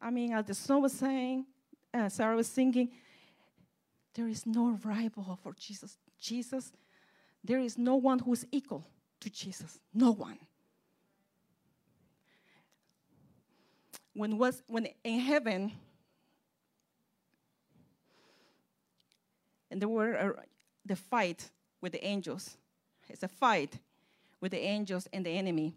I 0.00 0.10
mean, 0.10 0.32
as 0.32 0.44
the 0.44 0.54
song 0.54 0.82
was 0.82 0.92
saying, 0.92 1.46
uh, 1.92 2.08
Sarah 2.08 2.36
was 2.36 2.46
singing, 2.46 2.90
there 4.14 4.28
is 4.28 4.46
no 4.46 4.78
rival 4.84 5.38
for 5.42 5.52
Jesus. 5.54 5.98
Jesus, 6.20 6.72
there 7.44 7.58
is 7.58 7.78
no 7.78 7.96
one 7.96 8.18
who 8.18 8.32
is 8.32 8.46
equal 8.52 8.86
to 9.20 9.30
Jesus. 9.30 9.78
No 9.94 10.10
one. 10.12 10.38
when 14.14 14.38
was 14.38 14.62
when 14.66 14.86
in 15.04 15.20
heaven 15.20 15.72
and 19.70 19.80
there 19.80 19.88
were 19.88 20.12
a, 20.12 20.34
the 20.84 20.96
fight 20.96 21.50
with 21.80 21.92
the 21.92 22.04
angels 22.04 22.56
it's 23.08 23.22
a 23.22 23.28
fight 23.28 23.78
with 24.40 24.52
the 24.52 24.58
angels 24.58 25.08
and 25.12 25.24
the 25.24 25.30
enemy 25.30 25.74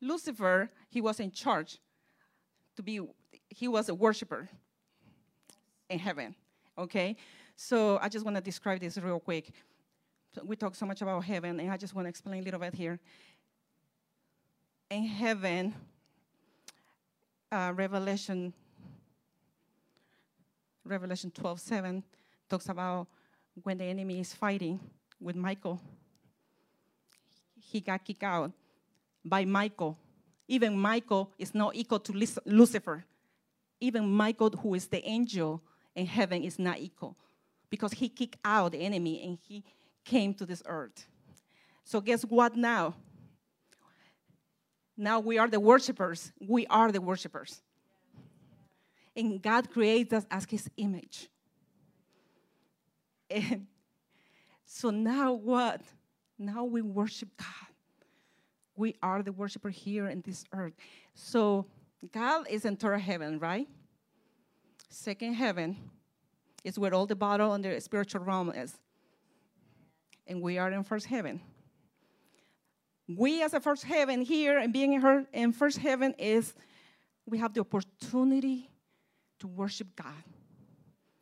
lucifer 0.00 0.68
he 0.88 1.00
was 1.00 1.20
in 1.20 1.30
charge 1.30 1.78
to 2.76 2.82
be 2.82 3.00
he 3.48 3.68
was 3.68 3.88
a 3.88 3.94
worshiper 3.94 4.48
in 5.88 5.98
heaven 5.98 6.34
okay 6.76 7.16
so 7.56 7.98
i 8.02 8.08
just 8.08 8.24
want 8.24 8.36
to 8.36 8.42
describe 8.42 8.80
this 8.80 8.98
real 8.98 9.20
quick 9.20 9.52
we 10.44 10.56
talk 10.56 10.74
so 10.74 10.86
much 10.86 11.02
about 11.02 11.24
heaven 11.24 11.60
and 11.60 11.70
i 11.70 11.76
just 11.76 11.94
want 11.94 12.04
to 12.04 12.08
explain 12.08 12.40
a 12.40 12.44
little 12.44 12.60
bit 12.60 12.74
here 12.74 12.98
in 14.90 15.04
heaven 15.04 15.74
uh, 17.50 17.72
Revelation 17.74 18.52
Revelation 20.84 21.30
12 21.30 21.60
7 21.60 22.02
talks 22.48 22.68
about 22.68 23.06
when 23.62 23.78
the 23.78 23.84
enemy 23.84 24.20
is 24.20 24.32
fighting 24.32 24.80
with 25.20 25.36
Michael, 25.36 25.80
he 27.60 27.80
got 27.80 28.04
kicked 28.04 28.22
out 28.22 28.52
by 29.24 29.44
Michael. 29.44 29.98
Even 30.46 30.78
Michael 30.78 31.30
is 31.38 31.54
not 31.54 31.74
equal 31.74 31.98
to 32.00 32.12
Lucifer. 32.46 33.04
Even 33.80 34.10
Michael, 34.10 34.50
who 34.50 34.74
is 34.74 34.86
the 34.86 35.06
angel 35.06 35.60
in 35.94 36.06
heaven, 36.06 36.42
is 36.42 36.58
not 36.58 36.78
equal 36.78 37.16
because 37.68 37.92
he 37.92 38.08
kicked 38.08 38.38
out 38.44 38.72
the 38.72 38.78
enemy 38.78 39.22
and 39.22 39.38
he 39.46 39.62
came 40.08 40.34
to 40.34 40.46
this 40.46 40.62
earth. 40.66 41.06
So, 41.84 42.00
guess 42.00 42.22
what 42.22 42.56
now? 42.56 42.94
Now 44.96 45.20
we 45.20 45.38
are 45.38 45.48
the 45.48 45.60
worshipers. 45.60 46.32
We 46.40 46.66
are 46.66 46.90
the 46.90 47.00
worshipers. 47.00 47.62
And 49.14 49.40
God 49.40 49.70
creates 49.70 50.12
us 50.12 50.26
as 50.30 50.44
his 50.44 50.68
image. 50.76 51.28
And 53.30 53.66
so 54.64 54.88
now 54.88 55.34
what? 55.34 55.82
Now 56.38 56.64
we 56.64 56.80
worship 56.80 57.28
God. 57.36 57.72
We 58.74 58.94
are 59.02 59.22
the 59.22 59.32
worshiper 59.32 59.68
here 59.68 60.08
in 60.08 60.22
this 60.22 60.44
earth. 60.54 60.72
So 61.12 61.66
God 62.10 62.46
is 62.48 62.64
in 62.64 62.76
third 62.76 63.00
heaven, 63.00 63.38
right? 63.38 63.68
Second 64.88 65.34
heaven 65.34 65.76
is 66.64 66.78
where 66.78 66.94
all 66.94 67.04
the 67.04 67.16
battle 67.16 67.52
and 67.52 67.62
the 67.62 67.78
spiritual 67.82 68.22
realm 68.22 68.50
is. 68.50 68.78
And 70.28 70.40
we 70.40 70.58
are 70.58 70.70
in 70.70 70.84
first 70.84 71.06
heaven 71.06 71.40
we 73.08 73.42
as 73.42 73.54
a 73.54 73.60
first 73.60 73.84
heaven 73.84 74.20
here 74.20 74.58
and 74.58 74.72
being 74.72 74.92
in, 74.92 75.26
in 75.32 75.52
first 75.52 75.78
heaven 75.78 76.14
is 76.18 76.54
we 77.26 77.38
have 77.38 77.54
the 77.54 77.60
opportunity 77.60 78.70
to 79.40 79.46
worship 79.46 79.88
God. 79.96 80.24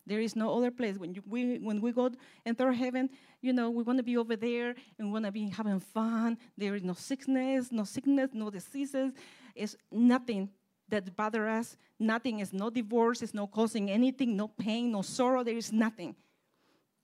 There 0.05 0.21
is 0.21 0.37
no 0.37 0.57
other 0.57 0.71
place. 0.71 0.99
When, 0.99 1.15
you, 1.15 1.23
we, 1.27 1.59
when 1.59 1.81
we 1.81 1.93
go 1.93 2.11
enter 2.45 2.73
heaven, 2.73 3.11
you 3.41 3.53
know, 3.53 3.71
we 3.71 3.83
want 3.83 3.99
to 3.99 4.05
be 4.05 4.17
over 4.17 4.37
there 4.37 4.75
and 4.99 5.09
we 5.09 5.13
want 5.13 5.25
to 5.25 5.33
be 5.33 5.49
having 5.49 5.81
fun. 5.81 6.39
There 6.57 6.75
is 6.75 6.83
no 6.83 6.93
sickness, 6.93 7.73
no 7.73 7.85
sickness, 7.85 8.31
no 8.33 8.51
diseases. 8.51 9.13
It's 9.55 9.77
nothing 9.91 10.51
that 10.89 11.17
bother 11.17 11.49
us. 11.49 11.77
Nothing 11.99 12.39
is 12.39 12.53
no 12.53 12.71
divorce, 12.71 13.23
it's 13.23 13.35
no 13.35 13.47
causing 13.47 13.91
anything, 13.91 14.37
no 14.37 14.49
pain, 14.49 14.93
no 14.93 15.03
sorrow. 15.03 15.43
There 15.43 15.57
is 15.57 15.73
nothing. 15.73 16.15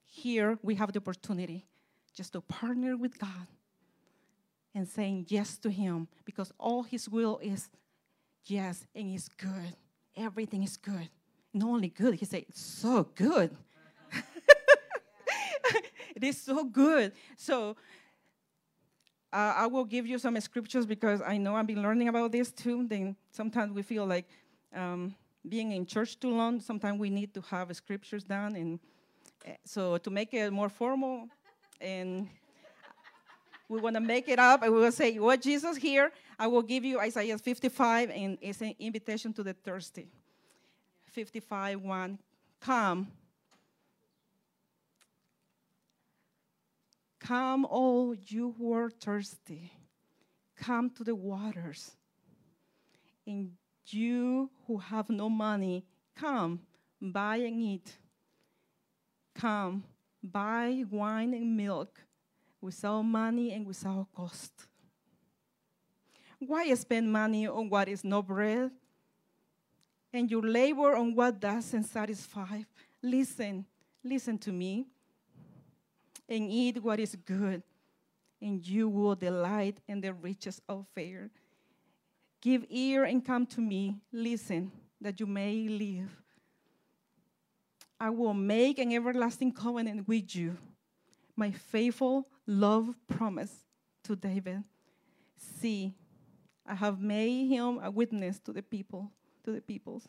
Here 0.04 0.58
we 0.62 0.76
have 0.76 0.92
the 0.92 1.00
opportunity 1.00 1.66
just 2.14 2.32
to 2.34 2.40
partner 2.40 2.96
with 2.96 3.18
God 3.18 3.46
and 4.74 4.88
saying 4.88 5.26
yes 5.28 5.56
to 5.58 5.70
Him 5.70 6.08
because 6.24 6.52
all 6.58 6.82
His 6.82 7.08
will 7.08 7.38
is 7.42 7.68
yes 8.46 8.86
and 8.94 9.14
it's 9.14 9.28
good. 9.28 9.76
Everything 10.16 10.62
is 10.62 10.76
good. 10.76 11.08
Not 11.54 11.68
only 11.68 11.88
good, 11.88 12.14
He 12.14 12.24
said, 12.24 12.44
so 12.52 13.08
good. 13.14 13.56
it 16.16 16.24
is 16.24 16.40
so 16.40 16.64
good. 16.64 17.12
So 17.36 17.76
uh, 19.32 19.54
I 19.56 19.66
will 19.66 19.84
give 19.84 20.06
you 20.06 20.18
some 20.18 20.38
scriptures 20.40 20.84
because 20.84 21.22
I 21.22 21.38
know 21.38 21.56
I've 21.56 21.66
been 21.66 21.82
learning 21.82 22.08
about 22.08 22.32
this 22.32 22.50
too. 22.50 22.86
Then 22.86 23.16
sometimes 23.30 23.72
we 23.72 23.82
feel 23.82 24.06
like 24.06 24.28
um, 24.74 25.14
being 25.48 25.72
in 25.72 25.86
church 25.86 26.20
too 26.20 26.30
long, 26.30 26.60
sometimes 26.60 26.98
we 26.98 27.10
need 27.10 27.32
to 27.34 27.40
have 27.42 27.74
scriptures 27.74 28.24
down. 28.24 28.56
And 28.56 28.78
uh, 29.46 29.52
so 29.64 29.96
to 29.98 30.10
make 30.10 30.34
it 30.34 30.52
more 30.52 30.68
formal 30.68 31.28
and 31.82 32.28
we 33.68 33.80
want 33.80 33.94
to 33.96 34.00
make 34.00 34.28
it 34.28 34.38
up 34.38 34.62
and 34.62 34.72
we 34.72 34.78
will 34.78 34.92
say, 34.92 35.18
What 35.18 35.42
Jesus 35.42 35.76
here? 35.76 36.12
I 36.38 36.46
will 36.46 36.62
give 36.62 36.84
you 36.84 37.00
Isaiah 37.00 37.38
55, 37.38 38.10
and 38.10 38.38
it's 38.40 38.60
an 38.60 38.74
invitation 38.78 39.32
to 39.34 39.42
the 39.42 39.52
thirsty. 39.52 40.08
55 41.06 41.80
1. 41.80 42.18
Come. 42.60 43.08
Come, 47.20 47.64
all 47.66 48.14
you 48.14 48.54
who 48.58 48.72
are 48.72 48.90
thirsty. 48.90 49.72
Come 50.56 50.90
to 50.90 51.04
the 51.04 51.14
waters. 51.14 51.92
And 53.26 53.52
you 53.86 54.50
who 54.66 54.78
have 54.78 55.08
no 55.08 55.28
money, 55.28 55.84
come, 56.16 56.60
buy 57.00 57.36
and 57.36 57.60
eat. 57.60 57.96
Come, 59.34 59.84
buy 60.22 60.84
wine 60.90 61.34
and 61.34 61.56
milk 61.56 62.00
without 62.60 63.02
money 63.02 63.52
and 63.52 63.66
without 63.66 64.06
cost. 64.14 64.52
Why 66.38 66.72
spend 66.74 67.12
money 67.12 67.46
on 67.46 67.68
what 67.68 67.88
is 67.88 68.04
no 68.04 68.22
bread 68.22 68.70
and 70.12 70.30
your 70.30 70.42
labor 70.42 70.96
on 70.96 71.14
what 71.14 71.40
doesn't 71.40 71.84
satisfy 71.84 72.62
Listen, 73.02 73.66
listen 74.04 74.38
to 74.38 74.52
me, 74.52 74.86
and 76.28 76.48
eat 76.48 76.80
what 76.80 77.00
is 77.00 77.16
good, 77.16 77.62
and 78.40 78.66
you 78.66 78.88
will 78.88 79.16
delight 79.16 79.78
in 79.88 80.00
the 80.00 80.12
riches 80.12 80.62
of 80.68 80.86
fare. 80.94 81.30
Give 82.40 82.64
ear 82.70 83.04
and 83.04 83.24
come 83.24 83.44
to 83.46 83.60
me. 83.60 83.96
Listen, 84.12 84.70
that 85.00 85.18
you 85.18 85.26
may 85.26 85.66
live. 85.66 86.21
I 88.02 88.10
will 88.10 88.34
make 88.34 88.80
an 88.80 88.92
everlasting 88.92 89.52
covenant 89.52 90.08
with 90.08 90.34
you, 90.34 90.58
my 91.36 91.52
faithful 91.52 92.26
love 92.48 92.96
promise 93.06 93.52
to 94.02 94.16
David. 94.16 94.64
See, 95.36 95.94
I 96.66 96.74
have 96.74 97.00
made 97.00 97.46
him 97.46 97.78
a 97.80 97.92
witness 97.92 98.40
to 98.40 98.52
the 98.52 98.60
people, 98.64 99.12
to 99.44 99.52
the 99.52 99.60
peoples. 99.60 100.08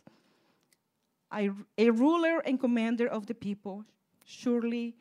I, 1.29 1.51
a 1.77 1.91
ruler 1.91 2.39
and 2.39 2.59
commander 2.59 3.07
of 3.07 3.27
the 3.27 3.35
people. 3.35 3.85
Surely 4.25 4.95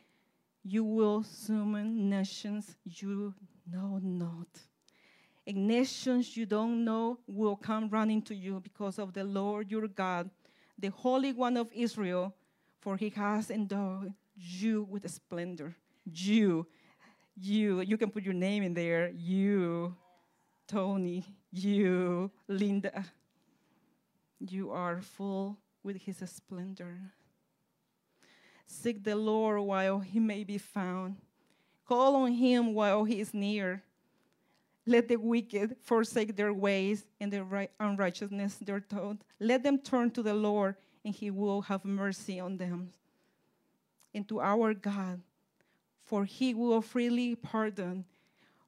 you 0.62 0.84
will 0.84 1.22
summon 1.22 2.11
nations 2.11 2.76
you 2.84 3.32
know 3.72 4.01
not. 4.03 4.49
And 5.47 5.66
nations 5.66 6.36
you 6.36 6.45
don't 6.45 6.84
know 6.84 7.20
will 7.26 7.57
come 7.57 7.88
running 7.88 8.20
to 8.24 8.34
you 8.34 8.61
because 8.61 8.99
of 8.99 9.14
the 9.14 9.24
Lord 9.24 9.70
your 9.70 9.88
God, 9.88 10.28
the 10.78 10.90
Holy 10.90 11.32
One 11.32 11.57
of 11.57 11.72
Israel, 11.72 12.34
for 12.83 12.97
he 12.97 13.11
has 13.11 13.51
endowed 13.51 14.12
you 14.37 14.83
with 14.91 15.09
splendor. 15.09 15.74
You, 16.05 16.66
you, 17.41 17.80
you 17.80 17.97
can 17.97 18.11
put 18.11 18.24
your 18.24 18.35
name 18.35 18.64
in 18.64 18.74
there. 18.74 19.11
You, 19.16 19.95
Tony, 20.66 21.24
you, 21.53 22.30
Linda, 22.49 23.05
you 24.41 24.72
are 24.72 25.01
full 25.01 25.57
with 25.85 26.03
his 26.03 26.18
splendor. 26.26 26.99
Seek 28.66 29.05
the 29.05 29.14
Lord 29.14 29.61
while 29.61 30.01
he 30.01 30.18
may 30.18 30.43
be 30.43 30.59
found. 30.59 31.16
Call 31.87 32.16
on 32.16 32.33
him 32.33 32.74
while 32.74 33.05
he 33.05 33.20
is 33.20 33.33
near. 33.33 33.83
Let 34.87 35.07
the 35.07 35.16
wicked 35.16 35.76
forsake 35.83 36.35
their 36.35 36.53
ways 36.53 37.05
and 37.20 37.33
their 37.33 37.45
right 37.45 37.70
unrighteousness 37.78 38.57
their 38.57 38.80
thought. 38.80 39.18
Let 39.39 39.62
them 39.62 39.78
turn 39.78 40.11
to 40.12 40.22
the 40.22 40.35
Lord, 40.35 40.74
and 41.05 41.14
he 41.14 41.30
will 41.30 41.62
have 41.62 41.84
mercy 41.84 42.38
on 42.38 42.57
them. 42.57 42.92
And 44.14 44.28
to 44.28 44.40
our 44.40 44.74
God, 44.74 45.20
for 46.05 46.24
he 46.24 46.55
will 46.55 46.82
freely 46.82 47.34
pardon. 47.34 48.05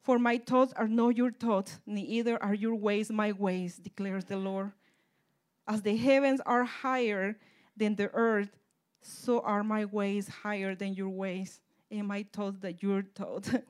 For 0.03 0.19
my 0.19 0.39
thoughts 0.39 0.73
are 0.75 0.89
not 0.89 1.17
your 1.17 1.33
thoughts, 1.33 1.79
neither 1.87 2.43
are 2.43 2.55
your 2.55 2.75
ways 2.75 3.11
my 3.11 3.33
ways, 3.33 3.77
declares 3.77 4.25
the 4.25 4.37
Lord. 4.37 4.73
As 5.67 5.83
the 5.83 5.97
heavens 5.97 6.41
are 6.45 6.65
higher 6.65 7.37
than 7.77 7.97
the 7.97 8.11
earth, 8.13 8.51
so 9.01 9.41
are 9.41 9.63
my 9.63 9.85
ways 9.85 10.29
higher 10.29 10.75
than 10.75 10.95
your 10.95 11.09
ways, 11.09 11.61
and 11.91 12.09
my 12.09 12.27
thoughts 12.33 12.59
than 12.61 12.77
your 12.81 13.03
thoughts. 13.03 13.51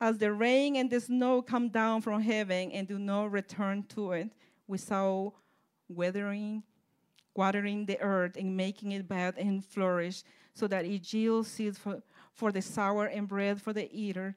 As 0.00 0.18
the 0.18 0.32
rain 0.32 0.76
and 0.76 0.90
the 0.90 1.00
snow 1.00 1.40
come 1.42 1.68
down 1.68 2.00
from 2.00 2.20
heaven 2.20 2.70
and 2.72 2.86
do 2.86 2.98
not 2.98 3.30
return 3.30 3.84
to 3.90 4.12
it 4.12 4.30
without 4.66 5.32
weathering, 5.88 6.62
watering 7.34 7.86
the 7.86 8.00
earth 8.00 8.36
and 8.36 8.56
making 8.56 8.92
it 8.92 9.08
bad 9.08 9.36
and 9.38 9.64
flourish, 9.64 10.22
so 10.54 10.66
that 10.68 10.84
it 10.84 11.12
yields 11.12 11.50
seed 11.50 11.76
for, 11.76 12.02
for 12.32 12.52
the 12.52 12.62
sower 12.62 13.06
and 13.06 13.28
bread 13.28 13.60
for 13.60 13.72
the 13.72 13.88
eater. 13.92 14.36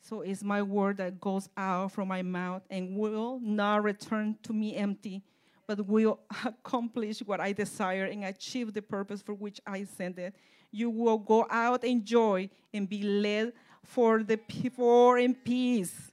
So 0.00 0.22
is 0.22 0.42
my 0.42 0.62
word 0.62 0.96
that 0.96 1.20
goes 1.20 1.48
out 1.56 1.92
from 1.92 2.08
my 2.08 2.22
mouth 2.22 2.62
and 2.70 2.96
will 2.96 3.38
not 3.40 3.84
return 3.84 4.36
to 4.42 4.52
me 4.52 4.74
empty, 4.74 5.22
but 5.66 5.86
will 5.86 6.20
accomplish 6.44 7.20
what 7.20 7.40
I 7.40 7.52
desire 7.52 8.06
and 8.06 8.24
achieve 8.24 8.72
the 8.72 8.82
purpose 8.82 9.22
for 9.22 9.34
which 9.34 9.60
I 9.66 9.84
sent 9.84 10.18
it. 10.18 10.34
You 10.72 10.90
will 10.90 11.18
go 11.18 11.46
out 11.50 11.84
in 11.84 12.04
joy 12.04 12.48
and 12.72 12.88
be 12.88 13.02
led 13.02 13.52
for 13.84 14.22
the 14.22 14.38
poor 14.38 15.18
in 15.18 15.34
peace. 15.34 16.12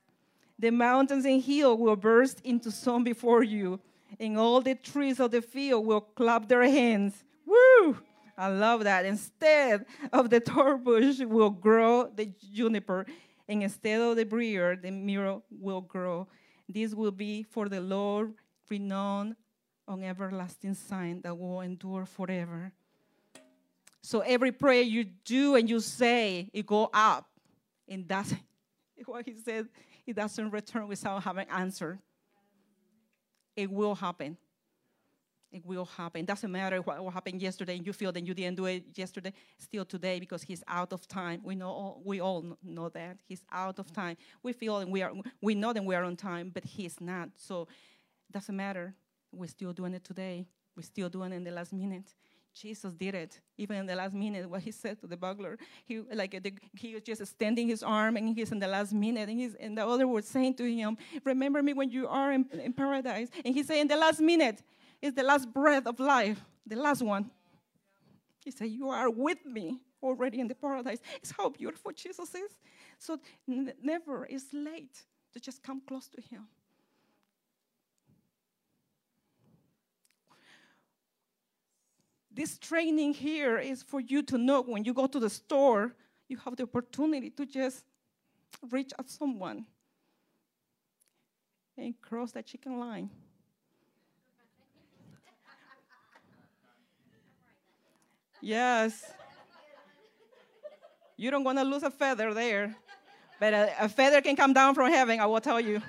The 0.59 0.71
mountains 0.71 1.25
and 1.25 1.41
hills 1.41 1.79
will 1.79 1.95
burst 1.95 2.41
into 2.43 2.69
song 2.69 3.03
before 3.05 3.43
you, 3.43 3.79
and 4.19 4.37
all 4.37 4.61
the 4.61 4.75
trees 4.75 5.19
of 5.19 5.31
the 5.31 5.41
field 5.41 5.85
will 5.85 6.01
clap 6.01 6.47
their 6.47 6.63
hands. 6.63 7.23
Woo! 7.45 7.97
I 8.37 8.47
love 8.47 8.85
that. 8.85 9.05
Instead 9.05 9.85
of 10.13 10.29
the 10.29 10.39
thorn 10.39 10.83
will 10.83 11.49
grow 11.49 12.09
the 12.09 12.31
juniper, 12.53 13.05
and 13.47 13.63
instead 13.63 13.99
of 13.99 14.15
the 14.15 14.23
briar, 14.23 14.75
the 14.75 14.91
myrtle 14.91 15.43
will 15.49 15.81
grow. 15.81 16.27
This 16.67 16.93
will 16.93 17.11
be 17.11 17.43
for 17.43 17.67
the 17.67 17.81
Lord 17.81 18.33
renowned 18.69 19.35
on 19.87 20.03
everlasting 20.03 20.75
sign 20.75 21.21
that 21.21 21.37
will 21.37 21.61
endure 21.61 22.05
forever. 22.05 22.71
So 24.01 24.21
every 24.21 24.51
prayer 24.51 24.83
you 24.83 25.03
do 25.03 25.55
and 25.55 25.69
you 25.69 25.79
say, 25.79 26.49
it 26.53 26.65
go 26.65 26.89
up. 26.93 27.27
And 27.87 28.07
that's 28.07 28.33
what 29.05 29.25
he 29.25 29.35
said. 29.35 29.67
It 30.05 30.15
doesn't 30.15 30.51
return 30.51 30.87
without 30.87 31.23
having 31.23 31.47
answered. 31.49 31.99
It 33.59 33.69
will 33.69 33.93
happen. 33.93 34.37
It 35.51 35.65
will 35.65 35.83
happen. 35.83 36.23
Doesn't 36.23 36.49
matter 36.49 36.77
what, 36.77 37.03
what 37.03 37.13
happened 37.13 37.41
yesterday 37.41 37.75
and 37.75 37.85
you 37.85 37.91
feel 37.91 38.13
that 38.13 38.25
you 38.25 38.33
didn't 38.33 38.55
do 38.55 38.67
it 38.67 38.85
yesterday, 38.95 39.33
still 39.57 39.83
today 39.83 40.17
because 40.17 40.43
he's 40.43 40.63
out 40.65 40.93
of 40.93 41.05
time. 41.09 41.41
We 41.43 41.55
know 41.55 41.67
all, 41.67 42.01
we 42.05 42.21
all 42.21 42.57
know 42.63 42.87
that. 42.87 43.17
He's 43.27 43.43
out 43.51 43.77
of 43.77 43.91
time. 43.91 44.15
We 44.43 44.53
feel 44.53 44.77
and 44.77 44.89
we 44.93 45.01
are 45.01 45.11
we 45.41 45.55
know 45.55 45.73
that 45.73 45.83
we 45.83 45.93
are 45.93 46.05
on 46.05 46.15
time, 46.15 46.51
but 46.53 46.63
he's 46.63 47.01
not. 47.01 47.31
So 47.35 47.67
doesn't 48.31 48.55
matter. 48.55 48.95
We're 49.33 49.47
still 49.47 49.73
doing 49.73 49.93
it 49.93 50.05
today. 50.05 50.45
We're 50.77 50.83
still 50.83 51.09
doing 51.09 51.33
it 51.33 51.35
in 51.35 51.43
the 51.43 51.51
last 51.51 51.73
minute. 51.73 52.13
Jesus 52.53 52.93
did 52.93 53.15
it, 53.15 53.39
even 53.57 53.77
in 53.77 53.85
the 53.85 53.95
last 53.95 54.13
minute. 54.13 54.49
What 54.49 54.61
he 54.61 54.71
said 54.71 54.99
to 55.01 55.07
the 55.07 55.15
burglar, 55.15 55.57
he 55.85 55.99
like 56.13 56.31
the, 56.31 56.53
he 56.77 56.93
was 56.93 57.03
just 57.03 57.21
extending 57.21 57.67
his 57.67 57.83
arm, 57.83 58.17
and 58.17 58.35
he's 58.35 58.51
in 58.51 58.59
the 58.59 58.67
last 58.67 58.93
minute, 58.93 59.29
and 59.29 59.39
he's 59.39 59.55
and 59.55 59.77
the 59.77 59.85
other 59.85 60.07
was 60.07 60.27
saying 60.27 60.55
to 60.55 60.63
him, 60.63 60.97
"Remember 61.23 61.61
me 61.63 61.73
when 61.73 61.89
you 61.89 62.07
are 62.07 62.33
in, 62.33 62.45
in 62.51 62.73
paradise." 62.73 63.29
And 63.45 63.53
he 63.53 63.63
said, 63.63 63.77
"In 63.77 63.87
the 63.87 63.95
last 63.95 64.19
minute, 64.19 64.63
is 65.01 65.13
the 65.13 65.23
last 65.23 65.51
breath 65.53 65.87
of 65.87 65.99
life, 65.99 66.43
the 66.65 66.75
last 66.75 67.01
one." 67.01 67.31
He 68.43 68.51
said, 68.51 68.69
"You 68.69 68.89
are 68.89 69.09
with 69.09 69.45
me 69.45 69.79
already 70.01 70.39
in 70.39 70.47
the 70.47 70.55
paradise." 70.55 70.99
It's 71.17 71.31
how 71.31 71.49
beautiful 71.49 71.91
Jesus 71.91 72.33
is. 72.35 72.57
So 72.97 73.19
never 73.47 74.25
is 74.25 74.47
late 74.51 75.05
to 75.33 75.39
just 75.39 75.63
come 75.63 75.81
close 75.87 76.07
to 76.09 76.21
Him. 76.21 76.47
This 82.39 82.57
training 82.57 83.13
here 83.13 83.57
is 83.57 83.83
for 83.83 83.99
you 83.99 84.23
to 84.23 84.37
know 84.37 84.61
when 84.61 84.85
you 84.85 84.93
go 84.93 85.07
to 85.07 85.19
the 85.19 85.29
store, 85.29 85.93
you 86.29 86.37
have 86.37 86.55
the 86.55 86.63
opportunity 86.63 87.29
to 87.29 87.45
just 87.45 87.83
reach 88.71 88.93
out 88.97 89.09
someone 89.09 89.65
and 91.77 91.93
cross 92.01 92.31
that 92.31 92.45
chicken 92.45 92.79
line. 92.79 93.09
yes. 98.41 99.03
You 101.17 101.31
don't 101.31 101.43
want 101.43 101.57
to 101.57 101.65
lose 101.65 101.83
a 101.83 101.91
feather 101.91 102.33
there. 102.33 102.73
But 103.41 103.53
a, 103.53 103.83
a 103.83 103.89
feather 103.89 104.21
can 104.21 104.37
come 104.37 104.53
down 104.53 104.75
from 104.75 104.89
heaven, 104.89 105.19
I 105.19 105.25
will 105.25 105.41
tell 105.41 105.59
you. 105.59 105.81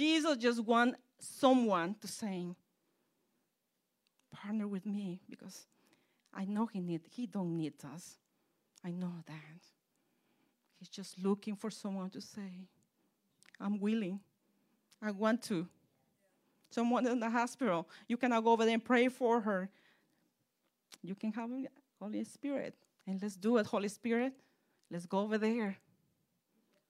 Jesus 0.00 0.38
just 0.38 0.60
want 0.64 0.94
someone 1.18 1.94
to 2.00 2.08
say, 2.08 2.56
partner 4.32 4.66
with 4.66 4.86
me 4.86 5.20
because 5.28 5.66
I 6.32 6.46
know 6.46 6.64
he 6.64 6.80
need 6.80 7.02
he 7.10 7.26
don't 7.26 7.54
need 7.54 7.74
us. 7.84 8.16
I 8.82 8.92
know 8.92 9.12
that. 9.26 9.60
He's 10.78 10.88
just 10.88 11.18
looking 11.22 11.54
for 11.54 11.70
someone 11.70 12.08
to 12.10 12.20
say, 12.22 12.64
I'm 13.60 13.78
willing. 13.78 14.20
I 15.02 15.10
want 15.10 15.42
to. 15.48 15.68
Someone 16.70 17.06
in 17.06 17.20
the 17.20 17.28
hospital, 17.28 17.86
you 18.08 18.16
cannot 18.16 18.42
go 18.42 18.52
over 18.52 18.64
there 18.64 18.72
and 18.72 18.82
pray 18.82 19.08
for 19.08 19.42
her. 19.42 19.68
You 21.02 21.14
can 21.14 21.30
have 21.32 21.50
Holy 22.00 22.24
Spirit. 22.24 22.74
And 23.06 23.20
let's 23.20 23.36
do 23.36 23.58
it, 23.58 23.66
Holy 23.66 23.88
Spirit. 23.88 24.32
Let's 24.90 25.04
go 25.04 25.18
over 25.18 25.36
there. 25.36 25.76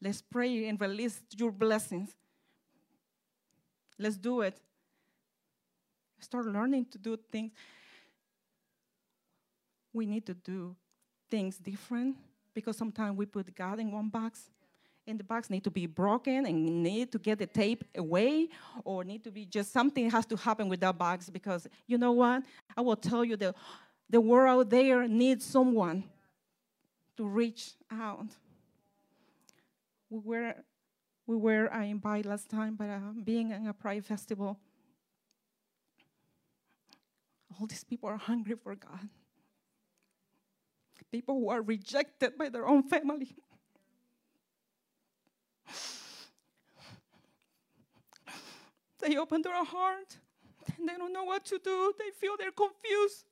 Let's 0.01 0.23
pray 0.23 0.69
and 0.69 0.81
release 0.81 1.21
your 1.37 1.51
blessings. 1.51 2.15
Let's 4.01 4.17
do 4.17 4.41
it. 4.41 4.59
Start 6.21 6.47
learning 6.47 6.87
to 6.87 6.99
do 6.99 7.19
things. 7.31 7.53
We 9.93 10.07
need 10.07 10.25
to 10.25 10.35
do 10.35 10.75
things 11.31 11.59
different 11.59 12.17
because 12.55 12.79
sometimes 12.79 13.17
we 13.19 13.27
put 13.27 13.55
God 13.55 13.79
in 13.79 13.93
one 13.93 14.09
box 14.09 14.51
and 15.07 15.21
the 15.21 15.25
box 15.25 15.51
need 15.51 15.65
to 15.65 15.71
be 15.71 15.85
broken 15.87 16.47
and 16.47 16.83
need 16.83 17.13
to 17.13 17.19
get 17.19 17.39
the 17.39 17.47
tape 17.47 17.85
away 17.95 18.49
or 18.85 19.05
need 19.05 19.23
to 19.25 19.31
be 19.31 19.45
just 19.45 19.71
something 19.71 20.11
has 20.11 20.25
to 20.27 20.37
happen 20.37 20.69
with 20.69 20.81
that 20.81 20.97
box 20.97 21.29
because 21.29 21.67
you 21.87 21.99
know 21.99 22.13
what 22.13 22.43
i 22.77 22.81
will 22.81 22.97
tell 22.97 23.25
you 23.25 23.35
the, 23.35 23.55
the 24.11 24.21
world 24.21 24.67
out 24.67 24.71
there 24.71 25.09
needs 25.09 25.45
someone 25.45 26.05
to 27.17 27.27
reach 27.27 27.73
out 27.91 28.27
we 30.11 30.19
were 30.19 30.55
we 31.31 31.37
were 31.37 31.73
I 31.73 31.85
invited 31.85 32.27
last 32.27 32.51
time, 32.51 32.75
but 32.75 32.91
uh, 32.91 32.99
being 33.23 33.53
in 33.53 33.69
a 33.69 33.73
pride 33.73 34.05
festival, 34.05 34.59
all 37.55 37.69
these 37.69 37.85
people 37.85 38.09
are 38.09 38.17
hungry 38.17 38.57
for 38.57 38.75
God. 38.75 39.09
People 41.13 41.37
who 41.37 41.49
are 41.51 41.63
rejected 41.63 42.37
by 42.37 42.49
their 42.49 42.67
own 42.67 42.83
family. 42.83 43.37
They 48.99 49.17
open 49.17 49.43
their 49.43 49.65
heart 49.65 50.19
and 50.77 50.89
they 50.89 50.97
don't 50.97 51.13
know 51.13 51.25
what 51.25 51.45
to 51.47 51.59
do. 51.63 51.93
They 51.99 52.11
feel 52.11 52.37
they're 52.37 52.51
confused 52.51 53.25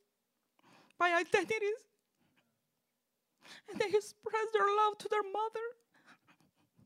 by 0.99 1.11
identities. 1.13 1.83
And 3.69 3.79
they 3.79 3.87
express 3.87 4.47
their 4.53 4.67
love 4.67 4.99
to 4.99 5.09
their 5.09 5.23
mother. 5.23 5.67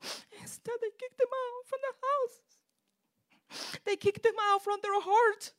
Instead, 0.40 0.74
they 0.80 0.90
kick 0.98 1.16
them 1.18 1.28
out 1.30 1.62
from 1.66 1.80
the 1.82 1.94
house. 2.06 3.80
They 3.84 3.96
kick 3.96 4.22
them 4.22 4.34
out 4.50 4.62
from 4.64 4.78
their 4.82 5.00
heart. 5.00 5.52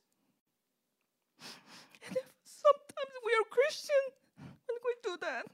And 2.06 2.16
sometimes 2.44 3.14
we 3.24 3.32
are 3.32 3.46
Christian 3.50 4.04
and 4.38 4.78
we 4.84 4.94
do 5.02 5.16
that. 5.20 5.46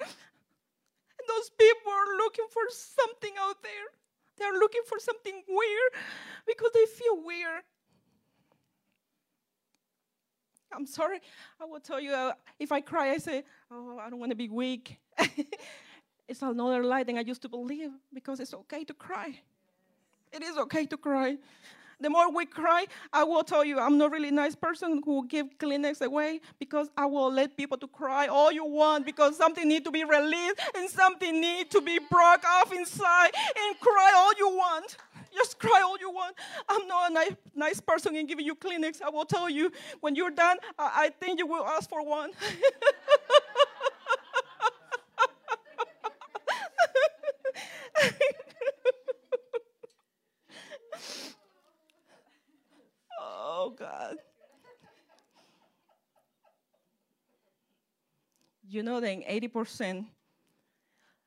And 0.00 1.28
those 1.28 1.50
people 1.50 1.92
are 1.92 2.16
looking 2.16 2.46
for 2.50 2.62
something 2.70 3.32
out 3.38 3.62
there. 3.62 3.88
They're 4.38 4.58
looking 4.58 4.82
for 4.86 4.98
something 4.98 5.42
weird 5.48 5.92
because 6.46 6.70
they 6.72 6.86
feel 6.86 7.22
weird. 7.24 7.62
I'm 10.72 10.86
sorry. 10.86 11.20
I 11.60 11.64
will 11.64 11.80
tell 11.80 12.00
you, 12.00 12.12
uh, 12.12 12.32
if 12.58 12.72
I 12.72 12.80
cry, 12.80 13.10
I 13.10 13.18
say, 13.18 13.44
Oh, 13.70 13.98
I 13.98 14.08
don't 14.08 14.20
want 14.20 14.30
to 14.30 14.36
be 14.36 14.48
weak. 14.48 14.98
it's 16.30 16.42
another 16.42 16.82
lie 16.84 17.04
than 17.04 17.18
I 17.18 17.22
used 17.22 17.42
to 17.42 17.48
believe 17.48 17.90
because 18.14 18.40
it's 18.40 18.54
okay 18.54 18.84
to 18.84 18.94
cry. 18.94 19.40
It 20.32 20.42
is 20.42 20.56
okay 20.56 20.86
to 20.86 20.96
cry 20.96 21.38
the 22.00 22.08
more 22.08 22.32
we 22.32 22.46
cry, 22.46 22.86
I 23.12 23.24
will 23.24 23.44
tell 23.44 23.64
you, 23.64 23.78
I'm 23.78 23.98
not 23.98 24.10
really 24.10 24.28
a 24.28 24.32
nice 24.32 24.54
person 24.54 25.02
who 25.04 25.26
give 25.28 25.46
Kleenex 25.58 26.00
away 26.00 26.40
because 26.58 26.88
I 26.96 27.04
will 27.06 27.30
let 27.30 27.56
people 27.56 27.76
to 27.78 27.86
cry 27.86 28.26
all 28.26 28.50
you 28.50 28.64
want 28.64 29.04
because 29.04 29.36
something 29.36 29.68
need 29.68 29.84
to 29.84 29.90
be 29.90 30.04
released 30.04 30.60
and 30.74 30.88
something 30.88 31.40
need 31.40 31.70
to 31.70 31.80
be 31.80 31.98
broke 31.98 32.44
off 32.44 32.72
inside 32.72 33.32
and 33.34 33.78
cry 33.80 34.12
all 34.16 34.32
you 34.38 34.48
want. 34.48 34.96
Just 35.32 35.58
cry 35.58 35.82
all 35.82 35.96
you 36.00 36.10
want. 36.10 36.34
I'm 36.68 36.88
not 36.88 37.10
a 37.10 37.14
nice, 37.14 37.36
nice 37.54 37.80
person 37.80 38.16
in 38.16 38.26
giving 38.26 38.46
you 38.46 38.56
Kleenex. 38.56 39.02
I 39.02 39.10
will 39.10 39.26
tell 39.26 39.48
you, 39.48 39.70
when 40.00 40.16
you're 40.16 40.30
done, 40.30 40.56
I, 40.78 40.90
I 41.04 41.08
think 41.10 41.38
you 41.38 41.46
will 41.46 41.64
ask 41.64 41.88
for 41.88 42.04
one. 42.04 42.30
You 58.70 58.84
know 58.84 59.00
that 59.00 59.26
80%, 59.26 60.06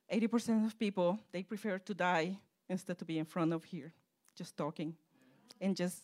80% 0.10 0.66
of 0.66 0.80
people, 0.80 1.20
they 1.34 1.44
prefer 1.44 1.78
to 1.78 1.94
die 1.94 2.38
instead 2.70 2.98
to 3.00 3.06
be 3.06 3.20
in 3.20 3.26
front 3.26 3.52
of 3.52 3.66
here, 3.66 3.92
just 4.34 4.56
talking 4.56 4.96
and 5.60 5.76
just 5.76 6.04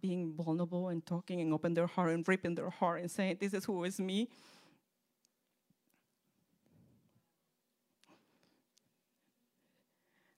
being 0.00 0.32
vulnerable 0.32 0.88
and 0.88 1.06
talking 1.06 1.40
and 1.40 1.52
open 1.52 1.74
their 1.74 1.86
heart 1.86 2.10
and 2.10 2.26
ripping 2.26 2.56
their 2.56 2.68
heart 2.68 3.00
and 3.00 3.08
saying, 3.08 3.36
This 3.38 3.54
is 3.54 3.64
who 3.64 3.84
is 3.84 4.00
me. 4.00 4.28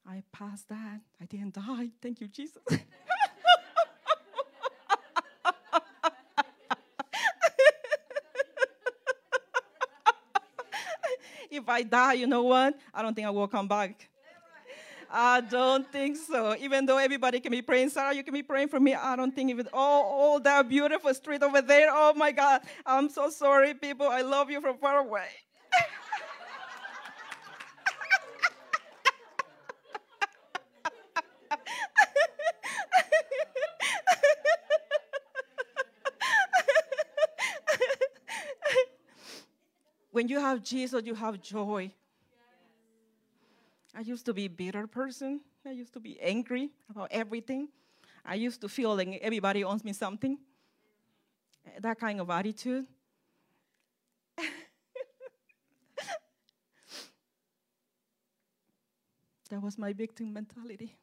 I 0.07 0.23
passed 0.31 0.69
that. 0.69 1.01
I 1.19 1.25
didn't 1.25 1.55
die. 1.55 1.89
Thank 2.03 2.21
you, 2.21 2.29
Jesus. 2.29 2.63
if 11.65 11.69
I 11.71 11.83
die, 11.83 12.13
you 12.13 12.27
know 12.27 12.43
what? 12.43 12.79
I 12.93 13.01
don't 13.01 13.15
think 13.15 13.27
I 13.27 13.31
will 13.31 13.49
come 13.49 13.67
back. 13.67 14.09
I 15.11 15.41
don't 15.41 15.91
think 15.91 16.19
so. 16.19 16.55
Even 16.61 16.85
though 16.85 16.99
everybody 16.99 17.41
can 17.41 17.53
be 17.53 17.63
praying, 17.63 17.89
Sarah, 17.89 18.15
you 18.15 18.23
can 18.23 18.35
be 18.35 18.43
praying 18.43 18.69
for 18.69 18.79
me. 18.81 18.95
I 18.95 19.17
don't 19.17 19.35
think 19.35 19.49
even 19.49 19.69
all, 19.73 20.03
all 20.03 20.41
that 20.41 20.69
beautiful 20.69 21.15
street 21.15 21.43
over 21.43 21.63
there. 21.63 21.89
Oh 21.91 22.13
my 22.15 22.33
God. 22.33 22.63
I'm 22.85 23.09
so 23.09 23.31
sorry, 23.31 23.73
people. 23.73 24.07
I 24.09 24.21
love 24.21 24.51
you 24.51 24.61
from 24.61 24.77
far 24.77 24.99
away. 24.99 25.29
When 40.25 40.31
you 40.31 40.41
have 40.41 40.63
Jesus, 40.63 41.03
you 41.05 41.15
have 41.15 41.39
joy. 41.43 41.93
I 43.95 44.01
used 44.01 44.25
to 44.25 44.33
be 44.33 44.47
a 44.47 44.49
bitter 44.49 44.87
person. 44.87 45.43
I 45.67 45.73
used 45.73 45.93
to 45.93 46.01
be 46.01 46.19
angry 46.19 46.71
about 46.89 47.09
everything. 47.11 47.69
I 48.25 48.37
used 48.37 48.63
to 48.63 48.71
feel 48.71 48.97
like 48.97 49.21
everybody 49.21 49.63
owes 49.65 49.85
me 49.85 49.93
something. 49.93 50.39
That 51.79 52.01
kind 52.01 52.23
of 52.23 52.31
attitude. 52.31 52.87
that 59.51 59.61
was 59.61 59.77
my 59.77 59.93
victim 59.93 60.33
mentality. 60.33 60.97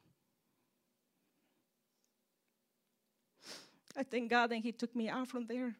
I 3.96 4.02
thank 4.02 4.32
God 4.32 4.50
that 4.50 4.58
He 4.58 4.72
took 4.72 4.96
me 4.96 5.10
out 5.10 5.28
from 5.28 5.46
there. 5.46 5.76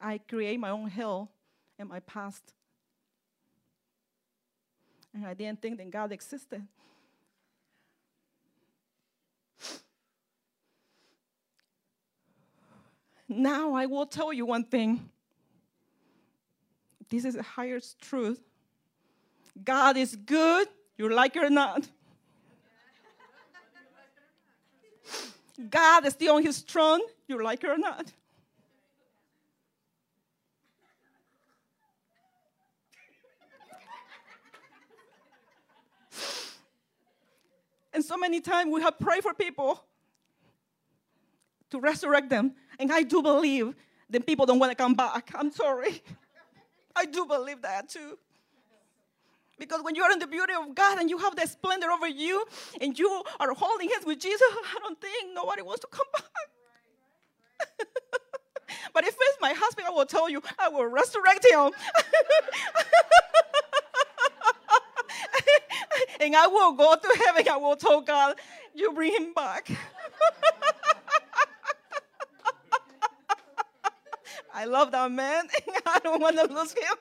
I 0.00 0.18
create 0.18 0.60
my 0.60 0.70
own 0.70 0.88
hell 0.88 1.30
in 1.78 1.88
my 1.88 2.00
past. 2.00 2.52
And 5.14 5.26
I 5.26 5.34
didn't 5.34 5.60
think 5.60 5.78
that 5.78 5.90
God 5.90 6.12
existed. 6.12 6.66
Now 13.28 13.74
I 13.74 13.86
will 13.86 14.06
tell 14.06 14.32
you 14.32 14.46
one 14.46 14.64
thing. 14.64 15.10
This 17.10 17.24
is 17.24 17.34
the 17.34 17.42
highest 17.42 18.00
truth. 18.00 18.40
God 19.64 19.96
is 19.96 20.16
good, 20.16 20.68
you 20.96 21.08
like 21.12 21.36
it 21.36 21.44
or 21.44 21.50
not. 21.50 21.88
God 25.70 26.06
is 26.06 26.12
still 26.12 26.36
on 26.36 26.42
his 26.42 26.60
throne, 26.60 27.00
you 27.26 27.42
like 27.42 27.64
it 27.64 27.70
or 27.70 27.78
not. 27.78 28.12
And 37.98 38.04
so 38.04 38.16
many 38.16 38.40
times 38.40 38.72
we 38.72 38.80
have 38.82 38.96
prayed 39.00 39.24
for 39.24 39.34
people 39.34 39.82
to 41.70 41.80
resurrect 41.80 42.30
them. 42.30 42.54
And 42.78 42.92
I 42.92 43.02
do 43.02 43.20
believe 43.20 43.74
that 44.10 44.24
people 44.24 44.46
don't 44.46 44.60
want 44.60 44.70
to 44.70 44.76
come 44.76 44.94
back. 44.94 45.32
I'm 45.34 45.50
sorry. 45.50 46.00
I 46.94 47.06
do 47.06 47.26
believe 47.26 47.60
that 47.62 47.88
too. 47.88 48.16
Because 49.58 49.82
when 49.82 49.96
you're 49.96 50.12
in 50.12 50.20
the 50.20 50.28
beauty 50.28 50.52
of 50.54 50.76
God 50.76 51.00
and 51.00 51.10
you 51.10 51.18
have 51.18 51.34
the 51.34 51.44
splendor 51.48 51.90
over 51.90 52.06
you 52.06 52.46
and 52.80 52.96
you 52.96 53.24
are 53.40 53.52
holding 53.52 53.88
hands 53.88 54.06
with 54.06 54.20
Jesus, 54.20 54.46
I 54.76 54.78
don't 54.78 55.00
think 55.00 55.34
nobody 55.34 55.62
wants 55.62 55.80
to 55.80 55.88
come 55.88 56.06
back. 56.12 56.30
but 58.94 59.02
if 59.08 59.16
it's 59.20 59.38
my 59.40 59.54
husband, 59.56 59.88
I 59.88 59.90
will 59.90 60.06
tell 60.06 60.30
you, 60.30 60.40
I 60.56 60.68
will 60.68 60.86
resurrect 60.86 61.44
him. 61.50 61.72
And 66.20 66.36
I 66.36 66.46
will 66.46 66.72
go 66.72 66.96
to 66.96 67.18
heaven. 67.26 67.48
I 67.50 67.56
will 67.56 67.76
tell 67.76 68.00
God, 68.00 68.36
you 68.74 68.92
bring 68.92 69.12
him 69.12 69.32
back. 69.34 69.70
I 74.54 74.64
love 74.64 74.90
that 74.92 75.12
man. 75.12 75.46
And 75.66 75.76
I 75.86 76.00
don't 76.00 76.20
want 76.20 76.36
to 76.36 76.52
lose 76.52 76.72
him. 76.72 76.96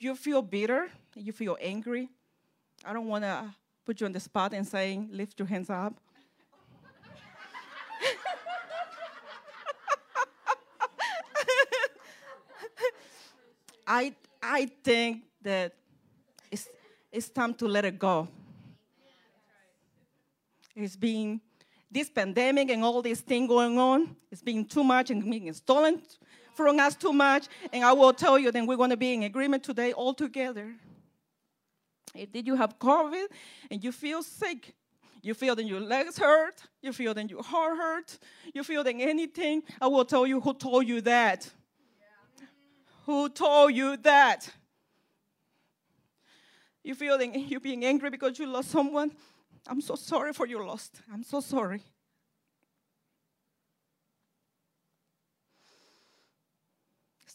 You 0.00 0.14
feel 0.16 0.42
bitter, 0.42 0.88
you 1.14 1.32
feel 1.32 1.56
angry, 1.60 2.08
I 2.84 2.92
don't 2.94 3.06
want 3.06 3.24
to 3.24 3.54
put 3.84 4.00
you 4.00 4.06
on 4.06 4.12
the 4.12 4.20
spot 4.20 4.54
and 4.54 4.66
saying, 4.66 5.10
lift 5.12 5.38
your 5.38 5.46
hands 5.46 5.68
up. 5.68 5.94
I, 13.86 14.14
I 14.42 14.66
think 14.84 15.24
that 15.42 15.74
it's, 16.50 16.68
it's 17.10 17.28
time 17.28 17.52
to 17.54 17.66
let 17.66 17.84
it 17.84 17.98
go. 17.98 18.28
It's 20.76 20.96
been 20.96 21.40
this 21.90 22.08
pandemic 22.08 22.70
and 22.70 22.84
all 22.84 23.02
this 23.02 23.20
thing 23.20 23.48
going 23.48 23.76
on, 23.78 24.14
it's 24.30 24.42
been 24.42 24.64
too 24.64 24.84
much 24.84 25.10
and 25.10 25.28
being 25.28 25.52
stolen 25.52 26.00
from 26.60 26.78
us 26.78 26.96
too 26.96 27.12
much. 27.12 27.46
And 27.72 27.84
I 27.84 27.92
will 27.92 28.12
tell 28.12 28.38
you, 28.38 28.50
then 28.52 28.66
we're 28.66 28.76
going 28.76 28.90
to 28.90 28.96
be 28.96 29.14
in 29.14 29.22
agreement 29.24 29.64
today 29.64 29.92
all 29.92 30.14
together. 30.14 30.74
If 32.14 32.32
did 32.32 32.46
you 32.46 32.56
have 32.56 32.78
COVID 32.78 33.26
and 33.70 33.82
you 33.82 33.92
feel 33.92 34.22
sick, 34.22 34.74
you 35.22 35.34
feel 35.34 35.54
that 35.54 35.64
your 35.64 35.80
legs 35.80 36.18
hurt, 36.18 36.62
you 36.82 36.92
feel 36.92 37.14
that 37.14 37.30
your 37.30 37.42
heart 37.42 37.76
hurt, 37.76 38.18
you 38.54 38.64
feel 38.64 38.82
that 38.84 38.94
anything, 38.94 39.62
I 39.80 39.86
will 39.86 40.04
tell 40.04 40.26
you 40.26 40.40
who 40.40 40.54
told 40.54 40.86
you 40.86 41.00
that. 41.02 41.48
Yeah. 42.38 42.46
Who 43.06 43.28
told 43.28 43.74
you 43.74 43.96
that? 43.98 44.50
You 46.82 46.94
feel 46.94 47.18
that 47.18 47.38
you're 47.38 47.60
being 47.60 47.84
angry 47.84 48.10
because 48.10 48.38
you 48.38 48.46
lost 48.46 48.70
someone. 48.70 49.12
I'm 49.66 49.82
so 49.82 49.94
sorry 49.94 50.32
for 50.32 50.46
your 50.46 50.64
loss. 50.64 50.90
I'm 51.12 51.22
so 51.22 51.40
sorry. 51.40 51.82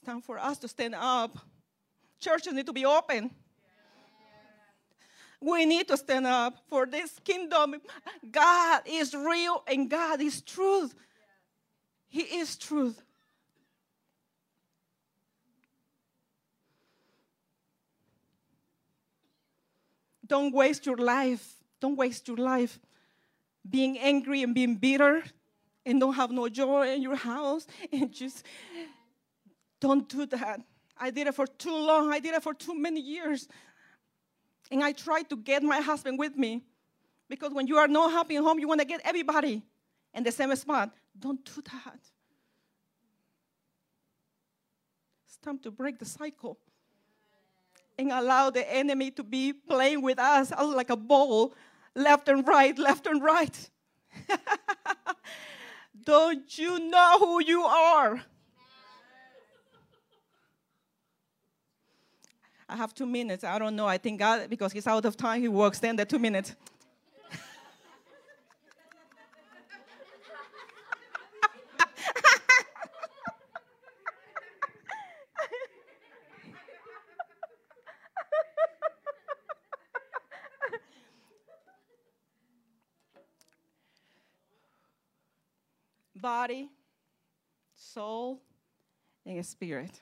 Time 0.05 0.21
for 0.21 0.37
us 0.37 0.59
to 0.59 0.67
stand 0.67 0.93
up. 0.93 1.37
Churches 2.19 2.53
need 2.53 2.67
to 2.67 2.73
be 2.73 2.85
open. 2.85 3.31
We 5.41 5.65
need 5.65 5.87
to 5.87 5.97
stand 5.97 6.27
up 6.27 6.59
for 6.69 6.85
this 6.85 7.19
kingdom. 7.23 7.75
God 8.31 8.83
is 8.85 9.13
real 9.13 9.63
and 9.67 9.89
God 9.89 10.21
is 10.21 10.41
truth. 10.41 10.93
He 12.07 12.21
is 12.21 12.55
truth. 12.55 13.01
Don't 20.25 20.53
waste 20.53 20.85
your 20.85 20.97
life. 20.97 21.55
Don't 21.79 21.95
waste 21.95 22.27
your 22.27 22.37
life 22.37 22.79
being 23.67 23.97
angry 23.97 24.43
and 24.43 24.53
being 24.53 24.75
bitter 24.75 25.23
and 25.85 25.99
don't 25.99 26.13
have 26.13 26.31
no 26.31 26.47
joy 26.49 26.93
in 26.93 27.01
your 27.01 27.15
house 27.15 27.67
and 27.91 28.11
just 28.11 28.43
don't 29.85 30.09
do 30.09 30.25
that. 30.25 30.59
I 30.97 31.11
did 31.11 31.27
it 31.27 31.35
for 31.35 31.45
too 31.45 31.77
long. 31.89 32.11
I 32.11 32.19
did 32.19 32.33
it 32.33 32.41
for 32.41 32.55
too 32.55 32.73
many 32.73 32.99
years. 32.99 33.47
And 34.71 34.83
I 34.83 34.93
tried 34.93 35.29
to 35.29 35.37
get 35.37 35.61
my 35.61 35.79
husband 35.79 36.17
with 36.17 36.35
me 36.35 36.63
because 37.29 37.51
when 37.53 37.67
you 37.67 37.77
are 37.77 37.87
not 37.87 38.11
happy 38.11 38.35
at 38.37 38.43
home, 38.43 38.57
you 38.57 38.67
want 38.67 38.81
to 38.81 38.87
get 38.87 39.01
everybody 39.05 39.61
in 40.11 40.23
the 40.23 40.31
same 40.31 40.55
spot. 40.55 40.91
Don't 41.19 41.45
do 41.45 41.61
that. 41.71 41.99
It's 45.27 45.37
time 45.37 45.59
to 45.59 45.69
break 45.69 45.99
the 45.99 46.05
cycle 46.05 46.57
and 47.99 48.11
allow 48.11 48.49
the 48.49 48.65
enemy 48.73 49.11
to 49.11 49.23
be 49.23 49.53
playing 49.53 50.01
with 50.01 50.17
us 50.17 50.51
like 50.79 50.89
a 50.89 50.97
ball, 50.97 51.53
left 51.93 52.27
and 52.27 52.47
right, 52.47 52.75
left 52.79 53.05
and 53.05 53.21
right. 53.21 53.69
Don't 56.03 56.57
you 56.57 56.79
know 56.89 57.19
who 57.19 57.43
you 57.43 57.61
are? 57.61 58.23
I 62.67 62.75
have 62.75 62.95
two 62.95 63.05
minutes. 63.05 63.43
I 63.43 63.59
don't 63.59 63.75
know. 63.75 63.85
I 63.87 63.99
think 63.99 64.17
God, 64.19 64.49
because 64.49 64.71
he's 64.71 64.87
out 64.87 65.05
of 65.05 65.15
time, 65.15 65.41
he 65.41 65.47
will 65.47 65.67
extend 65.67 65.99
the 65.99 66.05
two 66.05 66.17
minutes. 66.17 66.55
Body, 86.15 86.71
soul, 87.75 88.41
and 89.25 89.45
spirit 89.45 90.01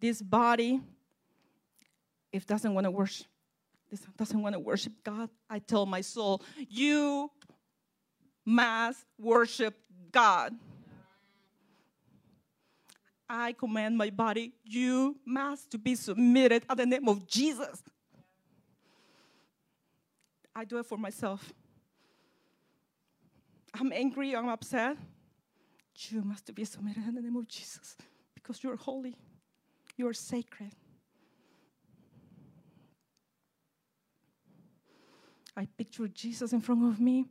this 0.00 0.22
body, 0.22 0.80
if 2.32 2.46
doesn't 2.46 2.72
want 2.72 2.84
to 2.84 2.90
worship, 2.90 3.26
this 3.90 4.00
doesn't 4.16 4.40
want 4.40 4.54
to 4.54 4.58
worship 4.58 4.92
God, 5.02 5.30
I 5.48 5.58
tell 5.58 5.86
my 5.86 6.00
soul, 6.00 6.42
you 6.68 7.30
must 8.44 9.04
worship 9.18 9.74
God. 10.12 10.54
I 13.28 13.52
command 13.52 13.96
my 13.98 14.10
body, 14.10 14.52
you 14.64 15.16
must 15.26 15.70
to 15.72 15.78
be 15.78 15.94
submitted 15.94 16.64
at 16.68 16.76
the 16.76 16.86
name 16.86 17.08
of 17.08 17.26
Jesus. 17.26 17.82
I 20.54 20.64
do 20.64 20.78
it 20.78 20.86
for 20.86 20.96
myself. 20.96 21.52
I'm 23.74 23.92
angry, 23.92 24.34
I'm 24.34 24.48
upset. 24.48 24.96
You 26.10 26.22
must 26.22 26.54
be 26.54 26.64
submitted 26.64 27.06
in 27.06 27.14
the 27.14 27.20
name 27.20 27.36
of 27.36 27.46
Jesus 27.48 27.96
because 28.34 28.62
you're 28.62 28.76
holy. 28.76 29.16
You're 29.98 30.12
sacred. 30.12 30.72
I 35.56 35.66
picture 35.76 36.06
Jesus 36.06 36.52
in 36.52 36.60
front 36.60 36.84
of 36.84 37.00
me, 37.00 37.26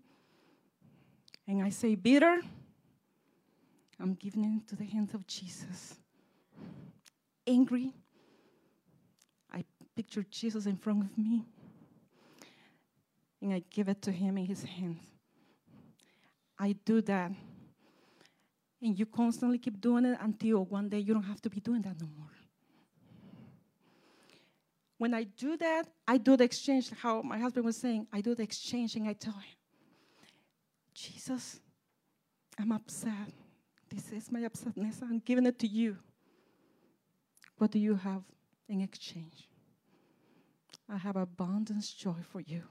and 1.47 1.63
I 1.63 1.69
say, 1.69 1.95
Bitter, 1.95 2.41
I'm 4.01 4.15
giving 4.15 4.43
it 4.43 4.67
to 4.67 4.75
the 4.75 4.83
hands 4.83 5.13
of 5.13 5.25
Jesus. 5.25 5.95
Angry, 7.47 7.93
I 9.49 9.63
picture 9.95 10.25
Jesus 10.29 10.65
in 10.65 10.75
front 10.75 11.05
of 11.05 11.17
me, 11.17 11.45
and 13.41 13.53
I 13.53 13.63
give 13.71 13.87
it 13.87 14.01
to 14.01 14.11
him 14.11 14.37
in 14.37 14.45
his 14.45 14.63
hands. 14.63 14.99
I 16.59 16.75
do 16.83 16.99
that. 17.03 17.31
And 18.81 18.99
you 18.99 19.05
constantly 19.05 19.57
keep 19.57 19.79
doing 19.79 20.03
it 20.03 20.17
until 20.21 20.65
one 20.65 20.89
day 20.89 20.99
you 20.99 21.13
don't 21.13 21.23
have 21.23 21.41
to 21.43 21.49
be 21.49 21.61
doing 21.61 21.81
that 21.83 21.95
no 22.01 22.07
more. 22.17 22.36
When 24.97 25.13
I 25.13 25.23
do 25.23 25.57
that, 25.57 25.87
I 26.07 26.17
do 26.17 26.35
the 26.35 26.43
exchange, 26.43 26.91
how 26.91 27.21
my 27.21 27.37
husband 27.37 27.65
was 27.65 27.77
saying, 27.77 28.07
I 28.11 28.21
do 28.21 28.33
the 28.33 28.43
exchange 28.43 28.95
and 28.95 29.07
I 29.07 29.13
tell 29.13 29.33
him, 29.33 29.57
Jesus, 30.93 31.59
I'm 32.59 32.71
upset. 32.71 33.31
This 33.89 34.11
is 34.11 34.31
my 34.31 34.41
upsetness. 34.41 35.01
I'm 35.03 35.19
giving 35.19 35.45
it 35.45 35.59
to 35.59 35.67
you. 35.67 35.97
What 37.57 37.71
do 37.71 37.79
you 37.79 37.95
have 37.95 38.23
in 38.67 38.81
exchange? 38.81 39.47
I 40.89 40.97
have 40.97 41.15
abundance 41.15 41.93
joy 41.93 42.15
for 42.31 42.39
you. 42.41 42.63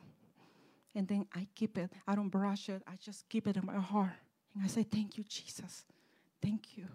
And 0.94 1.06
then 1.06 1.26
I 1.34 1.46
keep 1.54 1.78
it. 1.78 1.92
I 2.08 2.14
don't 2.14 2.28
brush 2.28 2.68
it. 2.68 2.82
I 2.86 2.96
just 2.96 3.28
keep 3.28 3.46
it 3.46 3.56
in 3.56 3.66
my 3.66 3.76
heart. 3.76 4.12
And 4.54 4.64
I 4.64 4.66
say, 4.66 4.82
Thank 4.82 5.18
you, 5.18 5.24
Jesus. 5.24 5.84
Thank 6.42 6.76
you. 6.76 6.86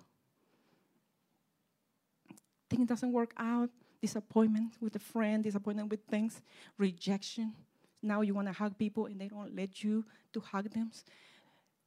Thing 2.69 2.85
doesn't 2.85 3.11
work 3.11 3.33
out 3.37 3.69
disappointment 4.01 4.73
with 4.81 4.95
a 4.95 4.99
friend, 4.99 5.43
disappointment 5.43 5.89
with 5.89 6.01
things, 6.09 6.41
rejection. 6.77 7.53
Now 8.01 8.21
you 8.21 8.33
want 8.33 8.47
to 8.47 8.53
hug 8.53 8.77
people 8.77 9.05
and 9.05 9.19
they 9.19 9.27
don't 9.27 9.55
let 9.55 9.83
you 9.83 10.03
to 10.33 10.39
hug 10.39 10.69
them. 10.71 10.91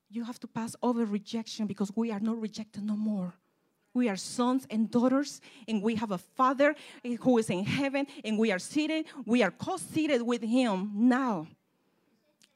You 0.09 0.25
have 0.25 0.39
to 0.41 0.47
pass 0.47 0.77
over 0.83 1.05
rejection 1.05 1.67
because 1.67 1.91
we 1.97 2.13
are 2.13 2.21
not 2.21 2.41
rejected 2.41 2.85
no 2.85 2.97
more. 2.97 3.35
We 3.95 4.09
are 4.09 4.17
sons 4.17 4.67
and 4.71 4.91
daughters, 4.91 5.41
and 5.69 5.81
we 5.81 5.95
have 5.95 6.11
a 6.11 6.19
Father 6.19 6.75
who 7.21 7.39
is 7.39 7.49
in 7.49 7.65
heaven, 7.65 8.09
and 8.25 8.37
we 8.37 8.51
are 8.51 8.59
seated, 8.59 9.07
we 9.25 9.45
are 9.45 9.53
co 9.53 9.77
seated 9.77 10.21
with 10.21 10.43
Him 10.43 10.91
now 10.95 11.47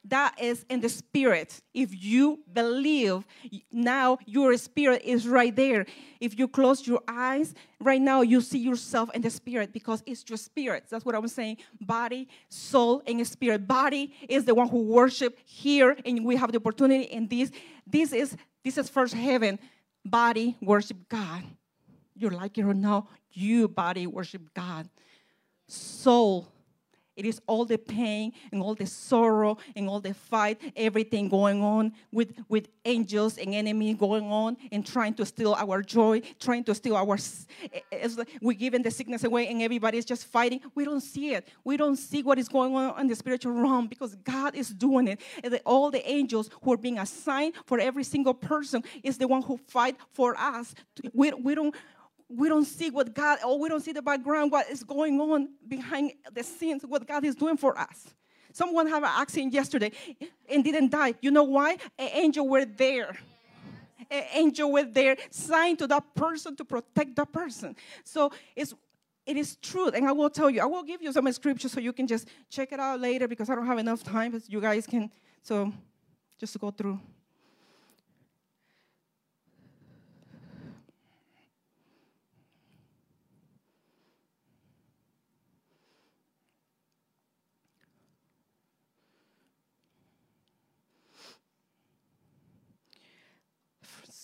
that 0.05 0.39
is 0.41 0.65
in 0.69 0.79
the 0.79 0.89
spirit. 0.89 1.61
If 1.73 1.89
you 2.03 2.39
believe, 2.51 3.25
now 3.71 4.17
your 4.25 4.55
spirit 4.57 5.01
is 5.03 5.27
right 5.27 5.55
there. 5.55 5.85
If 6.19 6.37
you 6.39 6.47
close 6.47 6.87
your 6.87 7.01
eyes, 7.07 7.53
right 7.79 8.01
now 8.01 8.21
you 8.21 8.41
see 8.41 8.59
yourself 8.59 9.09
in 9.13 9.21
the 9.21 9.29
spirit 9.29 9.73
because 9.73 10.01
it's 10.05 10.23
your 10.27 10.37
spirit. 10.37 10.85
That's 10.89 11.05
what 11.05 11.15
I'm 11.15 11.27
saying. 11.27 11.57
Body, 11.81 12.27
soul, 12.47 13.03
and 13.05 13.25
spirit. 13.27 13.67
Body 13.67 14.13
is 14.27 14.45
the 14.45 14.55
one 14.55 14.69
who 14.69 14.83
worship 14.83 15.37
here, 15.45 15.97
and 16.05 16.25
we 16.25 16.35
have 16.37 16.51
the 16.51 16.57
opportunity 16.59 17.03
in 17.03 17.27
this. 17.27 17.51
This 17.85 18.13
is 18.13 18.35
this 18.63 18.77
is 18.77 18.89
first 18.89 19.13
heaven. 19.13 19.59
Body 20.05 20.57
worship 20.61 20.97
God. 21.09 21.43
You 22.15 22.29
like 22.29 22.57
it 22.57 22.63
or 22.63 22.73
no, 22.73 23.07
you 23.31 23.67
body 23.67 24.07
worship 24.07 24.53
God. 24.53 24.89
Soul 25.67 26.47
it 27.19 27.25
is 27.25 27.41
all 27.47 27.65
the 27.65 27.77
pain 27.77 28.31
and 28.53 28.61
all 28.61 28.73
the 28.73 28.85
sorrow 28.85 29.57
and 29.75 29.89
all 29.89 29.99
the 29.99 30.13
fight, 30.13 30.57
everything 30.77 31.27
going 31.27 31.61
on 31.61 31.91
with, 32.13 32.33
with 32.47 32.69
angels 32.85 33.37
and 33.37 33.53
enemy 33.53 33.93
going 33.93 34.31
on 34.31 34.55
and 34.71 34.87
trying 34.87 35.13
to 35.15 35.25
steal 35.25 35.53
our 35.53 35.81
joy, 35.81 36.21
trying 36.39 36.63
to 36.63 36.73
steal 36.73 36.95
our. 36.95 37.15
Eh, 37.15 37.79
it's 37.91 38.17
like 38.17 38.29
we're 38.41 38.53
giving 38.53 38.81
the 38.81 38.89
sickness 38.89 39.25
away 39.25 39.49
and 39.49 39.61
everybody's 39.61 40.05
just 40.05 40.27
fighting. 40.27 40.61
We 40.75 40.85
don't 40.85 41.01
see 41.01 41.33
it. 41.33 41.49
We 41.65 41.75
don't 41.75 41.97
see 41.97 42.23
what 42.23 42.39
is 42.39 42.47
going 42.47 42.73
on 42.73 42.97
in 43.01 43.07
the 43.07 43.15
spiritual 43.15 43.51
realm 43.51 43.87
because 43.87 44.15
God 44.15 44.55
is 44.55 44.69
doing 44.69 45.09
it. 45.09 45.19
And 45.43 45.59
all 45.65 45.91
the 45.91 46.09
angels 46.09 46.49
who 46.61 46.71
are 46.71 46.77
being 46.77 46.99
assigned 46.99 47.55
for 47.65 47.81
every 47.81 48.05
single 48.05 48.33
person 48.33 48.81
is 49.03 49.17
the 49.17 49.27
one 49.27 49.41
who 49.41 49.57
fight 49.67 49.97
for 50.13 50.37
us. 50.37 50.73
We, 51.13 51.33
we 51.33 51.53
don't 51.53 51.75
we 52.29 52.47
don't 52.47 52.65
see 52.65 52.91
what 52.91 53.13
God, 53.13 53.39
or 53.45 53.59
we 53.59 53.69
don't 53.69 53.81
see 53.81 53.91
the 53.91 54.01
background, 54.01 54.51
what 54.51 54.69
is 54.69 54.83
going 54.83 55.19
on 55.19 55.49
behind 55.67 56.13
the 56.31 56.43
scenes, 56.43 56.85
what 56.85 57.07
God 57.07 57.25
is 57.25 57.35
doing 57.35 57.57
for 57.57 57.77
us. 57.77 58.13
Someone 58.53 58.87
had 58.87 59.03
an 59.03 59.09
accident 59.11 59.53
yesterday 59.53 59.91
and 60.49 60.63
didn't 60.63 60.91
die. 60.91 61.15
You 61.21 61.31
know 61.31 61.43
why? 61.43 61.77
An 61.97 62.09
angel 62.13 62.47
were 62.47 62.65
there. 62.65 63.17
An 64.11 64.23
angel 64.33 64.71
were 64.71 64.83
there, 64.83 65.17
signed 65.29 65.79
to 65.79 65.87
that 65.87 66.15
person 66.15 66.55
to 66.55 66.65
protect 66.65 67.15
that 67.15 67.31
person. 67.31 67.75
So 68.03 68.31
it's 68.55 68.73
it 69.25 69.37
is 69.37 69.57
and 69.93 70.07
I 70.07 70.11
will 70.11 70.29
tell 70.31 70.49
you. 70.49 70.59
I 70.59 70.65
will 70.65 70.81
give 70.81 71.03
you 71.03 71.13
some 71.13 71.31
scripture 71.31 71.69
so 71.69 71.79
you 71.79 71.93
can 71.93 72.07
just 72.07 72.27
check 72.49 72.71
it 72.71 72.79
out 72.79 72.99
later 72.99 73.27
because 73.27 73.47
I 73.47 73.53
don't 73.53 73.67
have 73.67 73.77
enough 73.77 74.03
time. 74.03 74.31
But 74.31 74.49
you 74.49 74.59
guys 74.59 74.87
can 74.87 75.11
so 75.43 75.71
just 76.39 76.59
go 76.59 76.71
through. 76.71 76.99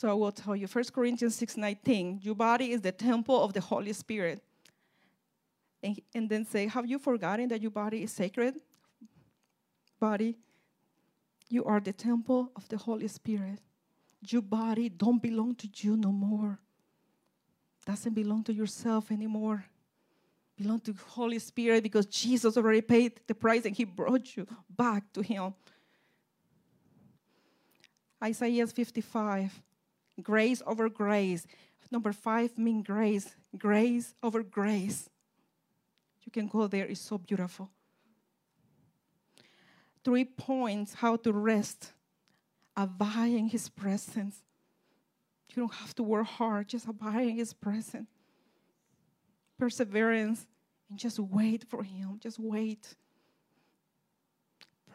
So 0.06 0.12
I 0.12 0.14
will 0.14 0.32
tell 0.32 0.56
you, 0.56 0.68
1 0.68 0.94
Corinthians 0.94 1.36
6:19, 1.36 2.24
your 2.24 2.36
body 2.36 2.74
is 2.74 2.82
the 2.82 2.92
temple 2.92 3.44
of 3.44 3.54
the 3.54 3.60
Holy 3.60 3.92
Spirit. 3.92 4.40
And, 5.82 6.00
and 6.14 6.30
then 6.30 6.46
say, 6.46 6.68
Have 6.68 6.86
you 6.86 7.00
forgotten 7.00 7.48
that 7.48 7.60
your 7.60 7.72
body 7.72 8.04
is 8.04 8.12
sacred? 8.12 8.62
Body, 10.00 10.38
you 11.50 11.66
are 11.66 11.80
the 11.80 11.92
temple 11.92 12.52
of 12.56 12.70
the 12.70 12.78
Holy 12.78 13.08
Spirit. 13.08 13.58
Your 14.22 14.44
body 14.44 14.90
don't 14.90 15.20
belong 15.20 15.56
to 15.56 15.68
you 15.74 15.98
no 15.98 16.12
more. 16.12 16.60
Doesn't 17.84 18.14
belong 18.14 18.44
to 18.44 18.54
yourself 18.54 19.12
anymore. 19.12 19.66
Belong 20.56 20.82
to 20.82 20.94
Holy 21.08 21.40
Spirit 21.40 21.82
because 21.82 22.06
Jesus 22.06 22.58
already 22.58 22.82
paid 22.82 23.22
the 23.26 23.34
price 23.34 23.66
and 23.66 23.76
He 23.76 23.86
brought 23.86 24.38
you 24.38 24.46
back 24.70 25.12
to 25.14 25.24
Him. 25.24 25.56
Isaiah 28.22 28.68
55 28.68 29.64
grace 30.22 30.62
over 30.66 30.90
grace. 30.90 31.46
Number 31.92 32.14
five 32.14 32.58
mean 32.58 32.82
grace, 32.82 33.36
grace 33.58 34.14
over 34.24 34.44
grace. 34.44 35.10
You 36.24 36.32
can 36.32 36.48
go 36.48 36.68
there, 36.68 36.86
it's 36.86 37.02
so 37.02 37.18
beautiful. 37.18 37.70
Three 40.04 40.26
points 40.26 40.96
how 40.96 41.16
to 41.18 41.32
rest, 41.32 41.94
abide 42.76 43.32
in 43.32 43.48
His 43.48 43.70
presence. 43.70 44.44
You 45.50 45.64
don't 45.64 45.74
have 45.74 45.96
to 45.96 46.04
work 46.04 46.28
hard, 46.28 46.68
just 46.68 46.88
abide 46.88 47.28
in 47.28 47.36
His 47.38 47.54
presence. 47.54 48.10
Perseverance, 49.58 50.46
and 50.90 51.00
just 51.00 51.20
wait 51.20 51.64
for 51.70 51.84
Him, 51.84 52.20
just 52.20 52.40
wait. 52.40 52.96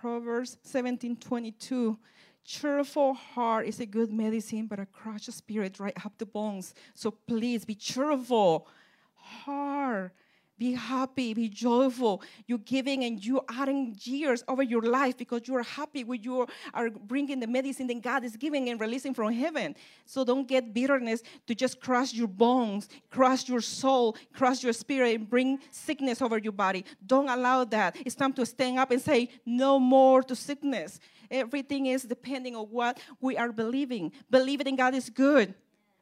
Proverbs 0.01 0.57
17 0.63 1.17
22 1.17 1.99
cheerful 2.45 3.15
heart 3.15 3.67
is 3.67 3.81
a 3.81 3.87
good 3.87 4.13
medicine, 4.13 4.67
but 4.67 4.79
a 4.79 4.87
crushed 4.87 5.33
spirit 5.33 5.75
dry 5.75 5.93
up 6.05 6.19
the 6.19 6.27
bones. 6.27 6.75
So 6.95 7.11
please 7.11 7.65
be 7.65 7.75
cheerful, 7.75 8.69
heart. 9.15 10.13
Be 10.61 10.73
happy, 10.73 11.33
be 11.33 11.49
joyful. 11.49 12.23
You're 12.47 12.59
giving 12.59 13.05
and 13.05 13.25
you're 13.25 13.47
adding 13.49 13.97
years 14.03 14.45
over 14.47 14.63
your 14.63 14.83
life 14.83 15.17
because 15.17 15.49
you 15.49 15.57
are 15.57 15.63
happy 15.63 16.05
when 16.05 16.23
you 16.23 16.47
are 16.75 16.91
bringing 16.91 17.41
the 17.41 17.47
medicine 17.47 17.87
that 17.87 18.03
God 18.03 18.25
is 18.25 18.37
giving 18.37 18.69
and 18.69 18.79
releasing 18.79 19.15
from 19.15 19.33
heaven. 19.33 19.75
So 20.05 20.23
don't 20.23 20.47
get 20.47 20.75
bitterness 20.75 21.23
to 21.47 21.55
just 21.55 21.81
crush 21.81 22.13
your 22.13 22.29
bones, 22.29 22.91
crush 23.09 23.49
your 23.49 23.63
soul, 23.63 24.19
crush 24.35 24.63
your 24.63 24.75
spirit, 24.75 25.15
and 25.15 25.31
bring 25.31 25.61
sickness 25.71 26.21
over 26.21 26.37
your 26.37 26.53
body. 26.53 26.85
Don't 27.07 27.31
allow 27.31 27.65
that. 27.65 27.97
It's 28.05 28.15
time 28.15 28.35
to 28.35 28.45
stand 28.45 28.79
up 28.79 28.91
and 28.91 29.01
say, 29.01 29.31
No 29.47 29.79
more 29.79 30.23
to 30.25 30.37
sickness. 30.37 31.01
Everything 31.31 31.87
is 31.87 32.03
depending 32.03 32.55
on 32.55 32.67
what 32.67 33.01
we 33.19 33.35
are 33.39 33.51
believing. 33.51 34.13
Believing 34.31 34.67
in 34.67 34.77
God 34.77 34.95
is 34.95 35.09
good. 35.09 35.55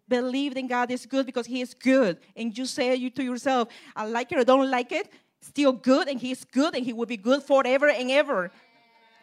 Believe 0.09 0.57
in 0.57 0.67
God 0.67 0.91
is 0.91 1.07
good 1.07 1.27
because 1.27 1.47
He 1.47 1.61
is 1.61 1.75
good. 1.75 2.19
And 2.37 2.57
you 2.57 2.67
say 2.67 2.95
you 2.95 3.11
to 3.11 3.23
yourself, 3.23 3.69
I 3.95 4.07
like 4.07 4.33
it 4.33 4.39
or 4.39 4.45
don't 4.45 4.71
like 4.71 4.93
it, 4.93 5.11
still 5.41 5.73
good, 5.73 6.09
and 6.09 6.21
He's 6.21 6.45
good, 6.45 6.75
and 6.75 6.85
He 6.85 6.93
will 6.93 7.07
be 7.07 7.17
good 7.17 7.43
forever 7.43 7.89
and 7.89 8.11
ever. 8.11 8.51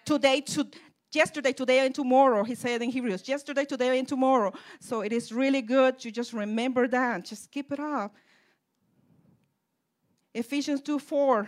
Today, 0.05 0.41
to 0.41 0.67
yesterday, 1.11 1.53
today, 1.53 1.85
and 1.85 1.95
tomorrow. 1.95 2.43
He 2.43 2.55
said 2.55 2.81
in 2.81 2.91
Hebrews, 2.91 3.27
yesterday, 3.27 3.65
today, 3.65 3.97
and 3.97 4.07
tomorrow. 4.07 4.53
So 4.79 5.01
it 5.01 5.11
is 5.11 5.31
really 5.31 5.61
good 5.61 5.97
to 5.99 6.11
just 6.11 6.33
remember 6.33 6.87
that. 6.87 7.25
Just 7.25 7.51
keep 7.51 7.71
it 7.71 7.79
up. 7.79 8.13
Ephesians 10.33 10.81
2 10.81 10.99
4. 10.99 11.47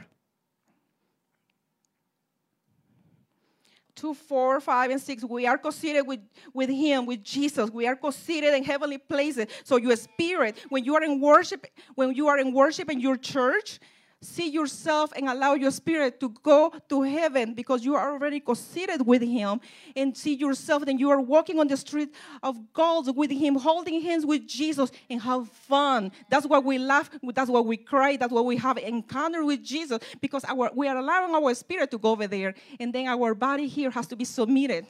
2, 3.97 4.13
4, 4.13 4.61
5, 4.61 4.91
and 4.91 5.01
6, 5.01 5.23
we 5.25 5.45
are 5.45 5.57
co-seated 5.57 6.07
with, 6.07 6.21
with 6.53 6.69
Him, 6.69 7.05
with 7.05 7.23
Jesus. 7.23 7.69
We 7.69 7.87
are 7.87 7.95
co-seated 7.95 8.53
in 8.53 8.63
heavenly 8.63 8.97
places. 8.97 9.47
So 9.63 9.77
your 9.77 9.95
spirit, 9.95 10.55
when 10.69 10.85
you 10.85 10.95
are 10.95 11.03
in 11.03 11.19
worship, 11.19 11.67
when 11.95 12.13
you 12.13 12.27
are 12.27 12.37
in 12.37 12.53
worship 12.53 12.89
in 12.89 13.01
your 13.01 13.17
church, 13.17 13.79
see 14.22 14.49
yourself 14.49 15.13
and 15.15 15.30
allow 15.30 15.53
your 15.53 15.70
spirit 15.70 16.20
to 16.20 16.30
go 16.41 16.74
to 16.89 17.03
heaven 17.03 17.53
because 17.53 17.86
you 17.86 17.95
are 17.95 18.13
already 18.13 18.41
seated 18.55 19.05
with 19.05 19.22
him 19.22 19.61
and 19.95 20.18
see 20.18 20.34
yourself 20.34 20.86
then 20.86 20.97
you 20.97 21.09
are 21.09 21.22
walking 21.22 21.59
on 21.59 21.68
the 21.68 21.78
street 21.78 22.09
of 22.41 22.57
gold 22.74 23.15
with 23.15 23.30
him 23.30 23.55
holding 23.55 24.01
hands 24.01 24.26
with 24.26 24.47
jesus 24.47 24.91
and 25.09 25.22
have 25.22 25.47
fun. 25.47 26.11
That's 26.30 26.47
why 26.47 26.59
we 26.59 26.80
laugh 26.80 27.09
that's 27.34 27.49
why 27.49 27.59
we 27.59 27.78
cry 27.78 28.18
that's 28.18 28.34
why 28.34 28.41
we 28.41 28.57
have 28.57 28.78
encounter 28.78 29.45
with 29.45 29.63
jesus 29.63 29.99
because 30.20 30.43
our, 30.45 30.72
we 30.74 30.88
are 30.88 30.97
allowing 30.97 31.36
our 31.36 31.53
spirit 31.53 31.91
to 31.91 31.99
go 31.99 32.11
over 32.11 32.26
there 32.28 32.55
and 32.80 32.93
then 32.93 33.07
our 33.07 33.36
body 33.36 33.68
here 33.68 33.91
has 33.91 34.07
to 34.07 34.15
be 34.15 34.26
submitted. 34.26 34.88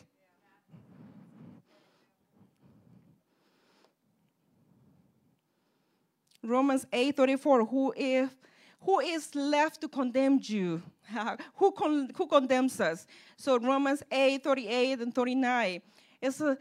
Romans 6.43 6.85
8 6.93 7.17
34, 7.17 7.65
who 7.65 7.93
if 7.97 8.33
who 8.81 8.99
is 8.99 9.33
left 9.35 9.81
to 9.81 9.87
condemn 9.87 10.39
you? 10.41 10.81
who, 11.55 11.71
con- 11.71 12.11
who 12.15 12.27
condemns 12.27 12.79
us? 12.79 13.07
So 13.35 13.59
Romans 13.59 14.03
8, 14.11 14.43
38 14.43 14.99
and 14.99 15.13
39. 15.13 15.81
It's 16.21 16.41
a, 16.41 16.57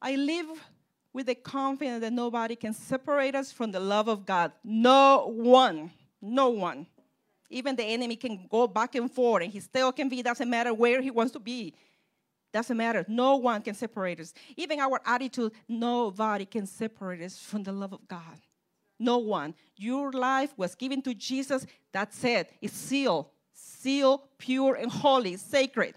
I 0.00 0.16
live 0.16 0.46
with 1.12 1.26
the 1.26 1.34
confidence 1.34 2.00
that 2.00 2.12
nobody 2.12 2.56
can 2.56 2.74
separate 2.74 3.34
us 3.34 3.52
from 3.52 3.70
the 3.70 3.80
love 3.80 4.08
of 4.08 4.26
God. 4.26 4.52
No 4.62 5.26
one. 5.28 5.90
No 6.20 6.50
one. 6.50 6.86
Even 7.50 7.76
the 7.76 7.84
enemy 7.84 8.16
can 8.16 8.46
go 8.50 8.66
back 8.66 8.94
and 8.94 9.10
forth 9.10 9.44
and 9.44 9.52
he 9.52 9.60
still 9.60 9.92
can 9.92 10.08
be, 10.08 10.22
doesn't 10.22 10.50
matter 10.50 10.74
where 10.74 11.00
he 11.00 11.10
wants 11.10 11.32
to 11.32 11.38
be. 11.38 11.74
Doesn't 12.52 12.76
matter. 12.76 13.04
No 13.08 13.36
one 13.36 13.62
can 13.62 13.74
separate 13.74 14.20
us. 14.20 14.32
Even 14.56 14.80
our 14.80 15.00
attitude, 15.04 15.52
nobody 15.68 16.46
can 16.46 16.66
separate 16.66 17.20
us 17.20 17.38
from 17.38 17.62
the 17.62 17.72
love 17.72 17.92
of 17.92 18.06
God. 18.06 18.40
No 18.98 19.18
one. 19.18 19.54
Your 19.76 20.12
life 20.12 20.52
was 20.56 20.74
given 20.74 21.02
to 21.02 21.14
Jesus. 21.14 21.66
That's 21.92 22.22
it. 22.24 22.52
It's 22.60 22.74
sealed. 22.74 23.26
Sealed, 23.52 24.20
pure, 24.38 24.74
and 24.74 24.90
holy, 24.90 25.36
sacred. 25.36 25.94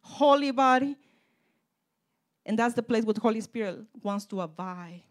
Holy 0.00 0.50
body. 0.50 0.96
And 2.44 2.58
that's 2.58 2.74
the 2.74 2.82
place 2.82 3.04
where 3.04 3.14
the 3.14 3.20
Holy 3.20 3.40
Spirit 3.40 3.80
wants 4.02 4.24
to 4.26 4.40
abide. 4.40 5.02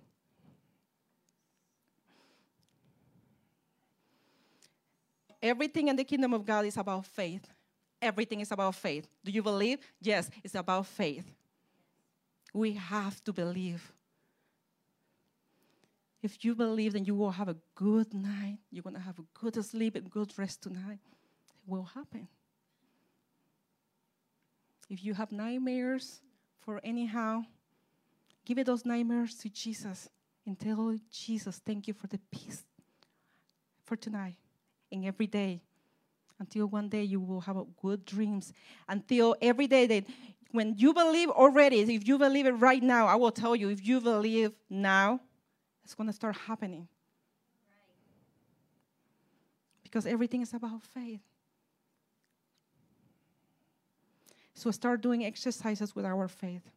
Everything 5.41 5.87
in 5.87 5.95
the 5.95 6.03
kingdom 6.03 6.33
of 6.33 6.45
God 6.45 6.65
is 6.65 6.77
about 6.77 7.05
faith. 7.05 7.47
Everything 8.01 8.41
is 8.41 8.51
about 8.51 8.75
faith. 8.75 9.07
Do 9.23 9.31
you 9.31 9.43
believe? 9.43 9.79
Yes, 10.01 10.29
it's 10.43 10.55
about 10.55 10.87
faith. 10.87 11.25
We 12.53 12.73
have 12.73 13.23
to 13.25 13.33
believe. 13.33 13.91
If 16.23 16.43
you 16.43 16.55
believe, 16.55 16.93
then 16.93 17.05
you 17.05 17.15
will 17.15 17.31
have 17.31 17.47
a 17.47 17.55
good 17.75 18.13
night. 18.13 18.57
You're 18.71 18.83
going 18.83 18.95
to 18.95 19.01
have 19.01 19.19
a 19.19 19.25
good 19.33 19.63
sleep 19.63 19.95
and 19.95 20.09
good 20.09 20.33
rest 20.37 20.63
tonight. 20.63 20.99
It 21.47 21.71
will 21.71 21.83
happen. 21.83 22.27
If 24.89 25.03
you 25.03 25.13
have 25.13 25.31
nightmares 25.31 26.21
for 26.59 26.81
anyhow, 26.83 27.43
give 28.45 28.65
those 28.65 28.85
nightmares 28.85 29.35
to 29.35 29.49
Jesus 29.49 30.09
and 30.45 30.57
tell 30.57 30.97
Jesus, 31.11 31.61
thank 31.65 31.87
you 31.87 31.93
for 31.93 32.07
the 32.07 32.19
peace 32.31 32.63
for 33.83 33.95
tonight 33.95 34.37
and 34.91 35.05
every 35.05 35.27
day. 35.27 35.61
Until 36.39 36.67
one 36.67 36.87
day 36.87 37.03
you 37.03 37.19
will 37.19 37.41
have 37.41 37.57
good 37.81 38.05
dreams. 38.05 38.53
Until 38.87 39.35
every 39.41 39.67
day 39.67 39.87
that 39.87 40.05
when 40.51 40.75
you 40.77 40.93
believe 40.93 41.29
already, 41.29 41.81
if 41.81 42.07
you 42.07 42.17
believe 42.17 42.45
it 42.45 42.51
right 42.51 42.81
now, 42.81 43.07
I 43.07 43.15
will 43.15 43.31
tell 43.31 43.55
you, 43.55 43.69
if 43.69 43.85
you 43.85 43.99
believe 43.99 44.51
now, 44.69 45.19
it's 45.87 45.95
going 45.95 46.07
to 46.07 46.13
start 46.13 46.35
happening. 46.35 46.85
Because 49.83 50.05
everything 50.05 50.41
is 50.41 50.53
about 50.53 50.83
faith. 50.83 51.21
So 54.53 54.69
start 54.71 54.99
doing 54.99 55.23
exercises 55.23 55.95
with 55.95 56.03
our 56.03 56.27
faith. 56.27 56.69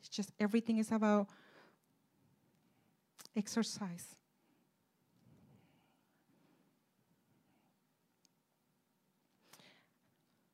It's 0.00 0.10
just 0.10 0.32
everything 0.38 0.76
is 0.76 0.92
about 0.92 1.28
exercise. 3.34 4.16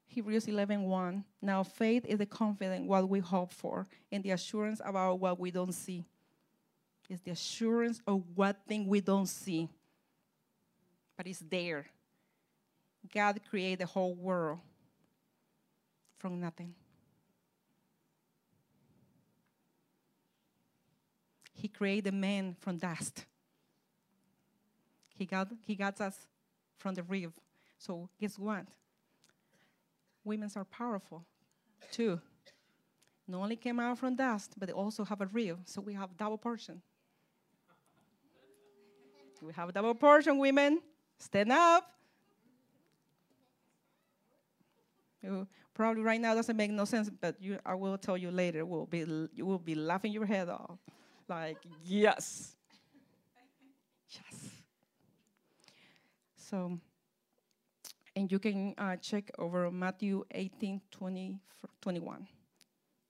Hebrews 0.07 0.47
11, 0.47 0.85
1. 0.85 1.25
Now 1.43 1.65
faith 1.65 2.07
is 2.07 2.19
the 2.19 2.27
confidence 2.27 2.87
what 2.87 3.09
we 3.09 3.19
hope 3.19 3.53
for 3.53 3.89
and 4.13 4.23
the 4.23 4.31
assurance 4.31 4.81
about 4.85 5.19
what 5.19 5.41
we 5.41 5.51
don't 5.51 5.73
see. 5.73 6.07
It's 7.09 7.23
the 7.23 7.31
assurance 7.31 8.01
of 8.07 8.23
what 8.35 8.57
thing 8.67 8.87
we 8.87 9.01
don't 9.01 9.27
see. 9.27 9.69
But 11.17 11.27
it's 11.27 11.43
there. 11.49 11.87
God 13.13 13.41
created 13.49 13.81
the 13.81 13.87
whole 13.87 14.15
world 14.15 14.59
from 16.19 16.41
nothing. 16.41 16.75
He 21.55 21.67
created 21.69 22.15
man 22.15 22.55
from 22.61 22.77
dust. 22.77 23.25
He 25.15 25.25
got, 25.25 25.49
he 25.67 25.75
got 25.75 26.01
us 26.01 26.27
from 26.77 26.95
the 26.95 27.03
rib. 27.03 27.33
So 27.79 28.09
guess 28.21 28.39
what? 28.39 28.67
Women 30.25 30.51
are 30.55 30.65
powerful 30.65 31.25
too. 31.91 32.21
Not 33.27 33.43
only 33.43 33.57
came 33.57 33.81
out 33.81 33.99
from 33.99 34.15
dust, 34.15 34.55
but 34.57 34.69
they 34.69 34.73
also 34.73 35.05
have 35.05 35.21
a 35.21 35.27
rib. 35.27 35.59
So 35.65 35.81
we 35.81 35.95
have 35.95 36.17
double 36.17 36.39
portion. 36.39 36.81
We 39.43 39.53
have 39.53 39.73
double 39.73 39.95
portion, 39.95 40.39
women. 40.39 40.81
Stand 41.19 41.53
up. 41.53 41.91
You, 45.23 45.47
probably 45.75 46.03
right 46.03 46.21
now 46.21 46.35
doesn't 46.35 46.57
make 46.57 46.71
no 46.71 46.85
sense, 46.85 47.11
but 47.11 47.37
you, 47.41 47.59
I 47.67 47.75
will 47.75 47.99
tell 47.99 48.17
you 48.17 48.31
later. 48.31 48.65
Will 48.65 48.87
be 48.87 49.05
you 49.35 49.47
will 49.47 49.59
be 49.59 49.75
laughing 49.75 50.13
your 50.13 50.27
head 50.27 50.49
off, 50.49 50.79
like 51.29 51.59
yes, 51.85 52.55
yes. 54.11 54.49
So, 56.37 56.79
and 58.17 58.31
you 58.33 58.39
can 58.39 58.75
uh, 58.79 58.97
check 58.97 59.31
over 59.39 59.71
Matthew 59.71 60.25
18, 60.31 60.81
20, 60.91 61.39
21. 61.81 62.27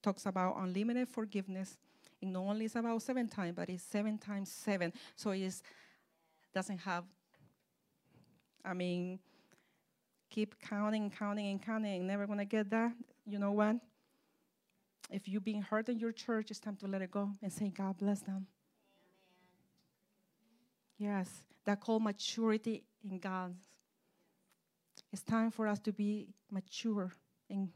Talks 0.02 0.26
about 0.26 0.56
unlimited 0.59 1.09
forgiveness. 1.09 1.76
And 2.20 2.32
not 2.32 2.40
only 2.40 2.64
is 2.64 2.74
about 2.74 3.00
seven 3.02 3.28
times, 3.28 3.55
but 3.55 3.68
it's 3.68 3.82
seven 3.82 4.18
times 4.18 4.50
seven. 4.50 4.92
So 5.14 5.30
it 5.30 5.42
is, 5.42 5.62
doesn't 6.59 6.78
have, 6.78 7.05
I 8.64 8.74
mean, 8.74 9.20
keep 10.28 10.59
counting 10.59 11.09
counting 11.09 11.47
and 11.52 11.62
counting 11.62 12.05
never 12.05 12.26
gonna 12.26 12.44
get 12.44 12.68
that. 12.70 12.90
You 13.24 13.39
know 13.39 13.52
what? 13.52 13.76
If 15.09 15.28
you've 15.28 15.44
been 15.44 15.62
hurt 15.62 15.89
in 15.89 16.01
your 16.01 16.10
church, 16.10 16.51
it's 16.51 16.59
time 16.59 16.74
to 16.78 16.89
let 16.89 17.01
it 17.01 17.12
go 17.12 17.30
and 17.40 17.52
say, 17.52 17.68
God 17.68 17.97
bless 17.97 18.22
them. 18.22 18.48
Amen. 21.01 21.14
Yes, 21.14 21.28
that 21.64 21.80
called 21.80 22.02
maturity 22.02 22.82
in 23.09 23.20
God. 23.20 23.55
It's 25.12 25.22
time 25.22 25.52
for 25.52 25.68
us 25.68 25.78
to 25.86 25.93
be 25.93 26.26
mature 26.51 27.12
in, 27.48 27.70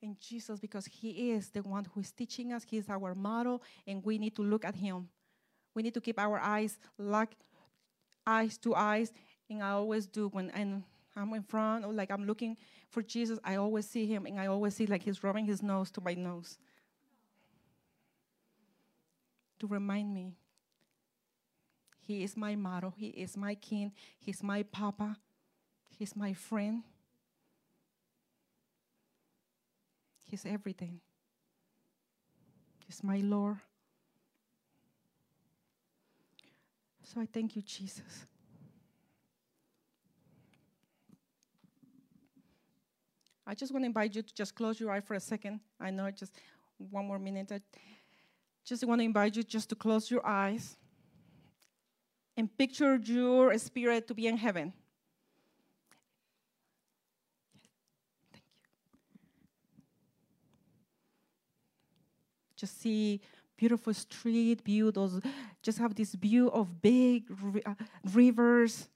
in 0.00 0.16
Jesus 0.20 0.60
because 0.60 0.86
He 0.86 1.32
is 1.32 1.50
the 1.50 1.62
one 1.62 1.86
who 1.92 2.00
is 2.02 2.12
teaching 2.12 2.52
us. 2.52 2.62
He 2.62 2.76
is 2.76 2.88
our 2.88 3.16
model, 3.16 3.64
and 3.84 4.04
we 4.04 4.16
need 4.16 4.36
to 4.36 4.42
look 4.42 4.64
at 4.64 4.76
Him. 4.76 5.08
We 5.74 5.82
need 5.82 5.94
to 5.94 6.00
keep 6.00 6.20
our 6.20 6.38
eyes 6.38 6.78
like 6.96 7.36
eyes 8.26 8.58
to 8.58 8.74
eyes, 8.74 9.12
and 9.48 9.62
I 9.62 9.70
always 9.70 10.06
do 10.06 10.28
when 10.28 10.50
and 10.50 10.82
I'm 11.16 11.32
in 11.34 11.42
front 11.42 11.84
or 11.84 11.92
like 11.92 12.10
I'm 12.10 12.24
looking 12.26 12.56
for 12.90 13.02
Jesus. 13.02 13.38
I 13.44 13.56
always 13.56 13.88
see 13.88 14.06
Him, 14.06 14.26
and 14.26 14.40
I 14.40 14.46
always 14.46 14.74
see 14.74 14.86
like 14.86 15.02
He's 15.02 15.22
rubbing 15.22 15.46
His 15.46 15.62
nose 15.62 15.90
to 15.92 16.00
my 16.00 16.14
nose 16.14 16.58
to 19.60 19.66
remind 19.66 20.12
me 20.12 20.34
he 22.06 22.22
is 22.22 22.36
my 22.36 22.54
model. 22.54 22.92
He 22.94 23.06
is 23.06 23.34
my 23.34 23.54
king. 23.54 23.92
He's 24.18 24.42
my 24.42 24.62
papa. 24.62 25.16
He's 25.88 26.14
my 26.14 26.34
friend. 26.34 26.82
He's 30.22 30.44
everything. 30.44 31.00
He's 32.86 33.02
my 33.02 33.18
Lord. 33.18 33.56
So 37.04 37.20
I 37.20 37.26
thank 37.32 37.54
you, 37.54 37.62
Jesus. 37.62 38.26
I 43.46 43.54
just 43.54 43.72
want 43.72 43.82
to 43.84 43.86
invite 43.86 44.16
you 44.16 44.22
to 44.22 44.34
just 44.34 44.54
close 44.54 44.80
your 44.80 44.90
eye 44.90 45.00
for 45.00 45.14
a 45.14 45.20
second. 45.20 45.60
I 45.78 45.90
know 45.90 46.10
just 46.10 46.34
one 46.78 47.06
more 47.06 47.18
minute. 47.18 47.52
I 47.52 47.60
just 48.64 48.84
want 48.84 49.00
to 49.00 49.04
invite 49.04 49.36
you 49.36 49.42
just 49.42 49.68
to 49.68 49.74
close 49.74 50.10
your 50.10 50.26
eyes 50.26 50.76
and 52.36 52.48
picture 52.56 52.96
your 52.96 53.56
spirit 53.58 54.08
to 54.08 54.14
be 54.14 54.26
in 54.26 54.38
heaven. 54.38 54.72
Thank 58.32 58.44
you. 58.48 58.64
Just 62.56 62.80
see 62.80 63.20
beautiful 63.56 63.94
street 63.94 64.60
view. 64.62 64.90
Those 64.90 65.20
just 65.62 65.78
have 65.78 65.94
this 65.94 66.14
view 66.14 66.50
of 66.50 66.82
big 66.82 67.24
uh, 67.64 67.74
rivers, 68.12 68.88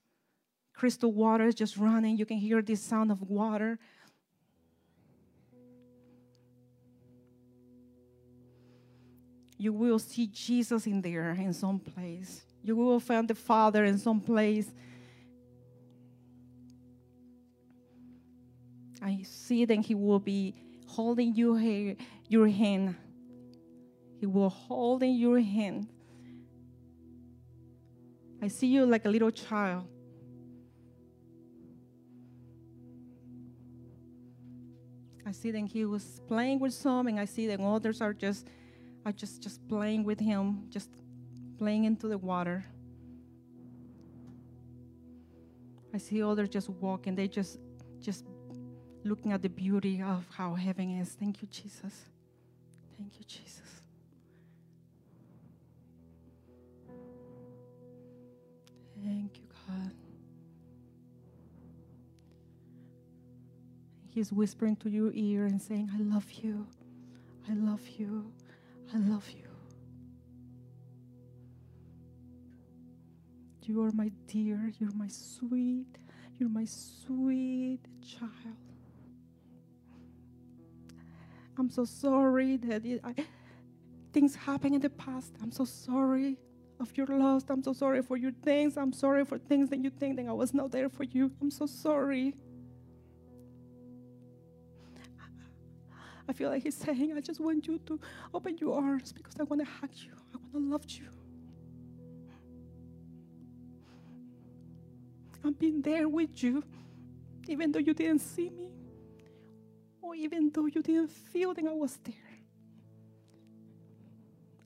crystal 0.73 1.11
waters 1.11 1.55
just 1.55 1.77
running. 1.77 2.17
You 2.17 2.25
can 2.25 2.37
hear 2.37 2.61
this 2.61 2.81
sound 2.81 3.11
of 3.11 3.21
water. 3.21 3.79
You 9.57 9.73
will 9.73 9.99
see 9.99 10.27
Jesus 10.27 10.87
in 10.87 11.01
there 11.01 11.31
in 11.31 11.53
some 11.53 11.79
place. 11.79 12.45
You 12.63 12.75
will 12.75 12.99
find 12.99 13.27
the 13.27 13.35
Father 13.35 13.83
in 13.83 13.97
some 13.97 14.21
place. 14.21 14.71
I 19.01 19.21
see 19.23 19.65
that 19.65 19.79
He 19.85 19.95
will 19.95 20.19
be 20.19 20.55
holding 20.87 21.35
you 21.35 21.95
your 22.27 22.47
hand. 22.47 22.95
He 24.19 24.25
will 24.25 24.49
hold 24.49 25.03
in 25.03 25.15
your 25.15 25.39
hand. 25.39 25.87
I 28.41 28.47
see 28.47 28.67
you 28.67 28.85
like 28.85 29.05
a 29.05 29.09
little 29.09 29.31
child. 29.31 29.87
I 35.25 35.31
see 35.31 35.51
that 35.51 35.67
he 35.67 35.85
was 35.85 36.21
playing 36.27 36.59
with 36.59 36.73
some, 36.73 37.07
and 37.07 37.19
I 37.19 37.25
see 37.25 37.47
that 37.47 37.59
others 37.59 38.01
are 38.01 38.13
just, 38.13 38.47
are 39.05 39.11
just, 39.11 39.43
just 39.43 39.67
playing 39.67 40.03
with 40.03 40.19
him, 40.19 40.63
just 40.69 40.89
playing 41.57 41.83
into 41.83 42.07
the 42.07 42.17
water. 42.17 42.65
I 45.93 45.97
see 45.97 46.23
others 46.23 46.49
just 46.49 46.69
walking. 46.69 47.15
They 47.15 47.27
just 47.27 47.59
just 47.99 48.25
looking 49.03 49.31
at 49.31 49.41
the 49.41 49.49
beauty 49.49 50.01
of 50.01 50.25
how 50.31 50.55
heaven 50.55 50.99
is. 50.99 51.09
Thank 51.09 51.41
you, 51.41 51.47
Jesus. 51.47 52.05
Thank 52.97 53.19
you, 53.19 53.25
Jesus. 53.25 53.81
Thank 59.03 59.37
you, 59.37 59.43
God. 59.67 59.91
He's 64.09 64.33
whispering 64.33 64.75
to 64.77 64.89
your 64.89 65.11
ear 65.13 65.45
and 65.45 65.61
saying, 65.61 65.89
I 65.93 65.99
love 66.01 66.31
you. 66.31 66.67
I 67.49 67.53
love 67.53 67.87
you. 67.97 68.31
I 68.93 68.97
love 68.97 69.29
you. 69.29 69.49
You 73.69 73.83
are 73.83 73.91
my 73.91 74.11
dear, 74.25 74.71
you're 74.79 74.95
my 74.95 75.07
sweet, 75.07 75.99
you're 76.39 76.49
my 76.49 76.65
sweet 76.65 77.81
child. 78.01 78.33
I'm 81.55 81.69
so 81.69 81.85
sorry 81.85 82.57
that 82.57 82.83
it, 82.83 82.99
I, 83.03 83.13
things 84.11 84.33
happened 84.33 84.73
in 84.73 84.81
the 84.81 84.89
past. 84.89 85.35
I'm 85.43 85.51
so 85.51 85.65
sorry 85.65 86.37
of 86.79 86.95
your 86.97 87.07
loss. 87.07 87.43
I'm 87.49 87.63
so 87.63 87.73
sorry 87.73 88.01
for 88.01 88.17
your 88.17 88.31
things. 88.31 88.77
I'm 88.77 88.93
sorry 88.93 89.25
for 89.25 89.37
things 89.37 89.69
that 89.69 89.83
you 89.83 89.89
think 89.89 90.15
that 90.17 90.27
I 90.27 90.31
was 90.31 90.53
not 90.53 90.71
there 90.71 90.89
for 90.89 91.03
you. 91.03 91.31
I'm 91.41 91.51
so 91.51 91.65
sorry. 91.65 92.33
I 96.27 96.33
feel 96.33 96.49
like 96.49 96.63
he's 96.63 96.75
saying, 96.75 97.13
I 97.17 97.21
just 97.21 97.39
want 97.39 97.67
you 97.67 97.79
to 97.87 97.99
open 98.33 98.57
your 98.59 98.77
arms 98.77 99.11
because 99.11 99.35
I 99.39 99.43
want 99.43 99.61
to 99.61 99.67
hug 99.67 99.89
you. 99.95 100.11
I 100.33 100.37
want 100.37 100.53
to 100.53 100.71
love 100.71 100.85
you. 100.87 101.07
I've 105.43 105.57
been 105.57 105.81
there 105.81 106.07
with 106.07 106.43
you, 106.43 106.63
even 107.47 107.71
though 107.71 107.79
you 107.79 107.93
didn't 107.93 108.19
see 108.19 108.49
me, 108.49 108.69
or 110.01 110.13
even 110.13 110.51
though 110.53 110.67
you 110.67 110.81
didn't 110.83 111.09
feel 111.09 111.53
that 111.53 111.65
I 111.65 111.71
was 111.71 111.97
there. 112.03 112.28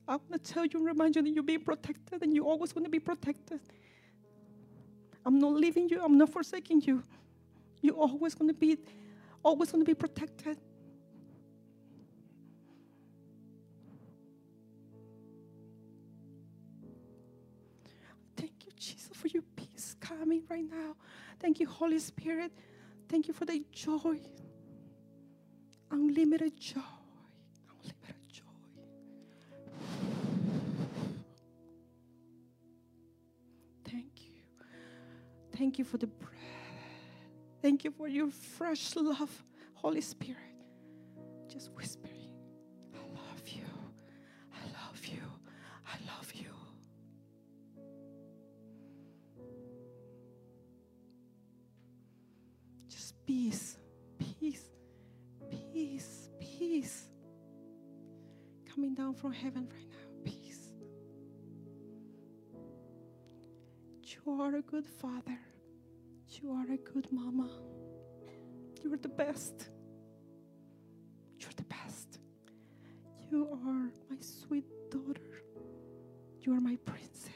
I 0.06 0.16
want 0.16 0.32
to 0.32 0.38
tell 0.38 0.64
you 0.64 0.78
and 0.78 0.86
remind 0.86 1.16
you 1.16 1.22
that 1.22 1.30
you're 1.30 1.42
being 1.42 1.64
protected 1.64 2.22
and 2.22 2.34
you're 2.34 2.44
always 2.44 2.72
going 2.72 2.84
to 2.84 2.90
be 2.90 2.98
protected. 2.98 3.60
I'm 5.24 5.38
not 5.38 5.52
leaving 5.54 5.88
you, 5.88 6.02
I'm 6.02 6.18
not 6.18 6.30
forsaking 6.30 6.82
you. 6.82 7.02
You're 7.80 7.96
always 7.96 8.34
going 8.34 8.48
to 8.48 8.54
be, 8.54 8.78
always 9.42 9.70
going 9.70 9.84
to 9.84 9.86
be 9.86 9.94
protected. 9.94 10.58
Thank 18.36 18.66
you, 18.66 18.72
Jesus, 18.76 19.16
for 19.16 19.28
your 19.28 19.42
peace 19.56 19.96
coming 20.00 20.42
right 20.48 20.64
now. 20.70 20.96
Thank 21.40 21.60
you, 21.60 21.66
Holy 21.66 21.98
Spirit. 21.98 22.52
Thank 23.08 23.28
you 23.28 23.34
for 23.34 23.44
the 23.44 23.64
joy 23.72 24.20
unlimited 25.94 26.58
joy. 26.58 26.80
Thank 35.56 35.78
you 35.78 35.84
for 35.84 35.98
the 35.98 36.06
breath. 36.06 36.32
Thank 37.62 37.84
you 37.84 37.90
for 37.90 38.08
your 38.08 38.30
fresh 38.30 38.96
love, 38.96 39.44
Holy 39.74 40.00
Spirit. 40.00 40.38
Just 41.48 41.70
whispering, 41.72 42.32
I 42.94 42.98
love 43.14 43.48
you. 43.48 43.62
I 44.52 44.64
love 44.86 45.06
you. 45.06 45.22
I 45.86 45.96
love 46.06 46.32
you. 46.34 46.50
Just 52.88 53.14
peace, 53.26 53.78
peace, 54.18 54.68
peace, 55.50 56.30
peace. 56.40 57.08
Coming 58.74 58.94
down 58.94 59.14
from 59.14 59.32
heaven 59.32 59.68
right 59.72 59.83
You 64.26 64.40
are 64.40 64.54
a 64.54 64.62
good 64.62 64.86
father. 64.86 65.38
You 66.28 66.52
are 66.52 66.72
a 66.72 66.78
good 66.78 67.12
mama. 67.12 67.50
You're 68.82 68.96
the 68.96 69.08
best. 69.08 69.68
You're 71.38 71.50
the 71.56 71.64
best. 71.64 72.20
You 73.30 73.48
are 73.66 73.90
my 74.10 74.16
sweet 74.20 74.64
daughter. 74.90 75.42
You 76.40 76.54
are 76.54 76.60
my 76.60 76.76
princess. 76.86 77.33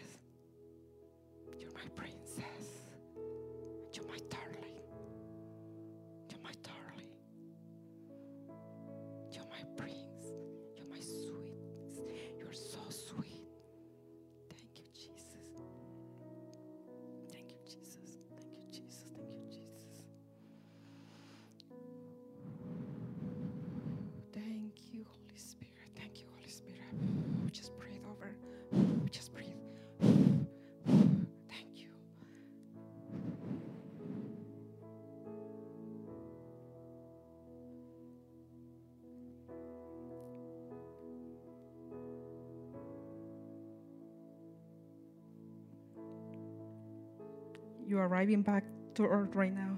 You 47.99 48.05
are 48.05 48.07
arriving 48.07 48.43
back 48.43 48.63
to 48.95 49.07
earth 49.07 49.35
right 49.35 49.53
now. 49.53 49.77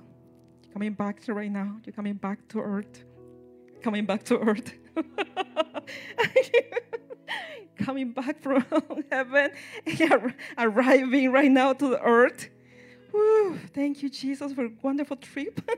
You're 0.62 0.74
coming 0.74 0.92
back 0.92 1.22
to 1.22 1.32
right 1.32 1.51
now. 1.51 1.78
You're 1.86 1.94
coming 1.94 2.16
back 2.16 2.47
to 2.48 2.60
earth. 2.60 3.02
Coming 3.80 4.05
back 4.05 4.24
to 4.24 4.38
earth. 4.38 4.74
coming 7.78 8.12
back 8.12 8.42
from 8.42 8.62
heaven 9.10 9.52
and 9.86 10.12
ar- 10.12 10.34
arriving 10.59 11.32
right 11.32 11.51
now 11.51 11.72
to 11.72 11.88
the 11.88 12.02
earth. 12.02 12.51
Woo, 13.14 13.56
thank 13.72 14.02
you, 14.02 14.10
Jesus, 14.10 14.52
for 14.52 14.66
a 14.66 14.70
wonderful 14.82 15.16
trip. 15.16 15.62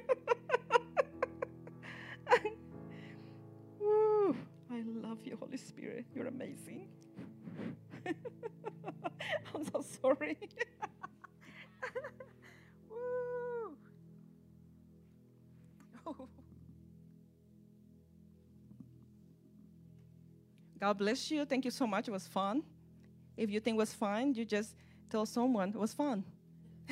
Woo, 3.81 4.35
I 4.69 4.83
love 4.85 5.19
you, 5.23 5.37
Holy 5.39 5.59
Spirit. 5.59 6.07
You're 6.13 6.27
amazing. 6.27 6.89
I'm 9.55 9.65
so 9.71 9.85
sorry. 10.03 10.37
God 20.83 20.99
bless 20.99 21.31
you. 21.31 21.45
Thank 21.45 21.65
you 21.65 21.71
so 21.71 21.87
much. 21.87 22.09
It 22.09 22.11
was 22.11 22.27
fun. 22.27 22.65
If 23.37 23.51
you 23.51 23.61
think 23.61 23.77
it 23.77 23.79
was 23.79 23.95
fun, 23.95 24.35
you 24.35 24.45
just 24.45 24.75
tell 25.09 25.25
someone 25.25 25.69
it 25.69 25.77
was 25.77 25.95
fun. 25.95 26.25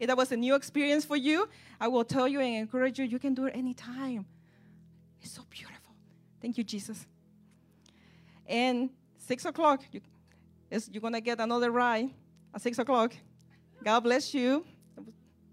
if 0.00 0.08
that 0.08 0.16
was 0.16 0.32
a 0.32 0.36
new 0.36 0.56
experience 0.56 1.04
for 1.04 1.14
you, 1.14 1.48
I 1.80 1.86
will 1.86 2.02
tell 2.04 2.26
you 2.26 2.40
and 2.40 2.56
encourage 2.56 2.98
you. 2.98 3.04
You 3.04 3.20
can 3.20 3.34
do 3.34 3.46
it 3.46 3.54
anytime. 3.54 4.26
It's 5.22 5.30
so 5.30 5.42
beautiful. 5.48 5.94
Thank 6.42 6.58
you, 6.58 6.64
Jesus. 6.64 7.06
And 8.48 8.90
six 9.16 9.44
o'clock, 9.44 9.82
you, 9.92 10.00
you're 10.90 11.00
gonna 11.00 11.20
get 11.20 11.38
another 11.38 11.70
ride 11.70 12.10
at 12.52 12.60
six 12.60 12.80
o'clock. 12.80 13.14
God 13.84 14.00
bless 14.00 14.34
you. 14.34 14.66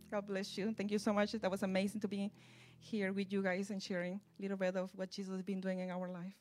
God 0.09 0.25
bless 0.25 0.57
you. 0.57 0.73
Thank 0.73 0.89
you 0.89 0.97
so 0.97 1.13
much. 1.13 1.33
That 1.33 1.51
was 1.51 1.61
amazing 1.61 2.01
to 2.01 2.07
be 2.07 2.31
here 2.79 3.13
with 3.13 3.31
you 3.31 3.43
guys 3.43 3.69
and 3.69 3.83
sharing 3.83 4.13
a 4.13 4.41
little 4.41 4.57
bit 4.57 4.75
of 4.75 4.89
what 4.95 5.11
Jesus 5.11 5.31
has 5.31 5.43
been 5.43 5.61
doing 5.61 5.77
in 5.77 5.91
our 5.91 6.09
life. 6.09 6.40